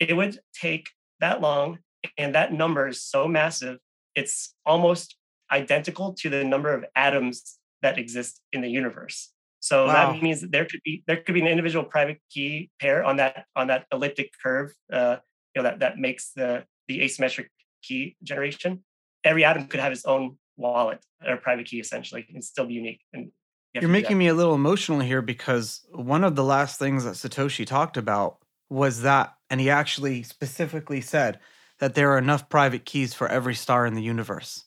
It 0.00 0.14
would 0.16 0.38
take 0.52 0.90
that 1.20 1.40
long, 1.40 1.78
and 2.18 2.34
that 2.34 2.52
number 2.52 2.88
is 2.88 3.02
so 3.02 3.26
massive, 3.26 3.78
it's 4.14 4.54
almost 4.66 5.16
identical 5.50 6.14
to 6.14 6.28
the 6.28 6.44
number 6.44 6.72
of 6.74 6.84
atoms 6.96 7.58
that 7.84 7.98
exist 7.98 8.40
in 8.52 8.60
the 8.62 8.68
universe. 8.68 9.30
So 9.60 9.86
Wow. 9.86 10.12
that 10.12 10.22
means 10.22 10.40
that 10.40 10.50
there 10.50 10.66
could 10.66 10.80
be 10.84 11.04
there 11.06 11.18
could 11.22 11.34
be 11.34 11.40
an 11.40 11.46
individual 11.46 11.84
private 11.84 12.18
key 12.30 12.70
pair 12.80 13.04
on 13.04 13.16
that 13.16 13.46
on 13.54 13.68
that 13.68 13.86
elliptic 13.92 14.30
curve, 14.42 14.74
uh, 14.92 15.16
you 15.54 15.62
know, 15.62 15.68
that 15.68 15.78
that 15.78 15.98
makes 15.98 16.32
the 16.32 16.64
the 16.88 17.00
asymmetric 17.00 17.48
key 17.82 18.16
generation. 18.22 18.84
Every 19.22 19.44
atom 19.44 19.68
could 19.68 19.80
have 19.80 19.92
its 19.92 20.04
own 20.04 20.38
wallet 20.56 21.00
or 21.26 21.36
private 21.36 21.66
key 21.66 21.80
essentially 21.80 22.26
and 22.32 22.42
still 22.44 22.66
be 22.66 22.74
unique. 22.74 23.00
And 23.12 23.32
you 23.72 23.80
You're 23.80 23.82
to 23.82 23.86
do 23.86 23.92
that. 23.92 24.02
making 24.02 24.18
me 24.18 24.28
a 24.28 24.34
little 24.34 24.54
emotional 24.54 25.00
here 25.00 25.22
because 25.22 25.86
one 25.92 26.24
of 26.24 26.36
the 26.36 26.44
last 26.44 26.78
things 26.78 27.04
that 27.04 27.14
Satoshi 27.14 27.66
talked 27.66 27.96
about 27.96 28.38
was 28.68 29.02
that, 29.02 29.34
and 29.50 29.60
he 29.60 29.70
actually 29.70 30.22
specifically 30.22 31.00
said 31.00 31.38
that 31.78 31.94
there 31.94 32.12
are 32.12 32.18
enough 32.18 32.48
private 32.48 32.84
keys 32.84 33.14
for 33.14 33.28
every 33.28 33.54
star 33.54 33.86
in 33.86 33.94
the 33.94 34.02
universe. 34.02 34.64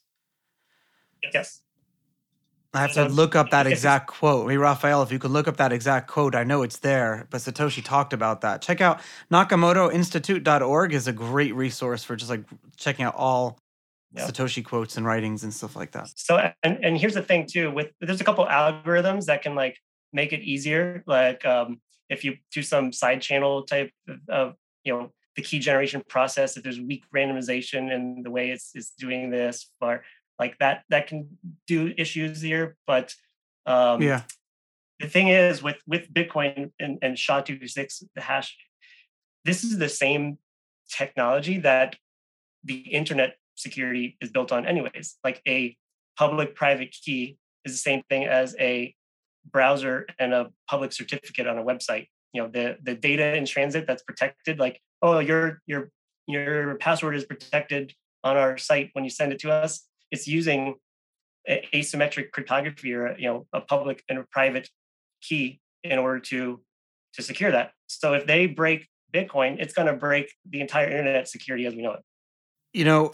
yes. 1.33 1.61
I 2.77 2.81
have 2.81 2.93
to 2.93 3.05
look 3.09 3.35
up 3.35 3.49
that 3.49 3.67
exact 3.67 4.07
quote. 4.07 4.49
Hey, 4.49 4.57
Raphael, 4.57 5.01
if 5.01 5.11
you 5.11 5.19
could 5.19 5.31
look 5.31 5.47
up 5.47 5.57
that 5.57 5.71
exact 5.73 6.07
quote, 6.07 6.35
I 6.35 6.43
know 6.43 6.61
it's 6.61 6.77
there, 6.77 7.27
but 7.29 7.41
Satoshi 7.41 7.83
talked 7.83 8.13
about 8.13 8.41
that. 8.41 8.61
Check 8.61 8.81
out 8.81 9.01
NakamotoInstitute.org 9.31 10.93
is 10.93 11.07
a 11.07 11.13
great 11.13 11.55
resource 11.55 12.03
for 12.03 12.15
just 12.15 12.29
like 12.29 12.43
checking 12.75 13.05
out 13.05 13.15
all 13.15 13.57
Yeah. 14.13 14.27
Satoshi 14.27 14.63
quotes 14.63 14.95
and 14.97 15.05
writings 15.05 15.43
and 15.43 15.53
stuff 15.53 15.75
like 15.75 15.91
that. 15.91 16.09
So 16.15 16.51
and 16.63 16.83
and 16.83 16.97
here's 16.97 17.15
the 17.15 17.21
thing 17.21 17.45
too 17.45 17.71
with 17.71 17.91
there's 17.99 18.21
a 18.21 18.23
couple 18.23 18.45
algorithms 18.45 19.25
that 19.25 19.41
can 19.41 19.55
like 19.55 19.77
make 20.13 20.31
it 20.31 20.41
easier. 20.41 21.03
Like 21.05 21.45
um, 21.45 21.81
if 22.09 22.23
you 22.23 22.37
do 22.53 22.61
some 22.61 22.93
side 22.93 23.21
channel 23.21 23.63
type 23.63 23.91
of, 24.29 24.55
you 24.83 24.93
know 24.93 25.11
the 25.35 25.43
key 25.43 25.59
generation 25.59 26.01
process, 26.07 26.57
if 26.57 26.63
there's 26.63 26.79
weak 26.79 27.03
randomization 27.13 27.91
in 27.91 28.23
the 28.23 28.31
way 28.31 28.49
it's 28.49 28.71
it's 28.73 28.91
doing 28.91 29.29
this, 29.29 29.71
or 29.81 30.03
like 30.39 30.57
that 30.59 30.83
that 30.89 31.07
can 31.07 31.37
do 31.65 31.93
issues 31.97 32.41
here. 32.41 32.75
But 32.85 33.13
um, 33.65 34.01
yeah. 34.01 34.23
the 34.99 35.07
thing 35.07 35.29
is 35.29 35.63
with 35.63 35.77
with 35.87 36.13
Bitcoin 36.13 36.71
and, 36.79 36.99
and 37.01 37.17
SHA 37.17 37.41
two 37.41 37.67
six 37.67 38.03
the 38.15 38.21
hash, 38.21 38.55
this 39.45 39.63
is 39.63 39.77
the 39.77 39.89
same 39.89 40.37
technology 40.89 41.59
that 41.59 41.95
the 42.63 42.77
internet 42.79 43.35
security 43.55 44.17
is 44.21 44.29
built 44.29 44.51
on 44.51 44.65
anyways. 44.65 45.17
Like 45.23 45.41
a 45.47 45.75
public 46.17 46.55
private 46.55 46.91
key 46.91 47.37
is 47.65 47.73
the 47.73 47.77
same 47.77 48.03
thing 48.09 48.25
as 48.25 48.55
a 48.59 48.93
browser 49.51 50.05
and 50.19 50.33
a 50.33 50.51
public 50.69 50.91
certificate 50.91 51.47
on 51.47 51.57
a 51.57 51.63
website. 51.63 52.07
You 52.33 52.43
know, 52.43 52.49
the 52.49 52.77
the 52.83 52.95
data 52.95 53.35
in 53.35 53.45
transit 53.45 53.87
that's 53.87 54.03
protected, 54.03 54.59
like, 54.59 54.79
oh, 55.01 55.19
your 55.19 55.61
your 55.65 55.89
your 56.27 56.75
password 56.75 57.15
is 57.15 57.25
protected 57.25 57.93
on 58.23 58.35
our 58.37 58.57
site 58.57 58.89
when 58.93 59.03
you 59.03 59.09
send 59.09 59.31
it 59.31 59.39
to 59.39 59.51
us. 59.51 59.87
It's 60.11 60.27
using 60.27 60.75
asymmetric 61.49 62.31
cryptography 62.31 62.93
or 62.93 63.15
you 63.17 63.27
know 63.27 63.45
a 63.53 63.61
public 63.61 64.03
and 64.09 64.19
a 64.19 64.25
private 64.31 64.69
key 65.21 65.59
in 65.83 65.97
order 65.97 66.19
to 66.19 66.61
to 67.13 67.23
secure 67.23 67.51
that. 67.51 67.71
So 67.87 68.13
if 68.13 68.25
they 68.27 68.47
break 68.47 68.87
Bitcoin, 69.13 69.59
it's 69.59 69.73
going 69.73 69.87
to 69.87 69.93
break 69.93 70.31
the 70.49 70.61
entire 70.61 70.89
internet 70.89 71.27
security 71.27 71.65
as 71.65 71.73
we 71.73 71.81
know 71.81 71.93
it. 71.93 72.01
You 72.73 72.85
know, 72.85 73.13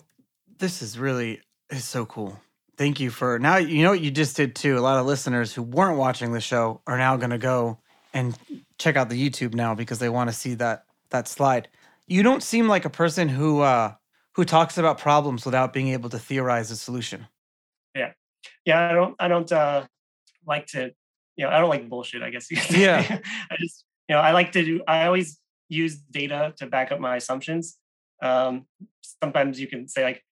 this 0.57 0.81
is 0.81 0.97
really 0.97 1.41
is 1.69 1.85
so 1.85 2.05
cool. 2.05 2.39
Thank 2.75 2.99
you 2.99 3.11
for 3.11 3.37
now. 3.37 3.57
You 3.57 3.83
know 3.83 3.91
what 3.91 4.01
you 4.01 4.11
just 4.11 4.35
did 4.35 4.55
too. 4.55 4.77
A 4.77 4.81
lot 4.81 4.99
of 4.99 5.05
listeners 5.05 5.53
who 5.53 5.61
weren't 5.61 5.97
watching 5.97 6.33
the 6.33 6.41
show 6.41 6.81
are 6.87 6.97
now 6.97 7.15
going 7.17 7.29
to 7.29 7.37
go 7.37 7.77
and 8.13 8.37
check 8.79 8.95
out 8.95 9.09
the 9.09 9.29
YouTube 9.29 9.53
now 9.53 9.75
because 9.75 9.99
they 9.99 10.09
want 10.09 10.29
to 10.29 10.35
see 10.35 10.55
that 10.55 10.85
that 11.11 11.27
slide. 11.27 11.67
You 12.07 12.23
don't 12.23 12.43
seem 12.43 12.67
like 12.67 12.85
a 12.85 12.89
person 12.89 13.29
who 13.29 13.61
uh 13.61 13.93
who 14.35 14.45
talks 14.45 14.77
about 14.77 14.97
problems 14.97 15.45
without 15.45 15.73
being 15.73 15.89
able 15.89 16.09
to 16.09 16.19
theorize 16.19 16.71
a 16.71 16.75
solution. 16.75 17.27
Yeah, 17.95 18.11
yeah. 18.65 18.89
I 18.89 18.93
don't 18.93 19.15
I 19.19 19.27
don't 19.27 19.51
uh 19.51 19.85
like 20.45 20.67
to 20.67 20.91
you 21.35 21.45
know, 21.45 21.51
I 21.51 21.59
don't 21.59 21.69
like 21.69 21.89
bullshit, 21.89 22.21
I 22.21 22.29
guess. 22.29 22.49
you 22.51 22.57
could 22.57 22.71
say. 22.71 22.81
Yeah. 22.81 23.19
I 23.51 23.55
just 23.59 23.85
you 24.07 24.15
know, 24.15 24.21
I 24.21 24.31
like 24.31 24.51
to 24.53 24.63
do 24.63 24.81
I 24.87 25.05
always 25.05 25.39
use 25.69 25.97
data 25.97 26.53
to 26.57 26.67
back 26.67 26.91
up 26.91 26.99
my 26.99 27.15
assumptions. 27.15 27.77
Um 28.21 28.65
sometimes 29.21 29.59
you 29.59 29.67
can 29.67 29.87
say 29.87 30.03
like 30.03 30.23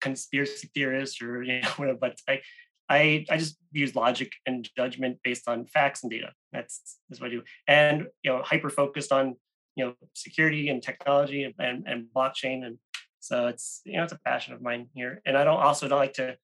conspiracy 0.00 0.70
theorist 0.74 1.22
or 1.22 1.42
you 1.42 1.60
know 1.60 1.68
whatever, 1.76 1.98
but 1.98 2.18
I 2.28 2.40
I 2.88 3.26
I 3.28 3.36
just 3.36 3.58
use 3.72 3.94
logic 3.94 4.32
and 4.46 4.68
judgment 4.76 5.18
based 5.22 5.48
on 5.48 5.66
facts 5.66 6.02
and 6.02 6.10
data. 6.10 6.32
That's 6.52 6.98
that's 7.08 7.20
what 7.20 7.28
I 7.28 7.30
do. 7.30 7.42
And 7.66 8.06
you 8.22 8.30
know, 8.30 8.42
hyper 8.42 8.70
focused 8.70 9.12
on 9.12 9.36
you 9.76 9.84
know 9.84 9.94
security 10.14 10.68
and 10.68 10.82
technology 10.82 11.44
and, 11.44 11.54
and, 11.58 11.84
and 11.86 12.06
blockchain. 12.14 12.64
And 12.64 12.78
so 13.20 13.46
it's 13.48 13.80
you 13.84 13.96
know 13.96 14.04
it's 14.04 14.12
a 14.12 14.20
passion 14.24 14.54
of 14.54 14.62
mine 14.62 14.88
here. 14.94 15.22
And 15.26 15.36
I 15.36 15.44
don't 15.44 15.60
also 15.60 15.88
don't 15.88 15.98
like 15.98 16.14
to 16.14 16.36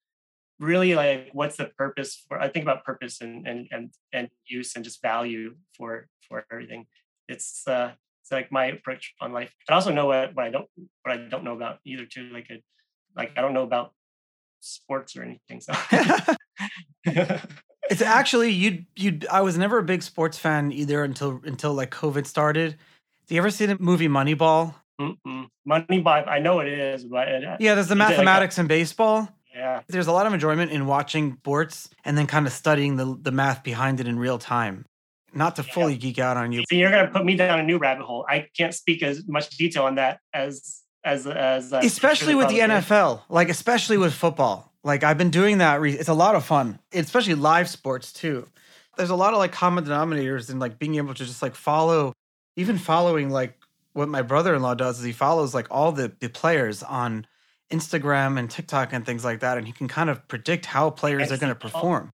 really 0.59 0.95
like 0.95 1.29
what's 1.33 1.57
the 1.57 1.65
purpose 1.77 2.23
for 2.27 2.39
I 2.39 2.47
think 2.47 2.63
about 2.63 2.83
purpose 2.83 3.21
and 3.21 3.47
and 3.47 3.67
and 3.71 3.93
and 4.13 4.29
use 4.45 4.75
and 4.75 4.83
just 4.83 5.01
value 5.01 5.55
for 5.77 6.07
for 6.27 6.45
everything. 6.51 6.87
It's 7.27 7.67
uh 7.67 7.91
it's 8.21 8.31
like 8.31 8.51
my 8.51 8.65
approach 8.65 9.13
on 9.21 9.33
life. 9.33 9.53
I 9.69 9.73
also 9.73 9.91
know 9.91 10.07
what, 10.07 10.35
what 10.35 10.45
I 10.45 10.49
don't 10.49 10.67
what 11.03 11.13
I 11.13 11.17
don't 11.17 11.43
know 11.43 11.53
about 11.53 11.79
either 11.85 12.05
too. 12.05 12.29
Like 12.33 12.47
a, 12.49 12.61
like 13.15 13.31
I 13.37 13.41
don't 13.41 13.53
know 13.53 13.63
about 13.63 13.93
sports 14.61 15.15
or 15.15 15.23
anything. 15.23 15.61
So 15.61 15.73
It's 17.89 18.01
actually 18.01 18.49
you 18.49 18.85
you 18.95 19.19
I 19.31 19.41
was 19.41 19.57
never 19.57 19.77
a 19.77 19.83
big 19.83 20.01
sports 20.01 20.37
fan 20.37 20.71
either 20.71 21.03
until 21.03 21.39
until 21.43 21.73
like 21.73 21.91
COVID 21.91 22.25
started. 22.25 22.77
Do 23.27 23.35
you 23.35 23.41
ever 23.41 23.51
see 23.51 23.65
the 23.65 23.77
movie 23.79 24.07
Moneyball? 24.07 24.73
Mm-mm. 24.99 25.47
money 25.65 26.01
by 26.01 26.23
I 26.23 26.39
know 26.39 26.59
it 26.59 26.67
is, 26.67 27.03
but 27.03 27.27
uh, 27.27 27.57
Yeah, 27.59 27.75
there's 27.75 27.87
the 27.87 27.95
it 27.95 27.99
like 27.99 28.07
a- 28.07 28.11
mathematics 28.11 28.57
in 28.57 28.67
baseball. 28.67 29.29
yeah, 29.53 29.81
There's 29.87 30.07
a 30.07 30.11
lot 30.11 30.25
of 30.27 30.33
enjoyment 30.33 30.71
in 30.71 30.85
watching 30.85 31.33
sports 31.37 31.89
and 32.05 32.17
then 32.17 32.27
kind 32.27 32.47
of 32.47 32.53
studying 32.53 32.95
the 32.95 33.17
the 33.21 33.31
math 33.31 33.63
behind 33.63 33.99
it 33.99 34.07
in 34.07 34.17
real 34.19 34.37
time. 34.37 34.85
Not 35.33 35.57
to 35.57 35.63
Yeah. 35.63 35.73
fully 35.73 35.97
geek 35.97 36.17
out 36.19 36.37
on 36.37 36.51
you. 36.53 36.63
So 36.69 36.75
you're 36.75 36.91
gonna 36.91 37.09
put 37.11 37.25
me 37.25 37.35
down 37.35 37.59
a 37.59 37.63
new 37.63 37.77
rabbit 37.77 38.05
hole. 38.05 38.25
I 38.29 38.47
can't 38.57 38.73
speak 38.73 39.03
as 39.03 39.27
much 39.27 39.49
detail 39.57 39.83
on 39.83 39.95
that 39.95 40.19
as 40.33 40.81
as 41.03 41.27
as 41.27 41.73
uh, 41.73 41.81
especially 41.83 42.33
with 42.35 42.47
the 42.49 42.59
NFL, 42.59 43.21
like 43.29 43.49
especially 43.49 43.97
with 43.97 44.13
football. 44.13 44.71
Like 44.83 45.03
I've 45.03 45.17
been 45.17 45.29
doing 45.31 45.57
that. 45.57 45.81
Re- 45.81 45.93
it's 45.93 46.09
a 46.09 46.13
lot 46.13 46.35
of 46.35 46.45
fun, 46.45 46.79
especially 46.93 47.35
live 47.35 47.67
sports 47.69 48.13
too. 48.13 48.47
There's 48.97 49.09
a 49.09 49.15
lot 49.15 49.33
of 49.33 49.39
like 49.39 49.51
common 49.51 49.83
denominators 49.83 50.49
in 50.49 50.57
like 50.59 50.79
being 50.79 50.95
able 50.95 51.13
to 51.15 51.25
just 51.25 51.41
like 51.41 51.53
follow, 51.55 52.13
even 52.55 52.77
following 52.77 53.29
like 53.29 53.57
what 53.95 54.09
my 54.09 54.21
brother-in-law 54.21 54.75
does 54.75 54.99
is 54.99 55.05
he 55.05 55.11
follows 55.13 55.53
like 55.53 55.67
all 55.71 55.91
the, 55.91 56.11
the 56.19 56.27
players 56.29 56.83
on 56.83 57.25
Instagram 57.71 58.37
and 58.37 58.51
TikTok 58.51 58.91
and 58.93 59.05
things 59.05 59.23
like 59.23 59.39
that. 59.39 59.57
And 59.57 59.65
he 59.65 59.73
can 59.73 59.87
kind 59.87 60.09
of 60.09 60.27
predict 60.27 60.65
how 60.65 60.89
players 60.89 61.31
are 61.31 61.37
going 61.37 61.53
to 61.53 61.59
perform. 61.59 62.11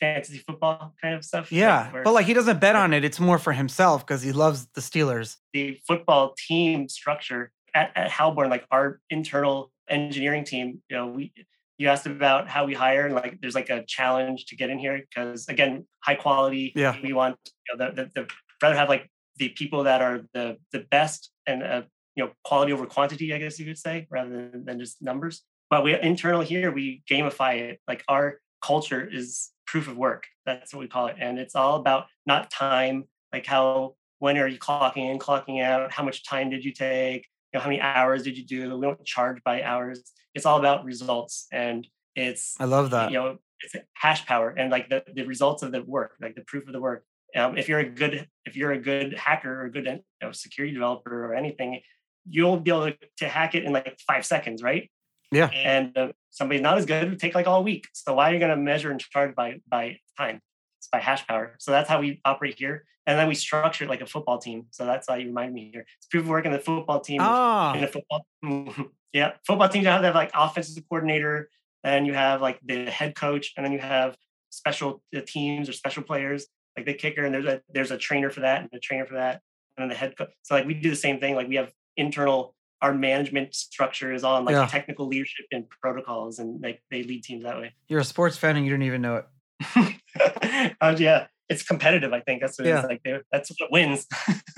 fantasy 0.00 0.38
football 0.38 0.94
kind 1.02 1.14
of 1.14 1.24
stuff. 1.24 1.50
like, 1.50 1.58
Yeah. 1.58 1.92
where 1.92 2.04
But 2.04 2.12
like 2.14 2.26
he 2.26 2.34
doesn't 2.34 2.60
bet 2.60 2.76
on 2.76 2.92
it. 2.94 3.04
It's 3.04 3.18
more 3.18 3.38
for 3.38 3.52
himself 3.52 4.06
because 4.06 4.22
he 4.22 4.30
loves 4.32 4.66
the 4.74 4.80
Steelers. 4.80 5.36
the 5.52 5.80
football 5.86 6.34
team 6.48 6.88
structure 6.88 7.50
at, 7.74 7.90
at 7.96 8.10
Halborn, 8.10 8.48
like 8.48 8.64
our 8.70 9.00
internal 9.10 9.72
engineering 9.88 10.44
team, 10.44 10.82
you 10.88 10.96
know, 10.96 11.06
we 11.08 11.32
you 11.78 11.88
asked 11.88 12.06
about 12.06 12.48
how 12.48 12.64
we 12.64 12.74
hire 12.74 13.04
and 13.06 13.14
like 13.14 13.38
there's 13.40 13.54
like 13.54 13.68
a 13.70 13.84
challenge 13.86 14.46
to 14.46 14.56
get 14.56 14.70
in 14.70 14.78
here 14.78 15.02
because 15.10 15.48
again, 15.48 15.86
high 16.00 16.14
quality. 16.14 16.72
Yeah. 16.74 16.96
We 17.02 17.12
want 17.12 17.36
you 17.68 17.76
know 17.76 17.90
the, 17.90 18.02
the, 18.04 18.10
the 18.14 18.28
rather 18.62 18.76
have 18.76 18.88
like 18.88 19.10
the 19.36 19.50
people 19.50 19.84
that 19.84 20.02
are 20.02 20.22
the 20.34 20.58
the 20.72 20.80
best 20.90 21.30
and 21.46 21.62
uh, 21.62 21.82
you 22.14 22.24
know 22.24 22.30
quality 22.44 22.72
over 22.72 22.86
quantity, 22.86 23.32
I 23.34 23.38
guess 23.38 23.58
you 23.58 23.66
could 23.66 23.78
say, 23.78 24.06
rather 24.10 24.30
than, 24.30 24.64
than 24.64 24.78
just 24.78 25.02
numbers. 25.02 25.42
But 25.70 25.84
we 25.84 25.98
internal 26.00 26.40
here 26.40 26.70
we 26.70 27.02
gamify 27.10 27.58
it. 27.58 27.80
Like 27.88 28.04
our 28.08 28.40
culture 28.62 29.06
is 29.10 29.50
proof 29.66 29.88
of 29.88 29.96
work. 29.96 30.26
That's 30.44 30.72
what 30.72 30.80
we 30.80 30.88
call 30.88 31.08
it, 31.08 31.16
and 31.18 31.38
it's 31.38 31.54
all 31.54 31.76
about 31.76 32.06
not 32.26 32.50
time, 32.50 33.04
like 33.32 33.46
how 33.46 33.94
when 34.18 34.38
are 34.38 34.48
you 34.48 34.58
clocking 34.58 35.10
in, 35.10 35.18
clocking 35.18 35.62
out, 35.62 35.92
how 35.92 36.02
much 36.02 36.24
time 36.24 36.48
did 36.48 36.64
you 36.64 36.72
take, 36.72 37.26
you 37.52 37.58
know, 37.58 37.60
how 37.60 37.68
many 37.68 37.80
hours 37.80 38.22
did 38.22 38.38
you 38.38 38.44
do? 38.44 38.76
We 38.78 38.86
don't 38.86 39.04
charge 39.04 39.42
by 39.44 39.62
hours. 39.62 40.02
It's 40.34 40.46
all 40.46 40.58
about 40.58 40.84
results, 40.84 41.46
and 41.52 41.86
it's 42.14 42.56
I 42.58 42.64
love 42.64 42.90
that. 42.90 43.10
you 43.10 43.18
know 43.18 43.38
it's 43.60 43.74
hash 43.94 44.26
power 44.26 44.50
and 44.50 44.70
like 44.70 44.88
the, 44.88 45.02
the 45.14 45.24
results 45.24 45.62
of 45.62 45.72
the 45.72 45.82
work 45.82 46.12
like 46.20 46.34
the 46.34 46.42
proof 46.42 46.66
of 46.66 46.72
the 46.72 46.80
work 46.80 47.04
um, 47.36 47.56
if 47.56 47.68
you're 47.68 47.78
a 47.78 47.88
good 47.88 48.28
if 48.44 48.56
you're 48.56 48.72
a 48.72 48.78
good 48.78 49.14
hacker 49.16 49.62
or 49.62 49.64
a 49.66 49.70
good 49.70 49.84
you 49.86 50.00
know, 50.22 50.32
security 50.32 50.72
developer 50.74 51.24
or 51.26 51.34
anything 51.34 51.80
you'll 52.28 52.58
be 52.58 52.70
able 52.70 52.90
to, 53.18 53.28
hack 53.28 53.54
it 53.54 53.64
in 53.64 53.72
like 53.72 53.98
five 54.06 54.26
seconds 54.26 54.62
right? 54.62 54.90
Yeah. 55.32 55.46
and 55.48 55.96
uh, 55.98 56.12
somebody's 56.30 56.62
not 56.62 56.78
as 56.78 56.86
good 56.86 57.10
would 57.10 57.18
take 57.18 57.34
like 57.34 57.46
all 57.48 57.64
week. 57.64 57.88
So 57.92 58.14
why 58.14 58.30
are 58.30 58.34
you 58.34 58.38
going 58.38 58.50
to 58.50 58.56
measure 58.56 58.90
and 58.90 59.00
charge 59.00 59.34
by 59.34 59.60
by 59.68 59.98
time? 60.16 60.40
It's 60.78 60.88
by 60.88 61.00
hash 61.00 61.26
power. 61.26 61.56
So 61.58 61.72
that's 61.72 61.88
how 61.88 62.00
we 62.00 62.20
operate 62.24 62.56
here. 62.58 62.84
And 63.06 63.18
then 63.18 63.28
we 63.28 63.34
structure 63.34 63.84
it 63.84 63.90
like 63.90 64.00
a 64.00 64.06
football 64.06 64.38
team. 64.38 64.66
So 64.70 64.84
that's 64.84 65.08
how 65.08 65.14
you 65.14 65.26
remind 65.26 65.52
me 65.54 65.70
here. 65.72 65.84
It's 65.98 66.06
proof 66.06 66.24
of 66.24 66.28
work 66.28 66.44
in 66.44 66.52
the 66.52 66.58
football 66.58 67.00
team. 67.00 67.20
In 67.20 67.26
Ah, 67.26 67.74
a 67.74 67.86
football. 67.86 68.26
yeah, 69.12 69.32
football 69.46 69.68
teams 69.68 69.86
have, 69.86 70.02
have 70.02 70.14
like 70.14 70.30
offensive 70.34 70.82
coordinator, 70.88 71.48
and 71.84 72.06
you 72.06 72.14
have 72.14 72.40
like 72.40 72.60
the 72.64 72.90
head 72.90 73.14
coach, 73.14 73.52
and 73.56 73.64
then 73.64 73.72
you 73.72 73.78
have 73.78 74.16
special 74.50 75.02
uh, 75.14 75.20
teams 75.26 75.68
or 75.68 75.72
special 75.72 76.02
players 76.02 76.46
like 76.76 76.86
the 76.86 76.94
kicker, 76.94 77.24
and 77.24 77.34
there's 77.34 77.46
a 77.46 77.62
there's 77.72 77.90
a 77.90 77.98
trainer 77.98 78.30
for 78.30 78.40
that 78.40 78.60
and 78.62 78.70
a 78.74 78.78
trainer 78.80 79.06
for 79.06 79.14
that, 79.14 79.40
and 79.76 79.82
then 79.84 79.88
the 79.88 79.94
head 79.94 80.16
coach. 80.16 80.30
So 80.42 80.54
like 80.54 80.66
we 80.66 80.74
do 80.74 80.90
the 80.90 80.96
same 80.96 81.18
thing. 81.20 81.34
Like 81.34 81.48
we 81.48 81.56
have 81.56 81.72
internal. 81.96 82.54
Our 82.82 82.92
management 82.92 83.54
structure 83.54 84.12
is 84.12 84.22
on 84.22 84.44
like 84.44 84.52
Yeah. 84.52 84.66
technical 84.66 85.06
leadership 85.06 85.46
and 85.50 85.64
protocols, 85.80 86.38
and 86.38 86.60
like 86.62 86.82
they 86.90 87.02
lead 87.04 87.24
teams 87.24 87.42
that 87.44 87.56
way. 87.56 87.72
you're 87.88 88.00
a 88.00 88.04
sports 88.04 88.36
fan 88.36 88.54
and 88.56 88.66
you 88.66 88.70
didn't 88.70 88.84
even 88.84 89.00
know 89.00 89.16
it. 89.16 89.96
uh, 90.82 90.94
yeah, 90.98 91.26
it's 91.48 91.62
competitive. 91.62 92.12
I 92.12 92.20
think 92.20 92.42
that's 92.42 92.58
what 92.58 92.68
Yeah. 92.68 92.80
it's 92.80 92.88
like. 92.88 93.02
they- 93.02 93.20
That's 93.32 93.50
what 93.58 93.72
wins. 93.72 94.06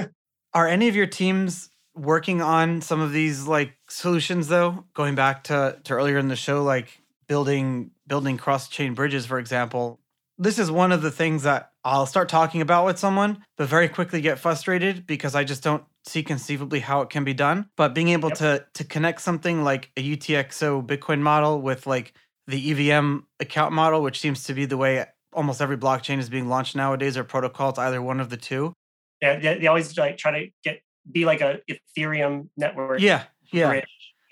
Are 0.55 0.66
any 0.66 0.89
of 0.89 0.97
your 0.97 1.07
teams 1.07 1.71
working 1.95 2.41
on 2.43 2.81
some 2.81 3.01
of 3.01 3.12
these 3.12 3.47
like 3.47 3.75
solutions 3.89 4.49
though? 4.49 4.85
Going 4.95 5.14
back 5.14 5.45
to 5.45 5.79
to 5.85 5.95
earlier 5.95 6.19
in 6.19 6.27
the 6.27 6.37
show, 6.37 6.64
like 6.64 7.01
building 7.29 7.93
building 8.09 8.37
cross 8.37 8.69
chain 8.69 8.95
bridges, 8.95 9.27
for 9.27 9.39
example. 9.39 10.01
This 10.39 10.59
is 10.59 10.70
one 10.70 10.93
of 10.93 11.03
the 11.03 11.11
things 11.11 11.43
that 11.43 11.72
I'll 11.84 12.07
start 12.07 12.28
talking 12.28 12.61
about 12.61 12.86
with 12.86 12.99
someone, 12.99 13.45
but 13.57 13.68
very 13.68 13.89
quickly 13.89 14.20
get 14.20 14.39
frustrated 14.39 15.07
because 15.07 15.34
I 15.34 15.43
just 15.43 15.62
don't 15.64 15.82
see 16.05 16.22
conceivably 16.22 16.80
how 16.80 17.01
it 17.01 17.11
can 17.11 17.24
be 17.24 17.34
done. 17.34 17.68
But 17.76 17.95
being 17.95 18.09
able 18.11 18.28
Yep. 18.30 18.39
to 18.39 18.66
to 18.74 18.84
connect 18.84 19.20
something 19.20 19.64
like 19.64 19.91
a 19.97 20.03
UTXO 20.16 20.86
Bitcoin 20.86 21.20
model 21.20 21.61
with 21.61 21.86
like 21.86 22.14
the 22.47 22.70
EVM 22.70 23.18
account 23.41 23.72
model, 23.72 24.01
which 24.03 24.20
seems 24.20 24.45
to 24.45 24.55
be 24.55 24.64
the 24.64 24.76
way 24.76 25.05
almost 25.32 25.61
every 25.61 25.76
blockchain 25.76 26.18
is 26.18 26.28
being 26.30 26.49
launched 26.49 26.76
nowadays, 26.76 27.16
or 27.16 27.24
protocol, 27.24 27.70
it's 27.70 27.78
either 27.78 28.01
one 28.01 28.20
of 28.20 28.30
the 28.30 28.36
two. 28.36 28.72
yeah, 29.20 29.39
they, 29.39 29.59
they 29.59 29.66
always 29.66 29.97
like 29.99 30.16
try 30.18 30.30
to 30.41 30.51
get 30.62 30.80
be 31.11 31.24
like 31.24 31.41
a 31.41 31.61
Ethereum 31.68 32.49
network. 32.57 33.01
Yeah, 33.01 33.24
yeah. 33.53 33.68
bridge. 33.70 33.84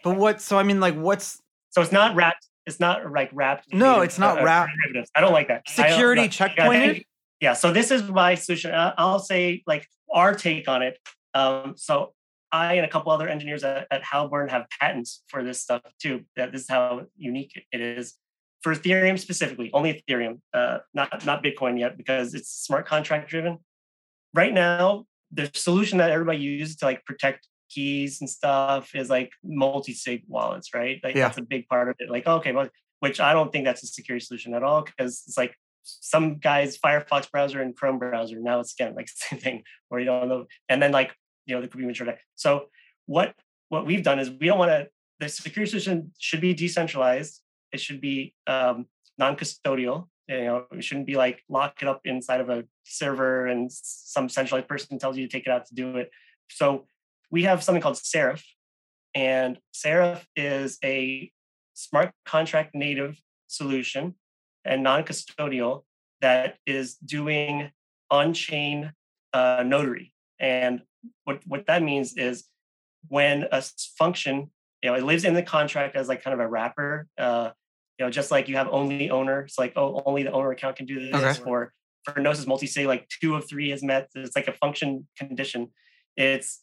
But 0.04 0.16
what? 0.16 0.40
So 0.40 0.56
I 0.58 0.62
mean, 0.62 0.78
like, 0.78 0.94
what's 0.94 1.42
So 1.70 1.82
it's 1.82 1.90
not 1.92 2.14
wrapped. 2.14 2.46
It's 2.66 2.80
not 2.80 3.10
like 3.12 3.30
wrapped. 3.32 3.72
No, 3.72 4.00
it's 4.00 4.18
not 4.18 4.40
uh, 4.40 4.44
wrapped. 4.44 4.72
I 5.14 5.20
don't 5.20 5.32
like 5.32 5.48
that. 5.48 5.68
Security 5.68 6.22
yeah, 6.22 6.28
checkpointed? 6.28 7.04
Yeah. 7.40 7.52
So 7.52 7.72
this 7.72 7.90
is 7.90 8.02
my 8.08 8.34
solution. 8.34 8.72
I'll 8.74 9.20
say 9.20 9.62
like 9.66 9.86
our 10.12 10.34
take 10.34 10.68
on 10.68 10.82
it. 10.82 10.98
Um, 11.34 11.74
so 11.76 12.12
I 12.50 12.74
and 12.74 12.86
a 12.86 12.88
couple 12.88 13.12
other 13.12 13.28
engineers 13.28 13.62
at, 13.62 13.86
at 13.90 14.02
Halborn 14.02 14.50
have 14.50 14.66
patents 14.80 15.22
for 15.28 15.44
this 15.44 15.62
stuff 15.62 15.82
too. 16.00 16.24
That 16.36 16.52
this 16.52 16.62
is 16.62 16.68
how 16.68 17.06
unique 17.16 17.52
it 17.70 17.80
is 17.80 18.14
for 18.62 18.74
Ethereum 18.74 19.18
specifically. 19.18 19.70
Only 19.72 20.02
Ethereum, 20.08 20.40
uh, 20.52 20.78
not 20.92 21.24
not 21.24 21.44
Bitcoin 21.44 21.78
yet 21.78 21.96
because 21.96 22.34
it's 22.34 22.50
smart 22.50 22.86
contract 22.86 23.28
driven. 23.28 23.58
Right 24.34 24.52
now, 24.52 25.06
the 25.30 25.50
solution 25.54 25.98
that 25.98 26.10
everybody 26.10 26.38
uses 26.38 26.76
to 26.76 26.84
like 26.86 27.04
protect 27.04 27.46
keys 27.68 28.20
and 28.20 28.28
stuff 28.28 28.94
is 28.94 29.10
like 29.10 29.32
multi-sig 29.44 30.22
wallets, 30.28 30.74
right? 30.74 31.00
Like 31.02 31.14
Yeah. 31.14 31.28
that's 31.28 31.38
a 31.38 31.42
big 31.42 31.68
part 31.68 31.88
of 31.88 31.96
it. 31.98 32.10
Like, 32.10 32.26
okay, 32.26 32.52
well, 32.52 32.68
which 33.00 33.20
I 33.20 33.32
don't 33.32 33.52
think 33.52 33.64
that's 33.64 33.82
a 33.82 33.86
security 33.86 34.24
solution 34.24 34.54
at 34.54 34.62
all 34.62 34.82
because 34.82 35.22
it's 35.26 35.36
like 35.36 35.54
some 35.82 36.38
guys 36.38 36.78
Firefox 36.78 37.30
browser 37.30 37.60
and 37.62 37.76
Chrome 37.76 37.98
browser. 37.98 38.38
Now 38.40 38.60
it's 38.60 38.72
again 38.72 38.94
like 38.94 39.08
same 39.14 39.38
thing 39.38 39.62
where 39.88 40.00
you 40.00 40.06
don't 40.06 40.28
know. 40.28 40.46
And 40.68 40.82
then 40.82 40.92
like, 40.92 41.14
you 41.46 41.54
know, 41.54 41.60
there 41.60 41.68
could 41.68 41.80
be 41.80 41.86
mature. 41.86 42.12
So 42.34 42.66
what 43.06 43.34
what 43.68 43.86
we've 43.86 44.02
done 44.02 44.18
is 44.18 44.30
we 44.30 44.46
don't 44.46 44.58
want 44.58 44.70
to 44.70 44.88
the 45.18 45.28
security 45.28 45.70
solution 45.70 46.12
should 46.18 46.40
be 46.40 46.52
decentralized. 46.54 47.40
It 47.72 47.80
should 47.80 48.00
be 48.00 48.34
um, 48.46 48.86
non-custodial. 49.18 50.08
You 50.28 50.44
know, 50.44 50.64
it 50.72 50.84
shouldn't 50.84 51.06
be 51.06 51.16
like 51.16 51.42
lock 51.48 51.80
it 51.82 51.88
up 51.88 52.00
inside 52.04 52.40
of 52.40 52.50
a 52.50 52.64
server 52.84 53.46
and 53.46 53.70
some 53.72 54.28
centralized 54.28 54.68
person 54.68 54.98
tells 54.98 55.16
you 55.16 55.26
to 55.26 55.32
take 55.32 55.46
it 55.46 55.50
out 55.50 55.66
to 55.66 55.74
do 55.74 55.96
it. 55.96 56.10
So 56.50 56.86
we 57.30 57.44
have 57.44 57.62
something 57.62 57.82
called 57.82 57.98
Seraph, 57.98 58.44
and 59.14 59.58
Seraph 59.72 60.26
is 60.36 60.78
a 60.84 61.30
smart 61.74 62.12
contract 62.24 62.74
native 62.74 63.20
solution 63.46 64.14
and 64.64 64.82
non-custodial 64.82 65.84
that 66.20 66.56
is 66.66 66.94
doing 66.96 67.70
on-chain 68.10 68.92
uh, 69.32 69.62
notary. 69.64 70.12
And 70.38 70.82
what 71.24 71.40
what 71.46 71.66
that 71.66 71.82
means 71.82 72.16
is 72.16 72.44
when 73.08 73.46
a 73.52 73.62
function, 73.98 74.50
you 74.82 74.90
know, 74.90 74.96
it 74.96 75.04
lives 75.04 75.24
in 75.24 75.34
the 75.34 75.42
contract 75.42 75.96
as 75.96 76.08
like 76.08 76.22
kind 76.22 76.34
of 76.34 76.40
a 76.40 76.48
wrapper. 76.48 77.06
Uh, 77.16 77.50
you 77.98 78.04
know, 78.04 78.10
just 78.10 78.30
like 78.30 78.48
you 78.48 78.56
have 78.56 78.68
only 78.70 79.10
owner, 79.10 79.40
it's 79.40 79.58
like 79.58 79.72
oh, 79.76 80.02
only 80.04 80.22
the 80.22 80.32
owner 80.32 80.50
account 80.50 80.76
can 80.76 80.86
do 80.86 81.00
this. 81.00 81.38
Okay. 81.38 81.50
Or 81.50 81.72
for 82.04 82.20
Gnosis 82.20 82.46
multi, 82.46 82.66
say 82.66 82.86
like 82.86 83.08
two 83.08 83.34
of 83.34 83.48
three 83.48 83.70
has 83.70 83.82
met. 83.82 84.08
It's 84.14 84.36
like 84.36 84.48
a 84.48 84.52
function 84.52 85.08
condition. 85.16 85.68
It's 86.16 86.62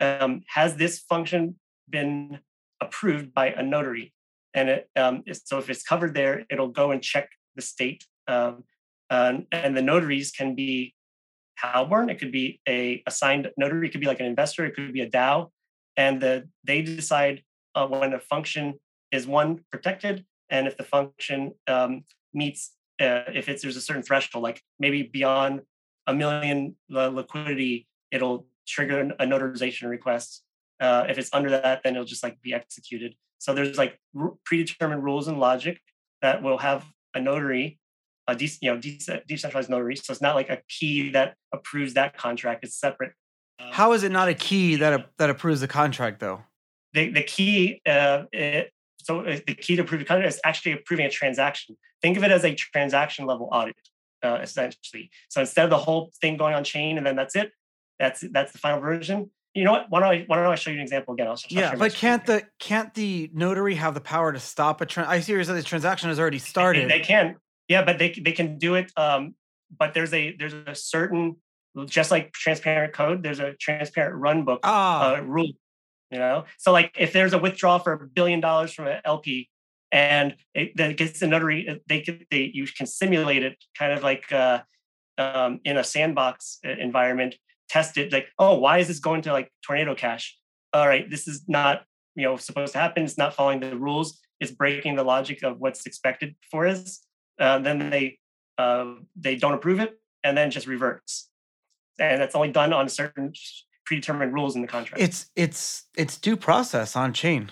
um, 0.00 0.42
has 0.48 0.76
this 0.76 0.98
function 1.00 1.56
been 1.88 2.40
approved 2.80 3.32
by 3.32 3.48
a 3.48 3.62
notary? 3.62 4.12
And 4.54 4.68
it, 4.68 4.90
um, 4.96 5.22
so 5.44 5.58
if 5.58 5.68
it's 5.68 5.82
covered 5.82 6.14
there, 6.14 6.44
it'll 6.50 6.68
go 6.68 6.90
and 6.90 7.02
check 7.02 7.30
the 7.54 7.62
state. 7.62 8.04
Um, 8.26 8.64
uh, 9.10 9.38
and 9.52 9.76
the 9.76 9.82
notaries 9.82 10.32
can 10.32 10.54
be 10.54 10.94
Halborn. 11.62 12.10
It 12.10 12.18
could 12.18 12.32
be 12.32 12.60
a 12.68 13.02
assigned 13.06 13.50
notary. 13.56 13.88
It 13.88 13.90
could 13.90 14.00
be 14.00 14.06
like 14.06 14.20
an 14.20 14.26
investor. 14.26 14.64
It 14.64 14.74
could 14.74 14.92
be 14.92 15.02
a 15.02 15.10
DAO. 15.10 15.50
And 15.96 16.20
the, 16.20 16.48
they 16.64 16.82
decide 16.82 17.42
uh, 17.74 17.86
when 17.86 18.12
a 18.12 18.20
function 18.20 18.74
is 19.12 19.26
one 19.26 19.60
protected, 19.70 20.24
and 20.50 20.66
if 20.66 20.76
the 20.76 20.84
function 20.84 21.52
um, 21.66 22.04
meets, 22.34 22.72
uh, 23.00 23.22
if 23.32 23.48
it's 23.48 23.62
there's 23.62 23.76
a 23.76 23.80
certain 23.80 24.02
threshold, 24.02 24.42
like 24.42 24.62
maybe 24.78 25.02
beyond 25.02 25.62
a 26.06 26.14
million 26.14 26.76
uh, 26.94 27.08
liquidity, 27.08 27.86
it'll 28.10 28.46
trigger 28.66 29.12
a 29.18 29.26
notarization 29.26 29.88
request. 29.88 30.42
Uh, 30.80 31.06
if 31.08 31.18
it's 31.18 31.30
under 31.32 31.50
that, 31.50 31.82
then 31.82 31.94
it'll 31.94 32.04
just 32.04 32.22
like 32.22 32.40
be 32.42 32.52
executed. 32.52 33.14
So 33.38 33.54
there's 33.54 33.78
like 33.78 33.98
predetermined 34.44 35.02
rules 35.02 35.28
and 35.28 35.38
logic 35.38 35.80
that 36.22 36.42
will 36.42 36.58
have 36.58 36.84
a 37.14 37.20
notary, 37.20 37.78
a 38.26 38.34
de- 38.34 38.58
you 38.60 38.70
know 38.70 38.78
de- 38.78 39.22
decentralized 39.26 39.70
notary. 39.70 39.96
So 39.96 40.12
it's 40.12 40.22
not 40.22 40.34
like 40.34 40.50
a 40.50 40.58
key 40.68 41.10
that 41.10 41.36
approves 41.52 41.94
that 41.94 42.16
contract. 42.16 42.64
It's 42.64 42.78
separate. 42.78 43.12
Um, 43.58 43.68
How 43.72 43.92
is 43.92 44.02
it 44.02 44.12
not 44.12 44.28
a 44.28 44.34
key 44.34 44.76
that 44.76 44.92
a, 44.92 45.06
that 45.18 45.30
approves 45.30 45.60
the 45.60 45.68
contract 45.68 46.20
though? 46.20 46.42
the, 46.96 47.10
the 47.10 47.22
key 47.22 47.80
uh, 47.86 48.24
it, 48.32 48.72
so 48.98 49.20
uh, 49.20 49.38
the 49.46 49.54
key 49.54 49.76
to 49.76 49.82
approve 49.82 50.00
a 50.00 50.04
contract 50.04 50.34
is 50.34 50.40
actually 50.44 50.72
approving 50.72 51.06
a 51.06 51.10
transaction 51.10 51.76
think 52.02 52.16
of 52.16 52.24
it 52.24 52.30
as 52.32 52.44
a 52.44 52.54
transaction 52.54 53.26
level 53.26 53.48
audit 53.52 53.76
uh, 54.24 54.38
essentially 54.42 55.10
so 55.28 55.40
instead 55.40 55.64
of 55.64 55.70
the 55.70 55.78
whole 55.78 56.10
thing 56.20 56.36
going 56.36 56.54
on 56.54 56.64
chain 56.64 56.96
and 56.96 57.06
then 57.06 57.14
that's 57.14 57.36
it 57.36 57.52
that's 57.98 58.24
that's 58.32 58.52
the 58.52 58.58
final 58.58 58.80
version 58.80 59.30
you 59.54 59.64
know 59.64 59.72
what 59.72 59.86
why 59.88 60.00
don't 60.00 60.08
i 60.10 60.24
why 60.26 60.36
don't 60.36 60.46
i 60.46 60.54
show 60.54 60.70
you 60.70 60.76
an 60.76 60.82
example 60.82 61.14
again 61.14 61.28
I'll, 61.28 61.38
Yeah, 61.48 61.74
but 61.74 61.94
can't 61.94 62.26
here. 62.26 62.40
the 62.40 62.46
can't 62.58 62.92
the 62.94 63.30
notary 63.32 63.74
have 63.76 63.94
the 63.94 64.00
power 64.00 64.32
to 64.32 64.40
stop 64.40 64.80
a 64.80 64.86
trans? 64.86 65.08
I 65.08 65.20
see 65.20 65.32
you're 65.32 65.44
the 65.44 65.62
transaction 65.62 66.08
has 66.08 66.18
already 66.20 66.38
started. 66.38 66.90
they, 66.90 67.00
can 67.00 67.36
yeah 67.68 67.82
but 67.84 67.98
they, 67.98 68.10
they 68.12 68.32
can 68.32 68.58
do 68.58 68.74
it 68.74 68.92
um 68.96 69.34
but 69.76 69.94
there's 69.94 70.12
a 70.12 70.36
there's 70.36 70.52
a 70.54 70.74
certain 70.74 71.36
just 71.84 72.10
like 72.10 72.32
transparent 72.32 72.94
code, 72.94 73.22
there's 73.22 73.38
a 73.40 73.52
transparent 73.54 74.16
run 74.16 74.44
book 74.44 74.60
Ah, 74.62 75.16
uh, 75.16 75.20
rule. 75.20 75.52
You 76.10 76.18
know, 76.18 76.44
so 76.56 76.72
like 76.72 76.92
if 76.96 77.12
there's 77.12 77.32
a 77.32 77.38
withdrawal 77.38 77.80
for 77.80 77.92
a 77.92 78.06
billion 78.06 78.40
dollars 78.40 78.72
from 78.72 78.86
an 78.86 79.00
LP, 79.04 79.50
and 79.90 80.36
it, 80.54 80.72
then 80.76 80.92
it 80.92 80.96
gets 80.96 81.18
the 81.20 81.26
notary, 81.26 81.68
uh, 81.68 81.74
they 81.88 82.00
can 82.00 82.24
they 82.30 82.50
you 82.54 82.66
can 82.66 82.86
simulate 82.86 83.42
it 83.42 83.56
kind 83.76 83.92
of 83.92 84.02
like 84.04 84.30
uh, 84.32 84.60
um, 85.18 85.60
in 85.64 85.76
a 85.76 85.84
sandbox 85.84 86.58
uh, 86.64 86.70
environment, 86.70 87.34
test 87.68 87.96
it 87.96 88.12
like, 88.12 88.28
oh, 88.38 88.58
why 88.58 88.78
is 88.78 88.88
this 88.88 88.98
going 88.98 89.22
to 89.22 89.32
like 89.32 89.50
Tornado 89.66 89.94
Cash? 89.94 90.36
All 90.72 90.86
right, 90.86 91.08
this 91.08 91.26
is 91.28 91.44
not 91.48 91.84
you 92.14 92.24
know 92.24 92.36
supposed 92.36 92.72
to 92.72 92.78
happen. 92.78 93.04
It's 93.04 93.18
not 93.18 93.34
following 93.34 93.60
the 93.60 93.76
rules. 93.76 94.20
It's 94.40 94.50
breaking 94.50 94.96
the 94.96 95.04
logic 95.04 95.42
of 95.42 95.58
what's 95.60 95.86
expected 95.86 96.34
for 96.50 96.66
us. 96.66 97.04
Uh, 97.38 97.58
then 97.58 97.90
they 97.90 98.18
uh, 98.58 98.94
they 99.14 99.36
don't 99.36 99.54
approve 99.54 99.80
it, 99.80 99.98
and 100.24 100.36
then 100.36 100.50
just 100.50 100.66
reverts. 100.66 101.28
And 101.98 102.20
that's 102.20 102.34
only 102.34 102.52
done 102.52 102.72
on 102.72 102.88
certain 102.88 103.32
predetermined 103.86 104.34
rules 104.34 104.56
in 104.56 104.62
the 104.62 104.68
contract. 104.68 105.00
it's 105.02 105.30
it's 105.36 105.84
it's 105.96 106.18
due 106.18 106.36
process 106.36 106.96
on 106.96 107.12
chain 107.12 107.50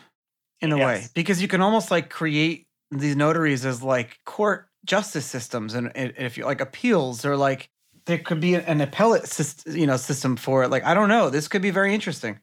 in 0.61 0.73
a 0.73 0.77
way 0.77 1.07
because 1.15 1.41
you 1.41 1.49
can 1.49 1.61
almost 1.61 1.91
like 1.91 2.11
create 2.11 2.67
these 2.91 3.17
notaries 3.17 3.65
as 3.65 3.83
like 3.83 4.19
court 4.27 4.69
justice 4.85 5.25
systems 5.25 5.75
and, 5.75 5.93
and 5.95 6.13
if 6.19 6.37
you 6.37 6.45
like 6.45 6.61
appeals 6.61 7.25
or 7.25 7.37
like 7.37 7.71
there 8.07 8.19
could 8.19 8.41
be 8.41 8.55
an 8.55 8.81
appellate 8.81 9.27
system, 9.27 9.77
you 9.77 9.87
know 9.87 9.97
system 9.97 10.37
for 10.37 10.63
it 10.63 10.71
like 10.71 10.85
i 10.85 10.95
don't 10.95 11.09
know 11.09 11.31
this 11.31 11.49
could 11.49 11.63
be 11.63 11.71
very 11.71 11.95
interesting 11.95 12.39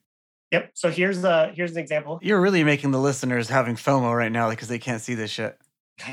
Yep. 0.51 0.71
So 0.73 0.91
here's 0.91 1.23
uh 1.23 1.53
here's 1.55 1.71
an 1.71 1.77
example. 1.77 2.19
you're 2.21 2.41
really 2.41 2.65
making 2.65 2.91
the 2.91 2.99
listeners 2.99 3.47
having 3.47 3.75
fomo 3.75 4.13
right 4.13 4.31
now 4.31 4.49
because 4.49 4.67
they 4.67 4.79
can't 4.79 5.01
see 5.01 5.15
this 5.15 5.31
shit 5.31 5.57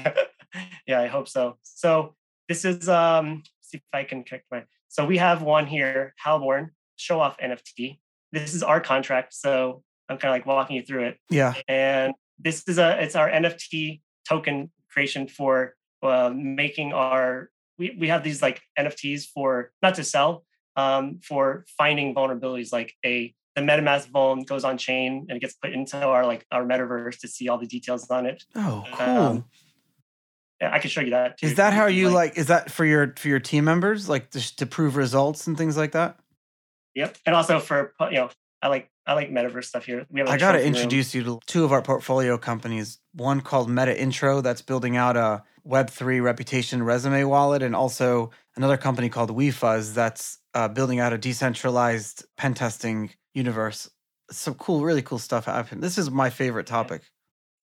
yeah, 0.87 1.01
I 1.01 1.07
hope 1.07 1.29
so. 1.29 1.57
So 1.63 2.15
this 2.49 2.65
is 2.65 2.89
um 2.89 3.43
see 3.61 3.79
if 3.79 3.83
I 3.93 4.05
can 4.05 4.25
connect 4.25 4.47
my 4.51 4.65
so 4.89 5.05
we 5.05 5.19
have 5.19 5.43
one 5.43 5.67
here, 5.67 6.15
Halborn, 6.25 6.71
show 6.97 7.21
off 7.21 7.37
NFT. 7.39 7.99
This 8.33 8.55
is 8.55 8.63
our 8.63 8.81
contract. 8.81 9.35
So 9.35 9.83
I'm 10.09 10.17
kind 10.17 10.33
of 10.33 10.37
like 10.37 10.47
walking 10.47 10.77
you 10.77 10.83
through 10.83 11.05
it. 11.05 11.19
yeah 11.31 11.55
And 11.67 12.15
this 12.39 12.65
is 12.67 12.79
a 12.79 13.03
it's 13.03 13.17
our 13.17 13.31
NFT 13.31 14.01
token 14.29 14.71
creation 14.91 15.29
for 15.29 15.75
uh, 16.03 16.33
making 16.35 16.93
our 16.93 17.51
we, 17.79 17.97
we 17.99 18.09
have 18.09 18.23
these 18.25 18.43
like 18.43 18.61
NFTs 18.79 19.27
for 19.33 19.71
not 19.83 19.95
to 19.97 20.05
sell, 20.05 20.45
um, 20.77 21.21
for 21.23 21.65
finding 21.77 22.15
vulnerabilities 22.15 22.73
like 22.73 22.95
a 23.05 23.35
the 23.57 23.63
MetaMask 23.63 24.09
vuln 24.11 24.47
goes 24.47 24.63
on 24.63 24.79
chain 24.79 25.27
and 25.29 25.37
it 25.37 25.41
gets 25.41 25.55
put 25.55 25.73
into 25.73 25.97
our 26.01 26.25
like 26.25 26.47
our 26.53 26.65
metaverse 26.65 27.19
to 27.21 27.29
see 27.29 27.49
all 27.49 27.59
the 27.59 27.67
details 27.67 28.09
on 28.11 28.27
it. 28.27 28.45
oh 28.55 28.85
cool 28.93 29.07
Um, 29.07 29.45
Yeah, 30.61 30.73
I 30.73 30.79
can 30.79 30.91
show 30.91 31.01
you 31.01 31.11
that. 31.11 31.39
too 31.39 31.47
is 31.47 31.55
that 31.57 31.73
how 31.73 31.87
you 31.87 32.09
like 32.11 32.37
is 32.39 32.47
that 32.47 32.71
for 32.71 32.85
your 32.85 33.15
for 33.17 33.29
your 33.29 33.41
team 33.41 33.65
members 33.65 34.09
like 34.09 34.31
just 34.31 34.59
to 34.61 34.67
prove 34.67 34.95
results 34.97 35.47
and 35.49 35.57
things 35.59 35.77
like 35.77 35.93
that 35.93 36.19
Yep, 36.95 37.17
and 37.27 37.35
also 37.35 37.61
for 37.61 37.93
you 38.11 38.17
know, 38.17 38.31
I 38.61 38.69
like 38.69 38.91
I 39.09 39.15
like 39.15 39.31
metaverse 39.31 39.65
stuff 39.65 39.87
here. 39.87 40.07
We 40.11 40.21
have. 40.21 40.29
I 40.29 40.37
got 40.37 40.53
to 40.53 40.59
trophy 40.59 40.65
room. 40.65 40.75
introduce 40.75 41.15
you 41.15 41.25
to 41.25 41.41
two 41.47 41.65
of 41.65 41.73
our 41.73 41.81
portfolio 41.81 42.37
companies. 42.37 42.99
One 43.15 43.41
called 43.41 43.71
Meta 43.71 43.99
Intro, 43.99 44.43
that's 44.43 44.61
building 44.61 44.99
out 44.99 45.17
a 45.17 45.43
Web3 45.67 46.23
reputation 46.23 46.83
resume 46.83 47.25
wallet, 47.25 47.63
and 47.63 47.75
also 47.75 48.31
another 48.55 48.77
company 48.77 49.09
called 49.09 49.35
WeFuzz, 49.35 49.95
that's 49.95 50.39
uh, 50.53 50.69
building 50.69 51.01
out 51.01 51.15
a 51.15 51.19
decentralized 51.19 52.27
pen 52.37 52.53
testing 52.53 53.11
universe. 53.33 53.91
Some 54.31 54.55
cool, 54.55 54.85
really 54.85 55.01
cool 55.01 55.19
stuff 55.19 55.47
happened. 55.47 55.83
This 55.83 55.97
is 55.97 56.11
my 56.11 56.29
favorite 56.29 56.67
topic. 56.67 57.01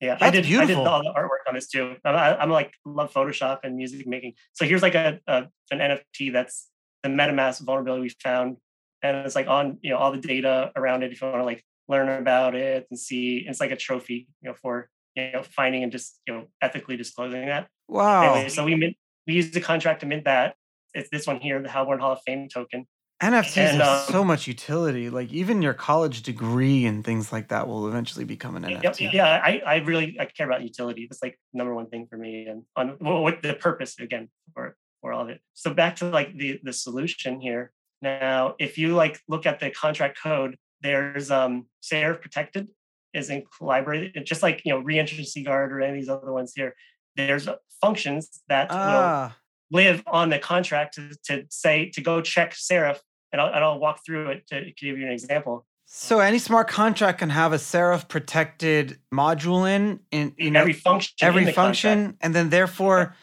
Yeah, 0.02 0.18
I 0.20 0.32
That's 0.32 0.48
did. 0.48 0.60
I 0.60 0.66
did 0.66 0.78
all 0.78 1.04
the 1.04 1.14
artwork 1.16 1.48
on 1.48 1.54
this 1.54 1.68
too. 1.68 1.96
I'm, 2.04 2.16
I- 2.16 2.42
I'm 2.42 2.50
like 2.50 2.74
love 2.86 3.14
Photoshop 3.14 3.60
and 3.64 3.78
music 3.78 4.08
making. 4.08 4.34
So 4.54 4.66
here's 4.66 4.82
like 4.82 4.96
a, 4.96 5.20
a 5.28 5.46
an 5.70 5.78
NFT 5.80 6.34
that's 6.34 6.70
the 7.04 7.10
MetaMask 7.10 7.62
vulnerability 7.62 8.02
we 8.02 8.10
found, 8.10 8.58
and 9.06 9.26
it's 9.26 9.36
like 9.36 9.48
on 9.48 9.78
you 9.82 9.92
know 9.92 9.98
all 9.98 10.12
the 10.12 10.18
data 10.18 10.72
around 10.76 11.04
it. 11.04 11.12
If 11.12 11.22
you 11.22 11.28
want 11.28 11.40
to 11.40 11.46
like 11.46 11.64
learn 11.88 12.10
about 12.10 12.56
it 12.56 12.88
and 12.90 13.00
see, 13.00 13.46
it's 13.48 13.60
like 13.60 13.72
a 13.72 13.76
trophy, 13.76 14.28
you 14.42 14.50
know, 14.50 14.56
for 14.62 14.90
you 15.16 15.32
know 15.32 15.44
finding 15.44 15.84
and 15.84 15.92
just 15.92 16.20
you 16.28 16.34
know 16.34 16.48
ethically 16.62 16.98
disclosing 16.98 17.46
that. 17.46 17.68
Wow. 17.88 18.34
Anyway, 18.34 18.50
so 18.50 18.64
we 18.66 18.76
mint, 18.76 18.96
we 19.28 19.34
used 19.34 19.54
the 19.54 19.62
contract 19.62 20.02
to 20.02 20.06
mint 20.06 20.26
that. 20.26 20.56
It's 20.94 21.10
this 21.10 21.28
one 21.28 21.40
here, 21.40 21.62
the 21.62 21.70
Halborn 21.70 22.00
Hall 22.00 22.14
of 22.14 22.20
Fame 22.26 22.48
token. 22.48 22.88
NFTs 23.22 23.58
and, 23.58 23.82
have 23.82 24.08
um, 24.08 24.12
so 24.12 24.24
much 24.26 24.46
utility. 24.46 25.10
Like 25.10 25.32
even 25.32 25.62
your 25.62 25.74
college 25.74 26.22
degree 26.24 26.86
and 26.86 27.04
things 27.04 27.32
like 27.32 27.48
that 27.48 27.68
will 27.68 27.88
eventually 27.88 28.26
become 28.26 28.58
an 28.58 28.64
Yep, 28.70 28.82
NFT. 28.82 29.14
yeah, 29.14 29.42
I, 29.44 29.62
I 29.66 29.76
really 29.78 30.18
I 30.20 30.26
care 30.26 30.46
about 30.46 30.64
utility. 30.64 31.08
That's 31.10 31.24
like 31.24 31.40
number 31.54 31.74
one 31.74 31.88
thing 31.88 32.08
for 32.10 32.18
me, 32.18 32.48
and 32.48 32.64
on 32.76 32.98
what 33.00 33.42
the 33.42 33.54
purpose 33.54 33.98
again 34.00 34.30
for 34.54 34.76
for 35.02 35.14
all 35.14 35.22
of 35.22 35.30
it. 35.30 35.40
So 35.54 35.74
back 35.74 35.96
to 35.98 36.06
like 36.06 36.36
the 36.38 36.60
the 36.64 36.74
solution 36.74 37.40
here. 37.40 37.72
Now, 38.06 38.54
if 38.60 38.78
you 38.78 38.94
like 38.94 39.20
look 39.28 39.48
at 39.48 39.60
the 39.60 39.72
contract 39.72 40.20
code, 40.22 40.58
there's 40.82 41.32
um 41.32 41.66
Seraph 41.82 42.22
protected 42.22 42.68
is 43.16 43.30
in 43.32 43.44
collaborated, 43.58 44.24
just 44.26 44.44
like 44.44 44.62
you 44.64 44.72
know 44.74 44.82
reentrancy 44.82 45.44
guard 45.44 45.72
or 45.74 45.82
any 45.82 45.94
of 45.94 45.96
these 46.02 46.10
other 46.10 46.32
ones 46.32 46.54
here. 46.56 46.76
There's 47.16 47.48
uh, 47.48 47.56
functions 47.82 48.42
that 48.48 48.70
will 48.70 48.78
Ah, 48.78 49.36
live 49.72 50.04
on 50.06 50.30
the 50.30 50.38
contract 50.38 50.96
to, 50.96 51.10
to 51.28 51.46
say 51.50 51.90
to 51.96 52.02
go 52.02 52.22
check 52.22 52.54
Seraph, 52.54 53.02
and 53.32 53.42
I'll, 53.42 53.52
and 53.56 53.64
I'll 53.64 53.80
walk 53.80 54.02
through 54.06 54.30
it 54.30 54.48
to 54.50 54.72
give 54.80 55.00
you 55.00 55.06
an 55.08 55.12
example. 55.12 55.66
so 55.88 56.20
any 56.20 56.38
smart 56.40 56.68
contract 56.68 57.20
can 57.20 57.32
have 57.32 57.54
a 57.54 57.60
Seraph 57.60 58.08
protected 58.08 59.00
module 59.12 59.68
in, 59.68 60.02
in 60.12 60.54
know, 60.54 60.60
every 60.62 60.74
function, 60.74 61.16
in 61.22 61.28
every 61.28 61.46
the 61.46 61.54
contract. 61.54 61.80
function, 61.82 62.18
and 62.22 62.36
then 62.36 62.50
therefore 62.50 63.16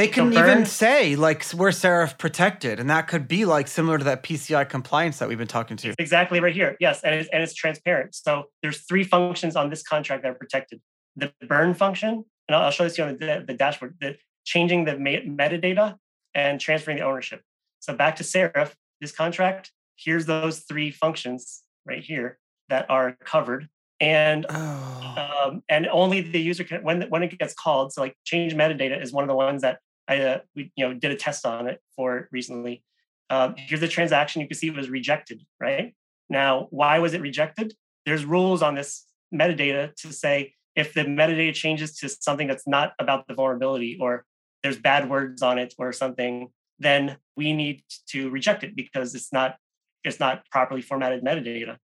they 0.00 0.08
can 0.08 0.32
even 0.32 0.66
say 0.66 1.16
like 1.16 1.44
we're 1.52 1.72
seraph 1.72 2.16
protected, 2.18 2.80
and 2.80 2.88
that 2.88 3.06
could 3.08 3.28
be 3.28 3.44
like 3.44 3.68
similar 3.68 3.98
to 3.98 4.04
that 4.04 4.22
PCI 4.22 4.68
compliance 4.68 5.18
that 5.18 5.28
we've 5.28 5.38
been 5.38 5.46
talking 5.46 5.76
to. 5.78 5.88
It's 5.88 5.96
exactly 5.98 6.40
right 6.40 6.54
here. 6.54 6.76
Yes, 6.80 7.02
and 7.02 7.14
it's, 7.14 7.28
and 7.32 7.42
it's 7.42 7.54
transparent. 7.54 8.14
So 8.14 8.44
there's 8.62 8.80
three 8.86 9.04
functions 9.04 9.56
on 9.56 9.68
this 9.70 9.82
contract 9.82 10.22
that 10.22 10.30
are 10.30 10.34
protected. 10.34 10.80
The 11.16 11.32
burn 11.46 11.74
function, 11.74 12.24
and 12.48 12.56
I'll, 12.56 12.64
I'll 12.64 12.70
show 12.70 12.84
this 12.84 12.96
to 12.96 13.02
you 13.02 13.08
on 13.08 13.18
the, 13.18 13.44
the 13.46 13.54
dashboard. 13.54 13.96
The 14.00 14.16
changing 14.44 14.84
the 14.84 14.98
me- 14.98 15.26
metadata 15.26 15.96
and 16.34 16.60
transferring 16.60 16.96
the 16.96 17.04
ownership. 17.04 17.42
So 17.80 17.94
back 17.94 18.16
to 18.16 18.24
Seraph, 18.24 18.74
this 19.00 19.12
contract. 19.12 19.70
Here's 19.96 20.24
those 20.26 20.60
three 20.60 20.90
functions 20.90 21.62
right 21.86 22.02
here 22.02 22.38
that 22.70 22.88
are 22.88 23.16
covered, 23.22 23.68
and 24.00 24.46
Oh, 24.48 25.44
um, 25.44 25.62
and 25.68 25.86
only 25.88 26.22
the 26.22 26.40
user 26.40 26.64
can 26.64 26.82
when 26.82 27.02
when 27.10 27.22
it 27.22 27.38
gets 27.38 27.52
called. 27.52 27.92
So 27.92 28.00
like 28.00 28.16
change 28.24 28.54
metadata 28.54 29.02
is 29.02 29.12
one 29.12 29.24
of 29.24 29.28
the 29.28 29.34
ones 29.34 29.60
that 29.62 29.78
I 30.10 30.18
uh, 30.18 30.38
we 30.56 30.72
you 30.76 30.86
know 30.86 30.92
did 30.92 31.12
a 31.12 31.16
test 31.16 31.46
on 31.46 31.68
it 31.68 31.80
for 31.96 32.28
recently. 32.32 32.82
Um, 33.30 33.54
here's 33.56 33.80
the 33.80 33.88
transaction. 33.88 34.42
You 34.42 34.48
can 34.48 34.58
see 34.58 34.66
it 34.66 34.76
was 34.76 34.90
rejected. 34.90 35.42
Right 35.60 35.94
now, 36.28 36.66
why 36.70 36.98
was 36.98 37.14
it 37.14 37.20
rejected? 37.20 37.74
There's 38.04 38.24
rules 38.24 38.60
on 38.60 38.74
this 38.74 39.06
metadata 39.32 39.94
to 39.96 40.12
say 40.12 40.54
if 40.74 40.92
the 40.94 41.02
metadata 41.02 41.54
changes 41.54 41.96
to 41.98 42.08
something 42.08 42.48
that's 42.48 42.66
not 42.66 42.92
about 42.98 43.28
the 43.28 43.34
vulnerability 43.34 43.98
or 44.00 44.24
there's 44.62 44.78
bad 44.78 45.08
words 45.08 45.42
on 45.42 45.58
it 45.58 45.74
or 45.78 45.92
something, 45.92 46.48
then 46.78 47.16
we 47.36 47.52
need 47.52 47.82
to 48.08 48.30
reject 48.30 48.64
it 48.64 48.74
because 48.74 49.14
it's 49.14 49.32
not 49.32 49.56
it's 50.02 50.18
not 50.18 50.48
properly 50.50 50.82
formatted 50.82 51.22
metadata. 51.22 51.76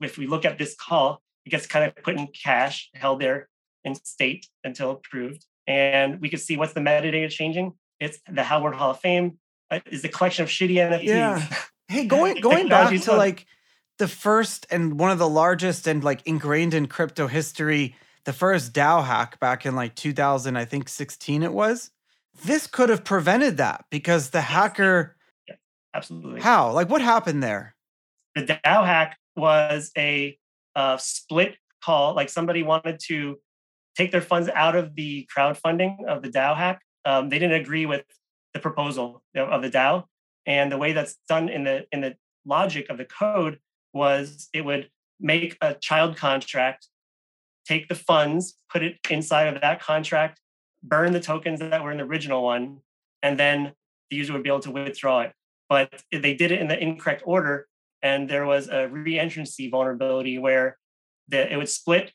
If 0.00 0.18
we 0.18 0.26
look 0.26 0.44
at 0.44 0.58
this 0.58 0.76
call, 0.76 1.22
it 1.44 1.50
gets 1.50 1.66
kind 1.66 1.84
of 1.84 2.04
put 2.04 2.16
in 2.16 2.28
cache, 2.28 2.90
held 2.94 3.20
there 3.20 3.48
in 3.82 3.94
state 3.94 4.46
until 4.62 4.90
approved. 4.90 5.46
And 5.66 6.20
we 6.20 6.28
can 6.28 6.38
see 6.38 6.56
what's 6.56 6.72
the 6.72 6.80
metadata 6.80 7.28
changing. 7.30 7.74
It's 7.98 8.18
the 8.26 8.42
Halborn 8.42 8.74
Hall 8.74 8.90
of 8.90 9.00
Fame 9.00 9.38
uh, 9.70 9.80
is 9.90 10.02
the 10.02 10.08
collection 10.08 10.44
of 10.44 10.48
shitty 10.48 10.74
NFTs. 10.74 11.04
Yeah. 11.04 11.46
hey, 11.88 12.06
going 12.06 12.40
going 12.40 12.68
back 12.68 12.90
to 12.90 12.98
fun. 12.98 13.18
like 13.18 13.46
the 13.98 14.08
first 14.08 14.66
and 14.70 14.98
one 14.98 15.10
of 15.10 15.18
the 15.18 15.28
largest 15.28 15.86
and 15.86 16.04
like 16.04 16.26
ingrained 16.26 16.74
in 16.74 16.86
crypto 16.86 17.26
history, 17.26 17.96
the 18.24 18.32
first 18.32 18.72
DAO 18.72 19.04
hack 19.04 19.40
back 19.40 19.66
in 19.66 19.74
like 19.74 19.94
2000, 19.94 20.56
I 20.56 20.64
think 20.64 20.88
16 20.88 21.42
it 21.42 21.52
was. 21.52 21.90
This 22.44 22.66
could 22.66 22.90
have 22.90 23.02
prevented 23.02 23.56
that 23.56 23.86
because 23.90 24.30
the 24.30 24.42
hacker 24.42 25.16
Absolutely. 25.94 26.42
how 26.42 26.72
like 26.72 26.90
what 26.90 27.00
happened 27.00 27.42
there? 27.42 27.76
the 28.36 28.42
DAO 28.42 28.86
hack 28.86 29.18
was 29.34 29.90
a 29.96 30.38
uh, 30.76 30.98
split 30.98 31.56
call. 31.82 32.14
Like 32.14 32.28
somebody 32.28 32.62
wanted 32.62 33.00
to 33.06 33.40
take 33.96 34.12
their 34.12 34.20
funds 34.20 34.48
out 34.54 34.76
of 34.76 34.94
the 34.94 35.28
crowdfunding 35.34 36.04
of 36.06 36.22
the 36.22 36.28
DAO 36.28 36.56
hack. 36.56 36.82
Um, 37.04 37.28
they 37.28 37.38
didn't 37.38 37.60
agree 37.60 37.86
with 37.86 38.04
the 38.52 38.60
proposal 38.60 39.22
of 39.34 39.62
the 39.62 39.70
DAO, 39.70 40.04
and 40.46 40.70
the 40.70 40.78
way 40.78 40.92
that's 40.92 41.16
done 41.28 41.48
in 41.48 41.64
the 41.64 41.86
in 41.92 42.00
the 42.00 42.16
logic 42.44 42.88
of 42.88 42.98
the 42.98 43.04
code 43.04 43.58
was 43.92 44.48
it 44.52 44.64
would 44.64 44.90
make 45.18 45.56
a 45.60 45.74
child 45.74 46.16
contract, 46.16 46.88
take 47.66 47.88
the 47.88 47.94
funds, 47.94 48.54
put 48.70 48.82
it 48.82 48.98
inside 49.10 49.48
of 49.54 49.60
that 49.60 49.80
contract, 49.80 50.40
burn 50.82 51.12
the 51.12 51.20
tokens 51.20 51.60
that 51.60 51.82
were 51.82 51.90
in 51.90 51.98
the 51.98 52.04
original 52.04 52.42
one, 52.42 52.78
and 53.22 53.38
then 53.38 53.72
the 54.10 54.16
user 54.16 54.32
would 54.32 54.42
be 54.42 54.50
able 54.50 54.60
to 54.60 54.70
withdraw 54.70 55.22
it. 55.22 55.32
But 55.68 56.02
they 56.12 56.34
did 56.34 56.52
it 56.52 56.60
in 56.60 56.68
the 56.68 56.80
incorrect 56.80 57.22
order, 57.24 57.66
and 58.02 58.28
there 58.28 58.46
was 58.46 58.68
a 58.68 58.88
reentrancy 58.88 59.70
vulnerability 59.70 60.38
where 60.38 60.78
the, 61.28 61.52
it 61.52 61.56
would 61.56 61.68
split, 61.68 62.12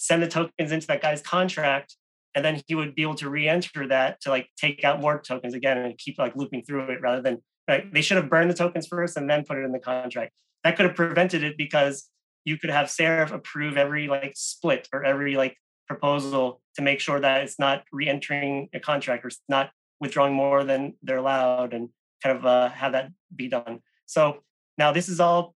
send 0.00 0.22
the 0.22 0.28
tokens 0.28 0.72
into 0.72 0.86
that 0.86 1.02
guy's 1.02 1.20
contract, 1.20 1.94
and 2.34 2.42
then 2.42 2.62
he 2.66 2.74
would 2.74 2.94
be 2.94 3.02
able 3.02 3.16
to 3.16 3.28
re-enter 3.28 3.86
that 3.88 4.20
to 4.22 4.30
like 4.30 4.48
take 4.56 4.82
out 4.82 5.00
more 5.00 5.20
tokens 5.20 5.52
again 5.52 5.76
and 5.76 5.98
keep 5.98 6.18
like 6.18 6.34
looping 6.34 6.62
through 6.62 6.84
it 6.84 7.02
rather 7.02 7.20
than 7.20 7.42
like 7.68 7.92
they 7.92 8.00
should 8.00 8.16
have 8.16 8.30
burned 8.30 8.50
the 8.50 8.54
tokens 8.54 8.86
first 8.86 9.16
and 9.18 9.28
then 9.28 9.44
put 9.44 9.58
it 9.58 9.64
in 9.64 9.72
the 9.72 9.78
contract. 9.78 10.32
That 10.64 10.76
could 10.76 10.86
have 10.86 10.96
prevented 10.96 11.42
it 11.42 11.58
because 11.58 12.08
you 12.46 12.56
could 12.56 12.70
have 12.70 12.90
Seraph 12.90 13.30
approve 13.30 13.76
every 13.76 14.08
like 14.08 14.32
split 14.36 14.88
or 14.92 15.04
every 15.04 15.36
like 15.36 15.56
proposal 15.86 16.62
to 16.76 16.82
make 16.82 17.00
sure 17.00 17.20
that 17.20 17.42
it's 17.42 17.58
not 17.58 17.84
re-entering 17.92 18.70
a 18.72 18.80
contract 18.80 19.24
or 19.24 19.28
it's 19.28 19.42
not 19.48 19.70
withdrawing 20.00 20.32
more 20.32 20.64
than 20.64 20.94
they're 21.02 21.18
allowed 21.18 21.74
and 21.74 21.90
kind 22.22 22.38
of 22.38 22.46
uh, 22.46 22.70
have 22.70 22.92
that 22.92 23.10
be 23.36 23.48
done. 23.48 23.80
So 24.06 24.42
now 24.78 24.92
this 24.92 25.10
is 25.10 25.20
all, 25.20 25.54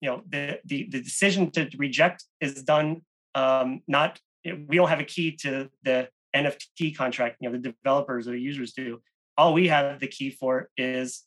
you 0.00 0.08
know, 0.08 0.22
the 0.28 0.60
the, 0.64 0.88
the 0.88 1.02
decision 1.02 1.50
to 1.52 1.68
reject 1.76 2.22
is 2.40 2.62
done 2.62 3.02
um, 3.36 3.82
not 3.86 4.18
we 4.44 4.76
don't 4.76 4.88
have 4.88 5.00
a 5.00 5.04
key 5.04 5.36
to 5.42 5.70
the 5.84 6.08
NFT 6.34 6.96
contract. 6.96 7.36
You 7.40 7.50
know, 7.50 7.58
the 7.58 7.72
developers 7.72 8.26
or 8.26 8.32
the 8.32 8.40
users 8.40 8.72
do. 8.72 9.00
All 9.38 9.52
we 9.52 9.68
have 9.68 10.00
the 10.00 10.08
key 10.08 10.30
for 10.30 10.70
is 10.76 11.22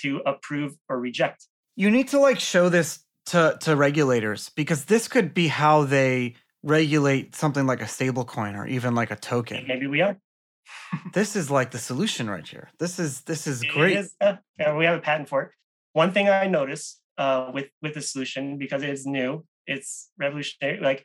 to 0.00 0.18
approve 0.26 0.74
or 0.88 1.00
reject. 1.00 1.46
You 1.74 1.90
need 1.90 2.08
to 2.08 2.20
like 2.20 2.38
show 2.38 2.68
this 2.68 3.04
to 3.26 3.56
to 3.62 3.74
regulators 3.74 4.50
because 4.50 4.84
this 4.84 5.08
could 5.08 5.34
be 5.34 5.48
how 5.48 5.84
they 5.84 6.36
regulate 6.62 7.34
something 7.34 7.66
like 7.66 7.80
a 7.80 7.88
stable 7.88 8.24
coin 8.24 8.54
or 8.54 8.66
even 8.66 8.94
like 8.94 9.10
a 9.10 9.16
token. 9.16 9.64
Maybe 9.66 9.86
we 9.86 10.02
are. 10.02 10.18
this 11.14 11.36
is 11.36 11.50
like 11.50 11.70
the 11.70 11.78
solution 11.78 12.28
right 12.28 12.46
here. 12.46 12.70
This 12.78 12.98
is 12.98 13.22
this 13.22 13.46
is 13.46 13.62
great. 13.62 13.96
Is, 13.96 14.14
uh, 14.20 14.36
we 14.76 14.84
have 14.84 14.98
a 14.98 15.00
patent 15.00 15.28
for 15.28 15.42
it. 15.42 15.50
One 15.92 16.12
thing 16.12 16.28
I 16.28 16.46
notice 16.46 17.00
uh, 17.16 17.50
with 17.54 17.68
with 17.80 17.94
the 17.94 18.02
solution 18.02 18.58
because 18.58 18.82
it 18.82 18.90
is 18.90 19.06
new, 19.06 19.44
it's 19.66 20.10
revolutionary. 20.18 20.80
Like 20.80 21.04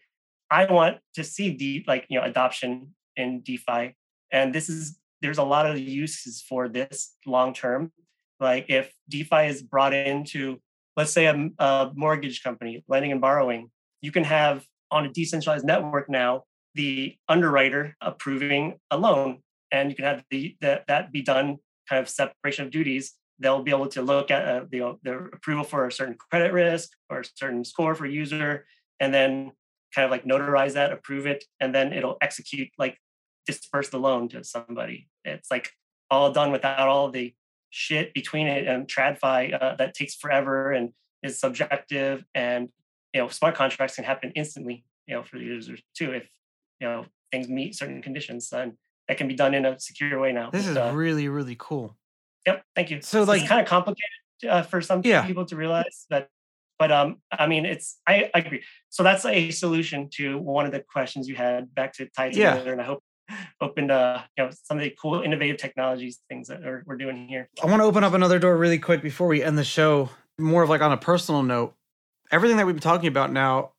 I 0.50 0.72
want 0.72 0.98
to 1.16 1.24
see 1.24 1.52
deep 1.52 1.86
like 1.88 2.06
you 2.10 2.20
know 2.20 2.26
adoption 2.26 2.94
in 3.16 3.42
DeFi, 3.42 3.96
and 4.32 4.54
this 4.54 4.70
is 4.70 4.98
there's 5.22 5.38
a 5.38 5.44
lot 5.44 5.66
of 5.66 5.78
uses 5.78 6.44
for 6.48 6.68
this 6.68 7.16
long 7.26 7.54
term. 7.54 7.92
Like 8.40 8.66
if 8.70 8.92
DeFi 9.10 9.48
is 9.48 9.62
brought 9.62 9.94
into 9.94 10.60
let's 10.98 11.12
say 11.12 11.26
a, 11.26 11.50
a 11.60 11.92
mortgage 11.96 12.44
company 12.44 12.84
lending 12.88 13.12
and 13.12 13.22
borrowing, 13.22 13.70
you 14.02 14.12
can 14.12 14.24
have 14.24 14.66
on 14.90 15.06
a 15.06 15.10
decentralized 15.10 15.66
network 15.66 16.10
now 16.10 16.44
the 16.76 17.16
underwriter 17.28 17.96
approving 18.02 18.78
a 18.92 18.98
loan 18.98 19.40
and 19.72 19.90
you 19.90 19.96
can 19.96 20.06
have 20.06 20.24
the, 20.30 20.56
the, 20.62 20.82
that 20.88 21.12
be 21.12 21.22
done 21.22 21.58
kind 21.88 22.02
of 22.02 22.10
separation 22.10 22.66
of 22.66 22.72
duties 22.72 23.14
they'll 23.42 23.64
be 23.64 23.72
able 23.72 23.88
to 23.88 24.02
look 24.02 24.32
at 24.32 24.48
uh, 24.48 24.66
the, 24.70 24.98
the 25.04 25.16
approval 25.34 25.64
for 25.64 25.88
a 25.88 25.92
certain 25.92 26.16
credit 26.30 26.54
risk 26.54 26.92
or 27.10 27.22
a 27.22 27.26
certain 27.36 27.66
score 27.66 27.96
for 27.96 28.06
user 28.06 28.66
and 29.00 29.14
then 29.14 29.52
kind 29.94 30.06
of 30.06 30.12
like 30.12 30.24
notarize 30.26 30.74
that 30.74 30.94
approve 30.94 31.26
it 31.26 31.44
and 31.60 31.74
then 31.74 31.92
it'll 31.92 32.18
execute 32.22 32.70
like 32.78 32.98
disperse 33.46 33.90
the 33.90 34.00
loan 34.00 34.30
to 34.30 34.44
somebody. 34.44 35.10
It's 35.26 35.50
like 35.50 35.72
all 36.10 36.32
done 36.32 36.52
without 36.52 36.88
all 36.88 37.10
the 37.10 37.34
shit 37.72 38.14
between 38.14 38.48
it 38.48 38.68
and 38.68 38.88
tradfi 38.88 39.60
uh, 39.60 39.76
that 39.76 39.94
takes 39.94 40.16
forever 40.16 40.72
and 40.72 40.92
is 41.24 41.40
subjective 41.40 42.24
and 42.36 42.70
you 43.14 43.22
know 43.22 43.30
smart 43.30 43.56
contracts 43.56 43.96
can 43.96 44.04
happen 44.04 44.32
instantly 44.36 44.84
you 45.08 45.16
know 45.16 45.24
for 45.24 45.38
the 45.38 45.46
users 45.46 45.82
too 45.96 46.12
if 46.12 46.28
you 46.82 46.88
know 46.88 47.06
things 47.32 47.48
meet 47.48 47.74
certain 47.74 48.02
conditions 48.02 48.52
and 48.52 48.74
that 49.08 49.18
can 49.18 49.28
be 49.28 49.36
done 49.36 49.54
in 49.54 49.66
a 49.66 49.80
secure 49.80 50.20
way 50.20 50.34
now. 50.34 50.50
This 50.52 50.68
is 50.68 50.76
uh, 50.76 50.92
really 50.94 51.30
really 51.30 51.56
cool 51.58 51.98
yep 52.46 52.64
thank 52.76 52.90
you 52.90 53.02
so 53.02 53.24
like 53.24 53.48
kind 53.48 53.62
of 53.62 53.68
complicated 53.68 54.06
uh, 54.50 54.62
for 54.64 54.82
some 54.82 55.02
yeah. 55.04 55.26
people 55.26 55.46
to 55.46 55.56
realize 55.56 56.06
that 56.10 56.30
but 56.80 56.92
um 56.92 57.18
i 57.32 57.48
mean 57.48 57.66
it's 57.66 58.00
I, 58.08 58.30
I 58.34 58.40
agree 58.40 58.64
so 58.90 59.04
that's 59.04 59.26
a 59.26 59.52
solution 59.52 60.10
to 60.16 60.38
one 60.38 60.66
of 60.66 60.72
the 60.72 60.80
questions 60.80 61.28
you 61.28 61.36
had 61.36 61.74
back 61.74 61.94
to 61.94 62.08
tie 62.08 62.30
together 62.30 62.66
yeah. 62.66 62.72
and 62.72 62.82
i 62.82 62.84
hope 62.84 63.04
opened 63.62 63.92
uh 63.92 64.22
you 64.38 64.44
know 64.44 64.52
some 64.64 64.78
of 64.78 64.84
the 64.84 64.96
cool 65.02 65.22
innovative 65.22 65.58
technologies 65.58 66.20
things 66.28 66.48
that 66.48 66.64
are, 66.64 66.84
we're 66.86 66.98
doing 66.98 67.28
here 67.28 67.50
i 67.64 67.68
want 67.68 67.80
to 67.82 67.86
open 67.86 68.04
up 68.04 68.14
another 68.14 68.40
door 68.40 68.58
really 68.58 68.80
quick 68.80 69.02
before 69.02 69.28
we 69.28 69.44
end 69.44 69.58
the 69.58 69.64
show 69.64 70.10
more 70.38 70.64
of 70.64 70.70
like 70.70 70.82
on 70.82 70.92
a 70.92 70.98
personal 70.98 71.44
note 71.44 71.74
everything 72.32 72.58
that 72.58 72.66
we've 72.66 72.76
been 72.76 72.82
talking 72.82 73.08
about 73.08 73.32
now 73.32 73.72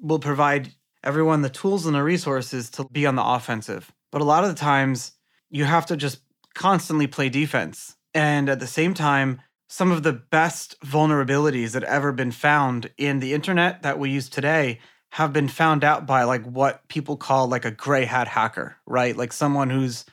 will 0.00 0.18
provide 0.18 0.72
everyone 1.04 1.42
the 1.42 1.50
tools 1.50 1.86
and 1.86 1.94
the 1.94 2.02
resources 2.02 2.70
to 2.70 2.84
be 2.90 3.06
on 3.06 3.16
the 3.16 3.24
offensive. 3.24 3.92
But 4.10 4.20
a 4.20 4.24
lot 4.24 4.44
of 4.44 4.50
the 4.50 4.56
times, 4.56 5.12
you 5.50 5.64
have 5.64 5.86
to 5.86 5.96
just 5.96 6.20
constantly 6.54 7.06
play 7.06 7.28
defense. 7.28 7.96
And 8.14 8.48
at 8.48 8.60
the 8.60 8.66
same 8.66 8.94
time, 8.94 9.40
some 9.68 9.92
of 9.92 10.02
the 10.02 10.12
best 10.12 10.80
vulnerabilities 10.80 11.72
that 11.72 11.84
ever 11.84 12.12
been 12.12 12.32
found 12.32 12.90
in 12.96 13.20
the 13.20 13.34
internet 13.34 13.82
that 13.82 13.98
we 13.98 14.10
use 14.10 14.28
today 14.28 14.78
have 15.12 15.32
been 15.32 15.48
found 15.48 15.84
out 15.84 16.06
by 16.06 16.24
like 16.24 16.44
what 16.44 16.86
people 16.88 17.16
call 17.16 17.48
like 17.48 17.64
a 17.64 17.70
gray 17.70 18.04
hat 18.04 18.28
hacker, 18.28 18.76
right? 18.86 19.16
Like 19.16 19.32
someone 19.32 19.70
who's 19.70 20.04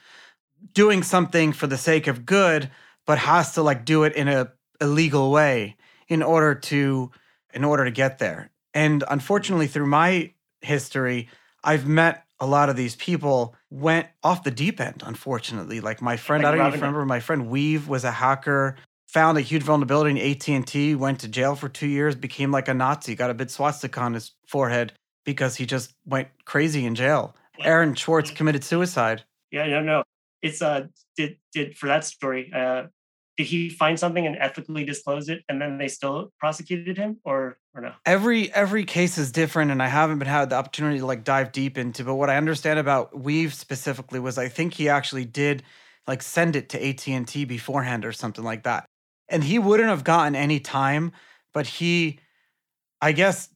doing 0.74 1.04
something 1.04 1.54
for 1.54 1.68
the 1.68 1.78
sake 1.78 2.08
of 2.08 2.26
good 2.26 2.70
but 3.06 3.18
has 3.18 3.54
to 3.54 3.62
like 3.62 3.86
do 3.86 4.04
it 4.04 4.14
in 4.14 4.28
a 4.28 4.52
illegal 4.82 5.32
way 5.32 5.76
in 6.08 6.22
order 6.22 6.56
to 6.56 7.12
in 7.54 7.64
order 7.64 7.86
to 7.86 7.92
get 7.92 8.20
there. 8.20 8.52
And 8.74 9.04
unfortunately, 9.10 9.68
through 9.68 9.88
my 9.88 10.34
history, 10.62 11.30
I've 11.64 11.88
met 11.88 12.25
a 12.40 12.46
lot 12.46 12.70
of 12.70 12.76
these 12.76 12.96
people 12.96 13.56
went 13.70 14.08
off 14.24 14.44
the 14.44 14.52
deep 14.52 14.80
end, 14.80 15.04
unfortunately. 15.06 15.80
Like 15.80 16.02
my 16.02 16.18
friend, 16.18 16.44
like 16.44 16.54
I 16.54 16.58
don't 16.58 16.68
even 16.68 16.80
remember, 16.80 17.06
my 17.06 17.20
friend 17.20 17.48
Weev 17.48 17.88
was 17.88 18.04
a 18.04 18.12
hacker, 18.12 18.76
found 19.08 19.38
a 19.38 19.42
huge 19.42 19.64
vulnerability 19.64 20.20
in 20.20 20.32
AT&T, 20.32 20.96
went 20.96 21.20
to 21.22 21.28
jail 21.28 21.56
for 21.56 21.70
two 21.70 21.88
years, 21.88 22.16
became 22.16 22.52
like 22.52 22.68
a 22.68 22.74
Nazi, 22.74 23.16
got 23.16 23.30
a 23.30 23.34
big 23.34 23.50
swastika 23.50 24.02
on 24.02 24.14
his 24.14 24.32
forehead 24.48 24.94
because 25.24 25.56
he 25.56 25.66
just 25.66 25.94
went 26.06 26.28
crazy 26.46 26.86
in 26.86 26.96
jail. 26.96 27.36
Aaron 27.62 27.96
Swartz 27.96 28.32
committed 28.32 28.64
suicide. 28.64 29.24
Yeah, 29.52 29.68
no, 29.68 29.82
no. 29.82 30.04
It's 30.42 30.62
uh 30.62 30.88
did 31.16 31.38
did 31.54 31.78
for 31.78 31.88
that 31.88 32.04
story, 32.04 32.52
uh 32.54 32.84
did 33.38 33.48
he 33.48 33.70
find 33.70 34.00
something 34.00 34.26
and 34.26 34.38
ethically 34.38 34.86
disclose 34.86 35.30
it 35.30 35.44
and 35.50 35.62
then 35.62 35.78
they 35.78 35.88
still 35.88 36.32
prosecuted 36.40 36.98
him 36.98 37.18
or 37.24 37.58
or 37.74 37.82
no? 37.82 37.92
Every 38.06 38.52
every 38.54 38.86
case 38.86 39.18
is 39.18 39.32
different 39.32 39.72
and 39.72 39.82
i 39.84 39.88
haven't 39.88 40.20
been 40.20 40.28
had 40.28 40.50
the 40.50 40.56
opportunity 40.56 41.00
to 41.00 41.06
like 41.06 41.24
dive 41.24 41.52
deep 41.52 41.78
into 41.78 42.04
but 42.04 42.16
what 42.16 42.30
i 42.30 42.38
understand 42.38 42.80
about 42.80 43.14
weev 43.14 43.52
specifically 43.52 44.20
was 44.20 44.38
i 44.38 44.48
think 44.48 44.74
he 44.74 44.88
actually 44.88 45.26
did 45.26 45.64
like 46.08 46.22
send 46.22 46.56
it 46.56 46.70
to 46.70 46.88
at&t 46.88 47.46
beforehand 47.46 48.06
or 48.06 48.12
something 48.12 48.44
like 48.44 48.64
that. 48.64 48.86
And 49.28 49.44
he 49.44 49.58
wouldn't 49.58 49.90
have 49.90 50.04
gotten 50.04 50.36
any 50.36 50.60
time 50.60 51.12
but 51.54 51.66
he 51.66 52.20
i 53.02 53.12
guess 53.12 53.50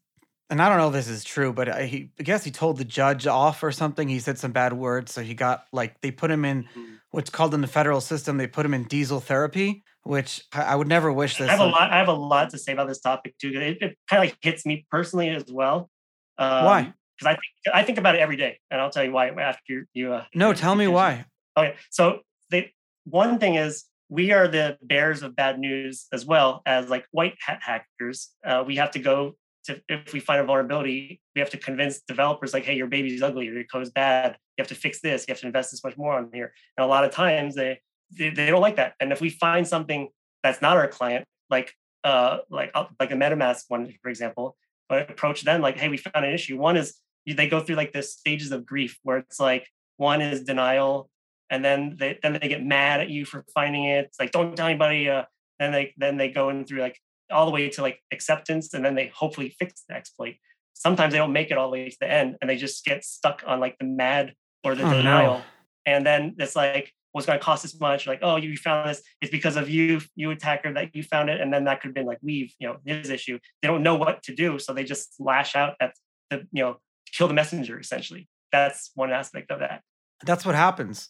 and 0.49 0.61
i 0.61 0.69
don't 0.69 0.77
know 0.77 0.87
if 0.87 0.93
this 0.93 1.07
is 1.07 1.23
true 1.23 1.53
but 1.53 1.69
I, 1.69 1.85
he, 1.85 2.11
I 2.19 2.23
guess 2.23 2.43
he 2.43 2.51
told 2.51 2.77
the 2.77 2.85
judge 2.85 3.27
off 3.27 3.63
or 3.63 3.71
something 3.71 4.07
he 4.07 4.19
said 4.19 4.37
some 4.37 4.51
bad 4.51 4.73
words 4.73 5.13
so 5.13 5.21
he 5.21 5.33
got 5.33 5.65
like 5.71 5.99
they 6.01 6.11
put 6.11 6.31
him 6.31 6.45
in 6.45 6.63
mm-hmm 6.63 6.95
what's 7.11 7.29
called 7.29 7.53
in 7.53 7.61
the 7.61 7.67
federal 7.67 8.01
system, 8.01 8.37
they 8.37 8.47
put 8.47 8.65
him 8.65 8.73
in 8.73 8.83
diesel 8.83 9.19
therapy, 9.19 9.83
which 10.03 10.43
I 10.53 10.75
would 10.75 10.87
never 10.87 11.11
wish 11.11 11.37
this. 11.37 11.49
I 11.49 11.51
have 11.51 11.59
a 11.59 11.65
lot. 11.65 11.91
I 11.91 11.97
have 11.97 12.07
a 12.07 12.13
lot 12.13 12.51
to 12.51 12.57
say 12.57 12.73
about 12.73 12.87
this 12.87 12.99
topic 12.99 13.37
too. 13.39 13.49
It, 13.49 13.77
it 13.81 13.97
kind 14.09 14.23
of 14.23 14.29
like 14.29 14.37
hits 14.41 14.65
me 14.65 14.85
personally 14.91 15.29
as 15.29 15.45
well. 15.51 15.89
Um, 16.37 16.65
why? 16.65 16.93
Because 17.17 17.27
I 17.27 17.31
think 17.31 17.75
I 17.75 17.83
think 17.83 17.97
about 17.97 18.15
it 18.15 18.19
every 18.19 18.37
day, 18.37 18.59
and 18.71 18.79
I'll 18.79 18.89
tell 18.89 19.03
you 19.03 19.11
why 19.11 19.29
after 19.29 19.87
you. 19.93 20.13
Uh, 20.13 20.25
no, 20.33 20.53
tell 20.53 20.75
me 20.75 20.87
why. 20.87 21.25
Okay, 21.57 21.75
so 21.89 22.19
the 22.49 22.67
one 23.05 23.39
thing 23.39 23.55
is 23.55 23.85
we 24.07 24.31
are 24.31 24.47
the 24.47 24.77
bears 24.81 25.21
of 25.21 25.35
bad 25.35 25.59
news 25.59 26.07
as 26.13 26.25
well 26.25 26.61
as 26.65 26.89
like 26.89 27.05
white 27.11 27.35
hat 27.45 27.59
hackers. 27.61 28.29
Uh, 28.45 28.63
we 28.65 28.77
have 28.77 28.91
to 28.91 28.99
go 28.99 29.35
to 29.65 29.81
if 29.89 30.13
we 30.13 30.19
find 30.19 30.41
a 30.41 30.43
vulnerability, 30.43 31.21
we 31.35 31.39
have 31.39 31.49
to 31.51 31.57
convince 31.57 32.01
developers 32.01 32.53
like, 32.53 32.63
hey, 32.63 32.75
your 32.75 32.87
baby's 32.87 33.21
ugly 33.21 33.49
or 33.49 33.53
your 33.53 33.63
code's 33.65 33.89
bad. 33.89 34.37
You 34.57 34.61
have 34.61 34.67
to 34.69 34.75
fix 34.75 35.01
this. 35.01 35.25
You 35.27 35.33
have 35.33 35.41
to 35.41 35.47
invest 35.47 35.71
this 35.71 35.83
much 35.83 35.97
more 35.97 36.17
on 36.17 36.29
here. 36.33 36.53
And 36.77 36.85
a 36.85 36.87
lot 36.87 37.03
of 37.03 37.11
times 37.11 37.55
they 37.55 37.79
they, 38.11 38.29
they 38.29 38.47
don't 38.47 38.61
like 38.61 38.77
that. 38.77 38.93
And 38.99 39.11
if 39.11 39.21
we 39.21 39.29
find 39.29 39.67
something 39.67 40.09
that's 40.43 40.61
not 40.61 40.77
our 40.77 40.87
client, 40.87 41.25
like 41.49 41.73
uh 42.03 42.39
like 42.49 42.71
uh, 42.73 42.85
like 42.99 43.11
a 43.11 43.15
MetaMask 43.15 43.63
one, 43.67 43.93
for 44.01 44.09
example, 44.09 44.55
but 44.87 45.09
approach 45.09 45.43
them 45.43 45.61
like, 45.61 45.77
hey, 45.77 45.89
we 45.89 45.97
found 45.97 46.25
an 46.25 46.33
issue. 46.33 46.57
One 46.57 46.77
is 46.77 46.95
they 47.27 47.47
go 47.47 47.59
through 47.59 47.75
like 47.75 47.93
the 47.93 48.01
stages 48.01 48.51
of 48.51 48.65
grief 48.65 48.97
where 49.03 49.17
it's 49.17 49.39
like 49.39 49.67
one 49.97 50.21
is 50.21 50.43
denial, 50.43 51.09
and 51.49 51.63
then 51.63 51.95
they 51.99 52.17
then 52.23 52.33
they 52.33 52.47
get 52.47 52.63
mad 52.63 53.01
at 53.01 53.09
you 53.09 53.25
for 53.25 53.45
finding 53.53 53.85
it. 53.85 54.05
It's 54.05 54.19
like 54.19 54.31
don't 54.31 54.55
tell 54.55 54.67
anybody. 54.67 55.09
Uh, 55.09 55.23
then 55.59 55.71
they 55.71 55.93
then 55.97 56.17
they 56.17 56.29
go 56.29 56.49
in 56.49 56.65
through 56.65 56.81
like 56.81 56.99
all 57.31 57.45
the 57.45 57.51
way 57.51 57.69
to 57.69 57.81
like 57.81 58.01
acceptance 58.11 58.73
and 58.73 58.83
then 58.83 58.95
they 58.95 59.11
hopefully 59.13 59.55
fix 59.59 59.83
the 59.87 59.95
exploit. 59.95 60.35
Sometimes 60.73 61.11
they 61.11 61.17
don't 61.17 61.33
make 61.33 61.51
it 61.51 61.57
all 61.57 61.69
the 61.69 61.73
way 61.73 61.89
to 61.89 61.97
the 61.99 62.09
end 62.09 62.37
and 62.41 62.49
they 62.49 62.55
just 62.55 62.83
get 62.85 63.03
stuck 63.03 63.43
on 63.45 63.59
like 63.59 63.77
the 63.79 63.85
mad 63.85 64.33
or 64.63 64.75
the 64.75 64.87
oh, 64.87 64.93
denial. 64.93 65.33
No. 65.35 65.43
and 65.85 66.05
then 66.05 66.35
it's 66.37 66.55
like 66.55 66.93
what's 67.11 67.25
going 67.25 67.39
to 67.39 67.43
cost 67.43 67.63
this 67.63 67.79
much? 67.79 68.07
Like 68.07 68.19
oh 68.21 68.37
you 68.37 68.55
found 68.57 68.89
this. 68.89 69.01
It's 69.21 69.31
because 69.31 69.55
of 69.55 69.69
you 69.69 70.01
you 70.15 70.31
attacker 70.31 70.73
that 70.73 70.95
you 70.95 71.03
found 71.03 71.29
it 71.29 71.41
and 71.41 71.53
then 71.53 71.65
that 71.65 71.81
could 71.81 71.89
have 71.89 71.95
been 71.95 72.05
like 72.05 72.19
weev 72.21 72.51
you 72.59 72.67
know 72.67 72.77
his 72.85 73.09
issue. 73.09 73.39
They 73.61 73.67
don't 73.67 73.83
know 73.83 73.95
what 73.95 74.23
to 74.23 74.35
do 74.35 74.59
so 74.59 74.73
they 74.73 74.83
just 74.83 75.15
lash 75.19 75.55
out 75.55 75.75
at 75.79 75.93
the 76.29 76.47
you 76.51 76.63
know 76.63 76.77
kill 77.11 77.27
the 77.27 77.33
messenger 77.33 77.79
essentially. 77.79 78.27
That's 78.51 78.91
one 78.95 79.11
aspect 79.11 79.51
of 79.51 79.59
that. 79.59 79.81
That's 80.25 80.45
what 80.45 80.55
happens. 80.55 81.09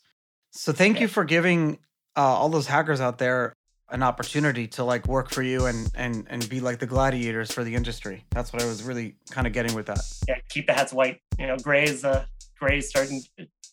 So 0.51 0.73
thank 0.73 0.95
yeah. 0.95 1.03
you 1.03 1.07
for 1.07 1.23
giving 1.23 1.79
uh, 2.15 2.21
all 2.21 2.49
those 2.49 2.67
hackers 2.67 3.01
out 3.01 3.17
there 3.17 3.55
an 3.91 4.03
opportunity 4.03 4.67
to 4.67 4.83
like 4.83 5.07
work 5.07 5.29
for 5.31 5.41
you 5.43 5.65
and 5.65 5.89
and 5.95 6.25
and 6.29 6.47
be 6.49 6.59
like 6.59 6.79
the 6.79 6.85
gladiators 6.87 7.51
for 7.51 7.63
the 7.63 7.73
industry. 7.75 8.23
That's 8.31 8.53
what 8.53 8.61
I 8.61 8.65
was 8.65 8.83
really 8.83 9.15
kind 9.31 9.47
of 9.47 9.53
getting 9.53 9.73
with 9.75 9.85
that. 9.87 9.99
Yeah, 10.27 10.35
keep 10.49 10.67
the 10.67 10.73
hats 10.73 10.93
white. 10.93 11.19
You 11.37 11.47
know, 11.47 11.57
gray 11.57 11.83
is 11.85 12.05
uh, 12.05 12.25
gray 12.59 12.77
is 12.79 12.89
starting 12.89 13.21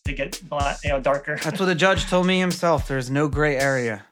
to 0.05 0.13
get 0.13 0.41
black, 0.49 0.77
you 0.83 0.89
know, 0.91 0.99
darker. 0.99 1.37
That's 1.43 1.59
what 1.59 1.65
the 1.65 1.75
judge 1.75 2.05
told 2.05 2.25
me 2.27 2.39
himself. 2.39 2.87
There's 2.87 3.09
no 3.09 3.27
gray 3.27 3.57
area. 3.57 4.05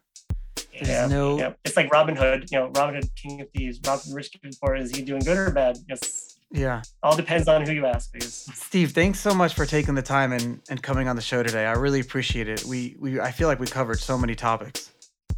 There's 0.73 0.89
yeah, 0.89 1.07
no- 1.07 1.37
yeah. 1.39 1.53
It's 1.63 1.77
like 1.77 1.89
Robin 1.91 2.15
Hood. 2.15 2.49
You 2.51 2.59
know, 2.59 2.67
Robin 2.75 2.95
Hood, 2.95 3.09
King 3.15 3.41
of 3.41 3.49
Thieves. 3.51 3.79
Robin 3.87 4.13
Rich 4.13 4.31
Kid 4.33 4.55
Poor. 4.61 4.75
Is 4.75 4.93
he 4.95 5.01
doing 5.01 5.21
good 5.21 5.37
or 5.37 5.51
bad? 5.51 5.77
Yes, 5.87 6.37
Yeah. 6.51 6.81
all 7.01 7.15
depends 7.15 7.47
on 7.47 7.65
who 7.65 7.71
you 7.71 7.85
ask. 7.85 8.11
Because 8.11 8.33
Steve, 8.53 8.91
thanks 8.91 9.19
so 9.19 9.33
much 9.33 9.53
for 9.53 9.65
taking 9.65 9.95
the 9.95 10.01
time 10.01 10.33
and, 10.33 10.59
and 10.69 10.83
coming 10.83 11.07
on 11.07 11.15
the 11.15 11.21
show 11.21 11.43
today. 11.43 11.65
I 11.65 11.73
really 11.73 12.01
appreciate 12.01 12.49
it. 12.49 12.65
We 12.65 12.97
we 12.99 13.19
I 13.21 13.31
feel 13.31 13.47
like 13.47 13.59
we 13.61 13.67
covered 13.67 13.99
so 13.99 14.17
many 14.17 14.35
topics 14.35 14.91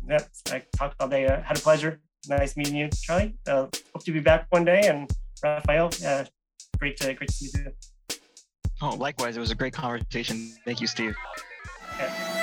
yeah, 0.10 0.20
I 0.52 0.64
talked 0.76 0.96
all 1.00 1.08
day. 1.08 1.26
Uh, 1.26 1.42
had 1.42 1.58
a 1.58 1.62
pleasure. 1.62 2.00
Nice 2.28 2.58
meeting 2.58 2.76
you, 2.76 2.90
Charlie. 3.02 3.36
Uh, 3.48 3.68
hope 3.94 4.04
to 4.04 4.12
be 4.12 4.20
back 4.20 4.48
one 4.50 4.66
day. 4.66 4.88
And 4.88 5.10
Raphael, 5.44 5.92
uh, 6.06 6.26
great 6.80 6.98
to 6.98 7.14
great 7.14 7.30
to 7.30 7.34
see 7.34 7.50
you. 7.60 7.72
Oh, 8.82 8.96
likewise. 8.96 9.38
It 9.38 9.40
was 9.40 9.52
a 9.52 9.56
great 9.56 9.74
conversation. 9.74 10.54
Thank 10.66 10.82
you, 10.82 10.88
Steve. 10.88 11.16
Yeah. 12.00 12.38